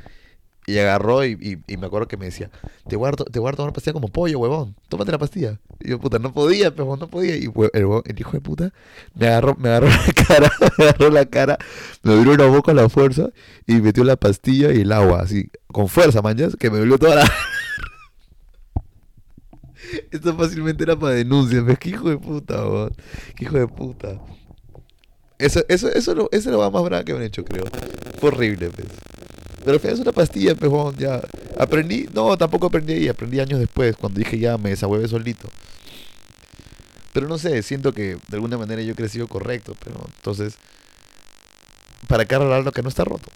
Y 0.67 0.79
agarró 0.79 1.25
y, 1.25 1.59
y, 1.67 1.77
me 1.79 1.87
acuerdo 1.87 2.07
que 2.07 2.17
me 2.17 2.27
decía, 2.27 2.51
te 2.87 2.95
guardo 2.95 3.25
te 3.25 3.39
guardo 3.39 3.57
tomar 3.57 3.73
pastilla 3.73 3.95
como 3.95 4.09
pollo, 4.09 4.39
huevón, 4.39 4.77
tómate 4.89 5.11
la 5.11 5.19
pastilla. 5.19 5.59
Y 5.81 5.91
yo, 5.91 5.99
puta, 5.99 6.19
no 6.19 6.33
podía, 6.33 6.75
pero 6.75 6.97
no 6.97 7.09
podía. 7.09 7.37
Y 7.37 7.51
el, 7.73 8.21
hijo 8.21 8.33
de 8.33 8.41
puta 8.41 8.73
me 9.15 9.27
agarró, 9.29 9.57
me 9.57 9.71
agarró 9.71 9.89
la 10.07 10.13
cara, 10.13 10.53
me 10.79 10.85
agarró 10.85 11.11
la 11.11 11.27
cara, 11.27 11.59
me 12.03 12.13
abrió 12.13 12.37
la 12.37 12.47
boca 12.47 12.73
a 12.73 12.75
la 12.75 12.89
fuerza 12.89 13.31
y 13.67 13.75
metió 13.81 14.05
la 14.05 14.17
pastilla 14.17 14.73
y 14.73 14.83
el 14.83 14.93
agua, 14.93 15.23
así, 15.23 15.51
con 15.69 15.89
fuerza, 15.89 16.23
manchas, 16.23 16.57
que 16.57 16.71
me 16.71 16.79
dolió 16.79 16.99
toda 16.99 17.17
la... 17.17 17.25
Esto 20.13 20.37
fácilmente 20.37 20.85
era 20.85 20.97
para 20.97 21.15
denuncias, 21.15 21.65
¿ves? 21.65 21.79
Qué 21.79 21.91
hijo 21.91 22.11
de 22.11 22.19
puta, 22.19 22.63
huevón. 22.63 22.95
Qué 23.35 23.47
hijo 23.47 23.59
de 23.59 23.67
puta. 23.67 24.21
Eso, 25.39 25.65
eso, 25.69 25.89
eso, 25.89 26.13
eso, 26.13 26.29
es 26.31 26.47
lo 26.47 26.71
más 26.71 26.85
bravo 26.85 27.05
que 27.05 27.13
me 27.15 27.21
han 27.21 27.25
hecho, 27.25 27.45
creo. 27.45 27.65
Fue 28.21 28.29
horrible, 28.29 28.69
pues. 28.69 28.87
Pero 29.65 29.79
final 29.79 29.95
es 29.95 30.01
una 30.01 30.13
pastilla, 30.13 30.55
pejón, 30.55 30.97
ya. 30.97 31.21
Aprendí, 31.59 32.09
no, 32.15 32.37
tampoco 32.37 32.67
aprendí 32.67 32.95
ahí, 32.95 33.09
aprendí 33.09 33.41
años 33.41 33.61
después, 33.61 33.97
cuando 33.97 34.19
dije 34.19 34.39
ya 34.39 34.57
me 34.57 34.71
desahueve 34.71 35.07
solito. 35.07 35.49
Pero 37.13 37.29
no 37.29 37.39
sé, 37.39 37.63
siento 37.63 37.93
que 37.93 38.17
de 38.29 38.35
alguna 38.35 38.57
manera 38.57 38.83
yo 38.83 38.93
he 38.93 38.97
crecido 38.97 39.27
correcto, 39.27 39.75
pero 39.85 39.97
entonces, 40.17 40.55
¿para 42.09 42.25
qué 42.25 42.37
arreglar 42.37 42.65
lo 42.65 42.73
que 42.73 42.83
no 42.83 42.89
está 42.89 43.05
roto? 43.05 43.29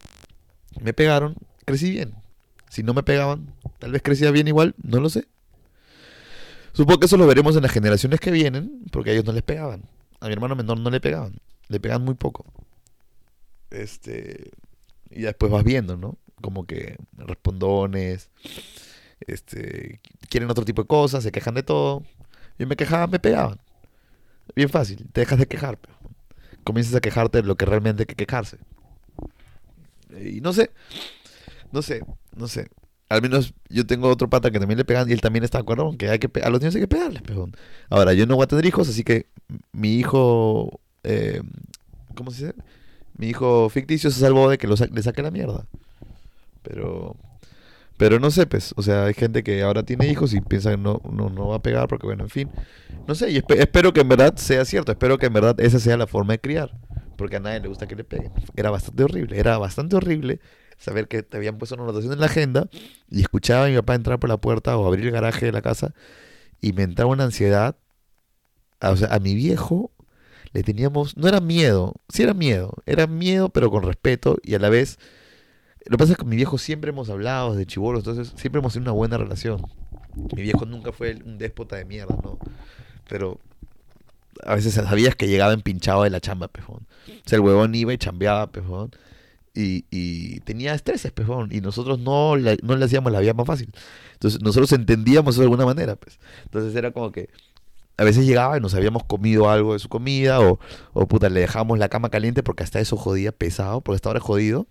Me 0.81 0.93
pegaron, 0.93 1.35
crecí 1.65 1.91
bien. 1.91 2.15
Si 2.71 2.83
no 2.83 2.95
me 2.95 3.03
pegaban, 3.03 3.53
tal 3.79 3.93
vez 3.93 4.03
crecía 4.03 4.31
bien 4.31 4.49
igual, 4.49 4.75
no 4.83 5.01
lo 5.01 5.11
sé. 5.11 5.27
Supongo 6.73 7.01
que 7.01 7.07
eso 7.07 7.17
lo 7.17 7.27
veremos 7.27 7.55
en 7.57 7.63
las 7.63 7.73
generaciones 7.73 8.19
que 8.19 8.31
vienen, 8.31 8.83
porque 8.91 9.11
a 9.11 9.13
ellos 9.13 9.25
no 9.25 9.33
les 9.33 9.43
pegaban. 9.43 9.83
A 10.21 10.27
mi 10.27 10.33
hermano 10.33 10.57
menor 10.57 10.79
no 10.81 10.91
le 10.91 11.01
pegaban, 11.01 11.35
le 11.69 11.81
pegaban 11.81 12.05
muy 12.05 12.15
poco. 12.15 12.45
Este, 13.71 14.51
y 15.15 15.23
después 15.23 15.51
vas 15.51 15.65
viendo, 15.65 15.97
¿no? 15.97 16.19
Como 16.43 16.67
que 16.67 16.97
respondones, 17.17 18.31
este, 19.21 20.01
quieren 20.29 20.51
otro 20.51 20.65
tipo 20.65 20.83
de 20.83 20.89
cosas, 20.89 21.23
se 21.23 21.33
quejan 21.33 21.55
de 21.55 21.63
todo. 21.63 22.03
Yo 22.59 22.67
me 22.67 22.77
quejaba, 22.77 23.07
me 23.07 23.19
pegaban. 23.19 23.61
Bien 24.55 24.69
fácil, 24.69 25.07
te 25.13 25.21
dejas 25.21 25.39
de 25.39 25.47
quejar. 25.47 25.79
Comienzas 26.65 26.95
a 26.95 27.01
quejarte 27.01 27.41
de 27.41 27.49
lo 27.49 27.57
que 27.57 27.65
realmente 27.65 28.03
hay 28.03 28.07
que 28.07 28.17
quejarse. 28.17 28.59
Y 30.21 30.41
no 30.41 30.53
sé, 30.53 30.71
no 31.73 31.83
sé, 31.83 32.05
no 32.37 32.49
sé. 32.49 32.69
Al 33.09 33.23
menos 33.23 33.55
yo 33.69 33.87
tengo 33.87 34.09
otro 34.09 34.29
pata 34.29 34.51
que 34.51 34.59
también 34.59 34.79
le 34.79 34.85
pegan 34.85 35.09
y 35.09 35.13
él 35.13 35.21
también 35.21 35.45
está 35.45 35.59
de 35.59 35.63
acuerdo 35.63 35.97
que, 35.97 36.09
hay 36.09 36.19
que 36.19 36.31
a 36.43 36.51
los 36.51 36.61
niños 36.61 36.75
hay 36.75 36.81
que 36.81 36.89
pegarles. 36.89 37.23
Ahora, 37.89 38.13
yo 38.15 38.27
no 38.27 38.37
voy 38.37 38.45
a 38.45 38.49
tener 38.49 38.67
hijos, 38.67 38.89
así 38.89 39.05
que 39.05 39.27
mi 39.73 39.97
hijo, 39.97 40.81
eh, 41.05 41.43
¿cómo 42.15 42.31
se 42.31 42.47
dice? 42.47 42.59
Mi 43.17 43.29
hijo 43.29 43.69
ficticio 43.69 44.11
se 44.11 44.21
salvó 44.21 44.51
de 44.51 44.59
que 44.59 44.67
lo 44.67 44.75
le 44.75 45.03
saque 45.03 45.23
la 45.23 45.31
mierda. 45.31 45.67
Pero 46.63 47.17
pero 47.97 48.19
no 48.19 48.31
sé, 48.31 48.47
pues, 48.47 48.75
o 48.77 48.83
sea, 48.83 49.05
hay 49.05 49.15
gente 49.15 49.45
que 49.45 49.63
ahora 49.63 49.85
tiene 49.85 50.09
hijos 50.09 50.35
y 50.35 50.41
piensa 50.41 50.71
que 50.73 50.77
no, 50.77 51.01
no, 51.11 51.31
no 51.31 51.49
va 51.49 51.57
a 51.57 51.63
pegar 51.63 51.87
porque, 51.89 52.07
bueno, 52.07 52.25
en 52.25 52.31
fin. 52.31 52.51
No 53.07 53.15
sé, 53.15 53.31
y 53.31 53.37
espero 53.37 53.93
que 53.93 54.01
en 54.01 54.09
verdad 54.09 54.37
sea 54.37 54.65
cierto, 54.65 54.93
espero 54.93 55.19
que 55.19 55.27
en 55.27 55.33
verdad 55.33 55.59
esa 55.61 55.79
sea 55.79 55.97
la 55.97 56.07
forma 56.07 56.33
de 56.33 56.41
criar, 56.41 56.77
porque 57.17 57.37
a 57.37 57.41
nadie 57.41 57.61
le 57.61 57.69
gusta 57.69 57.87
que 57.87 57.95
le 57.95 58.03
peguen. 58.03 58.33
Era 58.57 58.71
bastante 58.71 59.05
horrible, 59.05 59.39
era 59.39 59.59
bastante 59.59 59.95
horrible 59.97 60.41
saber 60.77 61.07
que 61.07 61.23
te 61.23 61.37
habían 61.37 61.57
puesto 61.57 61.77
una 61.77 61.85
anotación 61.85 62.13
en 62.13 62.21
la 62.21 62.27
agenda 62.27 62.69
y 63.09 63.21
escuchaba 63.21 63.67
a 63.67 63.69
mi 63.69 63.77
papá 63.77 63.95
entrar 63.95 64.19
por 64.19 64.29
la 64.29 64.39
puerta 64.39 64.77
o 64.77 64.87
abrir 64.87 65.07
el 65.07 65.13
garaje 65.13 65.47
de 65.47 65.53
la 65.53 65.63
casa 65.63 65.95
y 66.61 66.73
me 66.73 66.83
entraba 66.83 67.13
una 67.13 67.25
ansiedad. 67.25 67.77
O 68.81 68.97
sea, 68.97 69.15
a 69.15 69.21
mi 69.21 69.35
viejo 69.35 69.93
le 70.55 70.63
teníamos, 70.63 71.17
no 71.17 71.29
era 71.29 71.41
miedo, 71.41 71.95
sí 72.09 72.23
era 72.23 72.33
miedo, 72.33 72.83
era 72.87 73.07
miedo 73.07 73.49
pero 73.51 73.71
con 73.71 73.83
respeto 73.83 74.39
y 74.43 74.55
a 74.55 74.61
la 74.61 74.71
vez, 74.71 74.99
lo 75.85 75.97
que 75.97 75.99
pasa 75.99 76.13
es 76.13 76.17
que 76.17 76.23
con 76.23 76.31
mi 76.31 76.37
viejo 76.37 76.59
siempre 76.59 76.91
hemos 76.91 77.11
hablado 77.11 77.53
desde 77.53 77.67
chivolos, 77.67 78.07
entonces 78.07 78.33
siempre 78.41 78.61
hemos 78.61 78.73
tenido 78.73 78.93
una 78.93 78.97
buena 78.97 79.19
relación. 79.19 79.63
Mi 80.35 80.43
viejo 80.43 80.65
nunca 80.65 80.93
fue 80.93 81.17
un 81.27 81.39
déspota 81.39 81.75
de 81.75 81.85
mierda, 81.85 82.17
¿no? 82.23 82.39
Pero 83.09 83.41
a 84.45 84.55
veces 84.55 84.75
sabías 84.75 85.17
que 85.17 85.27
llegaba 85.27 85.53
empinchado 85.53 86.05
de 86.05 86.11
la 86.11 86.21
chamba, 86.21 86.47
pejón. 86.47 86.87
O 87.09 87.29
sea, 87.29 87.37
el 87.37 87.41
huevón 87.41 87.75
iba 87.75 87.93
y 87.93 87.99
chambeaba, 87.99 88.51
pejón. 88.53 88.93
Y, 89.55 89.85
y 89.91 90.41
tenía 90.41 90.75
estrés, 90.75 91.11
pejón. 91.13 91.51
Y 91.53 91.61
nosotros 91.61 91.99
no 91.99 92.37
no 92.37 92.77
le 92.77 92.85
hacíamos 92.85 93.13
la 93.13 93.21
vida 93.21 93.35
más 93.35 93.47
fácil. 93.47 93.73
Entonces, 94.13 94.41
nosotros 94.41 94.73
entendíamos 94.73 95.35
eso 95.35 95.43
de 95.43 95.47
alguna 95.47 95.67
manera, 95.67 95.97
pues. 95.97 96.19
Entonces 96.45 96.75
era 96.77 96.93
como 96.93 97.11
que 97.11 97.29
a 97.97 98.05
veces 98.05 98.27
llegaba 98.27 98.57
y 98.57 98.61
nos 98.61 98.75
habíamos 98.75 99.05
comido 99.05 99.49
algo 99.49 99.75
de 99.75 99.79
su 99.79 99.89
comida 99.89 100.41
o, 100.41 100.59
o 100.93 101.07
puta, 101.07 101.29
le 101.29 101.41
dejábamos 101.41 101.79
la 101.79 101.89
cama 101.89 102.11
caliente 102.11 102.43
porque 102.43 102.63
hasta 102.63 102.81
eso 102.81 102.97
jodía 102.97 103.33
pesado, 103.33 103.81
porque 103.81 103.97
estaba 103.97 104.19
jodido 104.21 104.67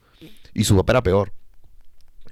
y 0.54 0.66
su 0.66 0.76
papá 0.76 0.94
era 0.94 1.04
peor. 1.04 1.34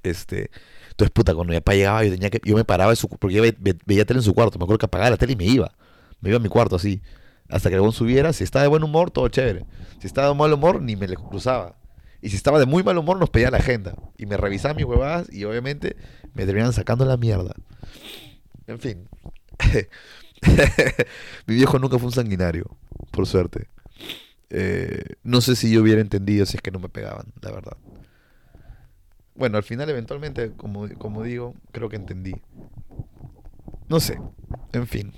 Este, 0.04 0.52
entonces 0.90 1.12
puta, 1.12 1.34
cuando 1.34 1.52
mi 1.52 1.60
papá 1.60 1.74
llegaba 1.74 2.04
yo 2.04 2.12
tenía 2.12 2.30
que 2.30 2.42
yo 2.44 2.56
me 2.56 2.66
paraba 2.66 2.94
porque 3.20 3.36
yo 3.36 3.42
veía, 3.42 4.06
tele 4.06 4.20
en 4.20 4.24
su 4.24 4.34
cuarto, 4.34 4.58
me 4.60 4.64
acuerdo 4.64 4.80
que 4.80 4.86
apagaba 4.86 5.12
la 5.12 5.18
tele 5.18 5.34
y 5.34 5.36
me 5.36 5.46
iba. 5.46 5.74
Me 6.20 6.30
iba 6.30 6.38
a 6.38 6.42
mi 6.42 6.50
cuarto 6.50 6.76
así, 6.76 7.02
hasta 7.50 7.70
que 7.70 7.76
el 7.76 7.92
subiera, 7.94 8.34
si 8.34 8.44
estaba 8.44 8.64
de 8.64 8.70
buen 8.70 8.84
humor, 8.84 9.12
todo 9.12 9.28
chévere. 9.28 9.66
Si 10.00 10.08
estaba 10.08 10.28
de 10.28 10.36
mal 10.36 10.54
humor, 10.54 10.82
ni 10.82 10.96
me 10.96 11.08
le 11.08 11.16
cruzaba. 11.16 11.76
Y 12.22 12.30
si 12.30 12.36
estaba 12.36 12.60
de 12.60 12.66
muy 12.66 12.84
mal 12.84 12.98
humor, 12.98 13.18
nos 13.18 13.30
pedía 13.30 13.50
la 13.50 13.58
agenda. 13.58 13.96
Y 14.18 14.28
me 14.28 14.38
revisaba 14.38 14.76
mis 14.76 14.86
huevadas 14.86 15.28
y 15.34 15.44
obviamente 15.46 15.98
me 16.34 16.46
terminaban 16.46 16.74
sacando 16.74 17.04
la 17.04 17.18
mierda. 17.18 17.56
En 18.68 18.80
fin. 18.80 19.10
Mi 21.46 21.56
viejo 21.56 21.80
nunca 21.80 21.98
fue 22.00 22.08
un 22.08 22.14
sanguinario, 22.14 22.66
por 23.12 23.28
suerte. 23.28 23.68
Eh, 24.50 25.16
no 25.24 25.42
sé 25.42 25.56
si 25.56 25.72
yo 25.72 25.82
hubiera 25.82 26.02
entendido 26.02 26.46
si 26.46 26.58
es 26.58 26.62
que 26.62 26.72
no 26.72 26.80
me 26.80 26.90
pegaban, 26.90 27.28
la 27.42 27.52
verdad. 27.52 27.78
Bueno, 29.36 29.58
al 29.58 29.64
final, 29.64 29.90
eventualmente, 29.90 30.52
como, 30.56 30.90
como 30.98 31.24
digo, 31.24 31.56
creo 31.72 31.90
que 31.90 31.96
entendí. 31.96 32.36
No 33.88 34.00
sé. 34.00 34.20
En 34.74 34.88
fin. 34.88 35.14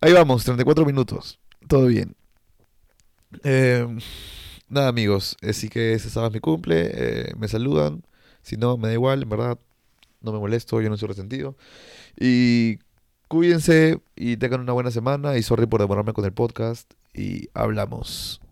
Ahí 0.00 0.12
vamos, 0.12 0.44
34 0.44 0.84
minutos. 0.84 1.40
Todo 1.68 1.86
bien. 1.86 2.16
Eh, 3.44 3.86
nada, 4.68 4.88
amigos. 4.88 5.36
Así 5.42 5.68
que 5.68 5.94
ese 5.94 6.10
sábado 6.10 6.28
es 6.28 6.34
mi 6.34 6.40
cumple. 6.40 6.90
eh, 6.92 7.32
me 7.36 7.48
saludan. 7.48 8.04
Si 8.42 8.56
no, 8.56 8.76
me 8.76 8.88
da 8.88 8.94
igual, 8.94 9.22
en 9.22 9.28
verdad. 9.28 9.58
No 10.20 10.32
me 10.32 10.38
molesto, 10.38 10.80
yo 10.80 10.88
no 10.90 10.96
soy 10.96 11.08
resentido. 11.08 11.56
Y 12.18 12.78
cuídense 13.32 13.98
y 14.14 14.36
tengan 14.36 14.60
una 14.60 14.74
buena 14.74 14.90
semana. 14.90 15.38
Y 15.38 15.42
sorry 15.42 15.64
por 15.64 15.80
demorarme 15.80 16.12
con 16.12 16.26
el 16.26 16.32
podcast. 16.32 16.92
Y 17.14 17.48
hablamos. 17.54 18.42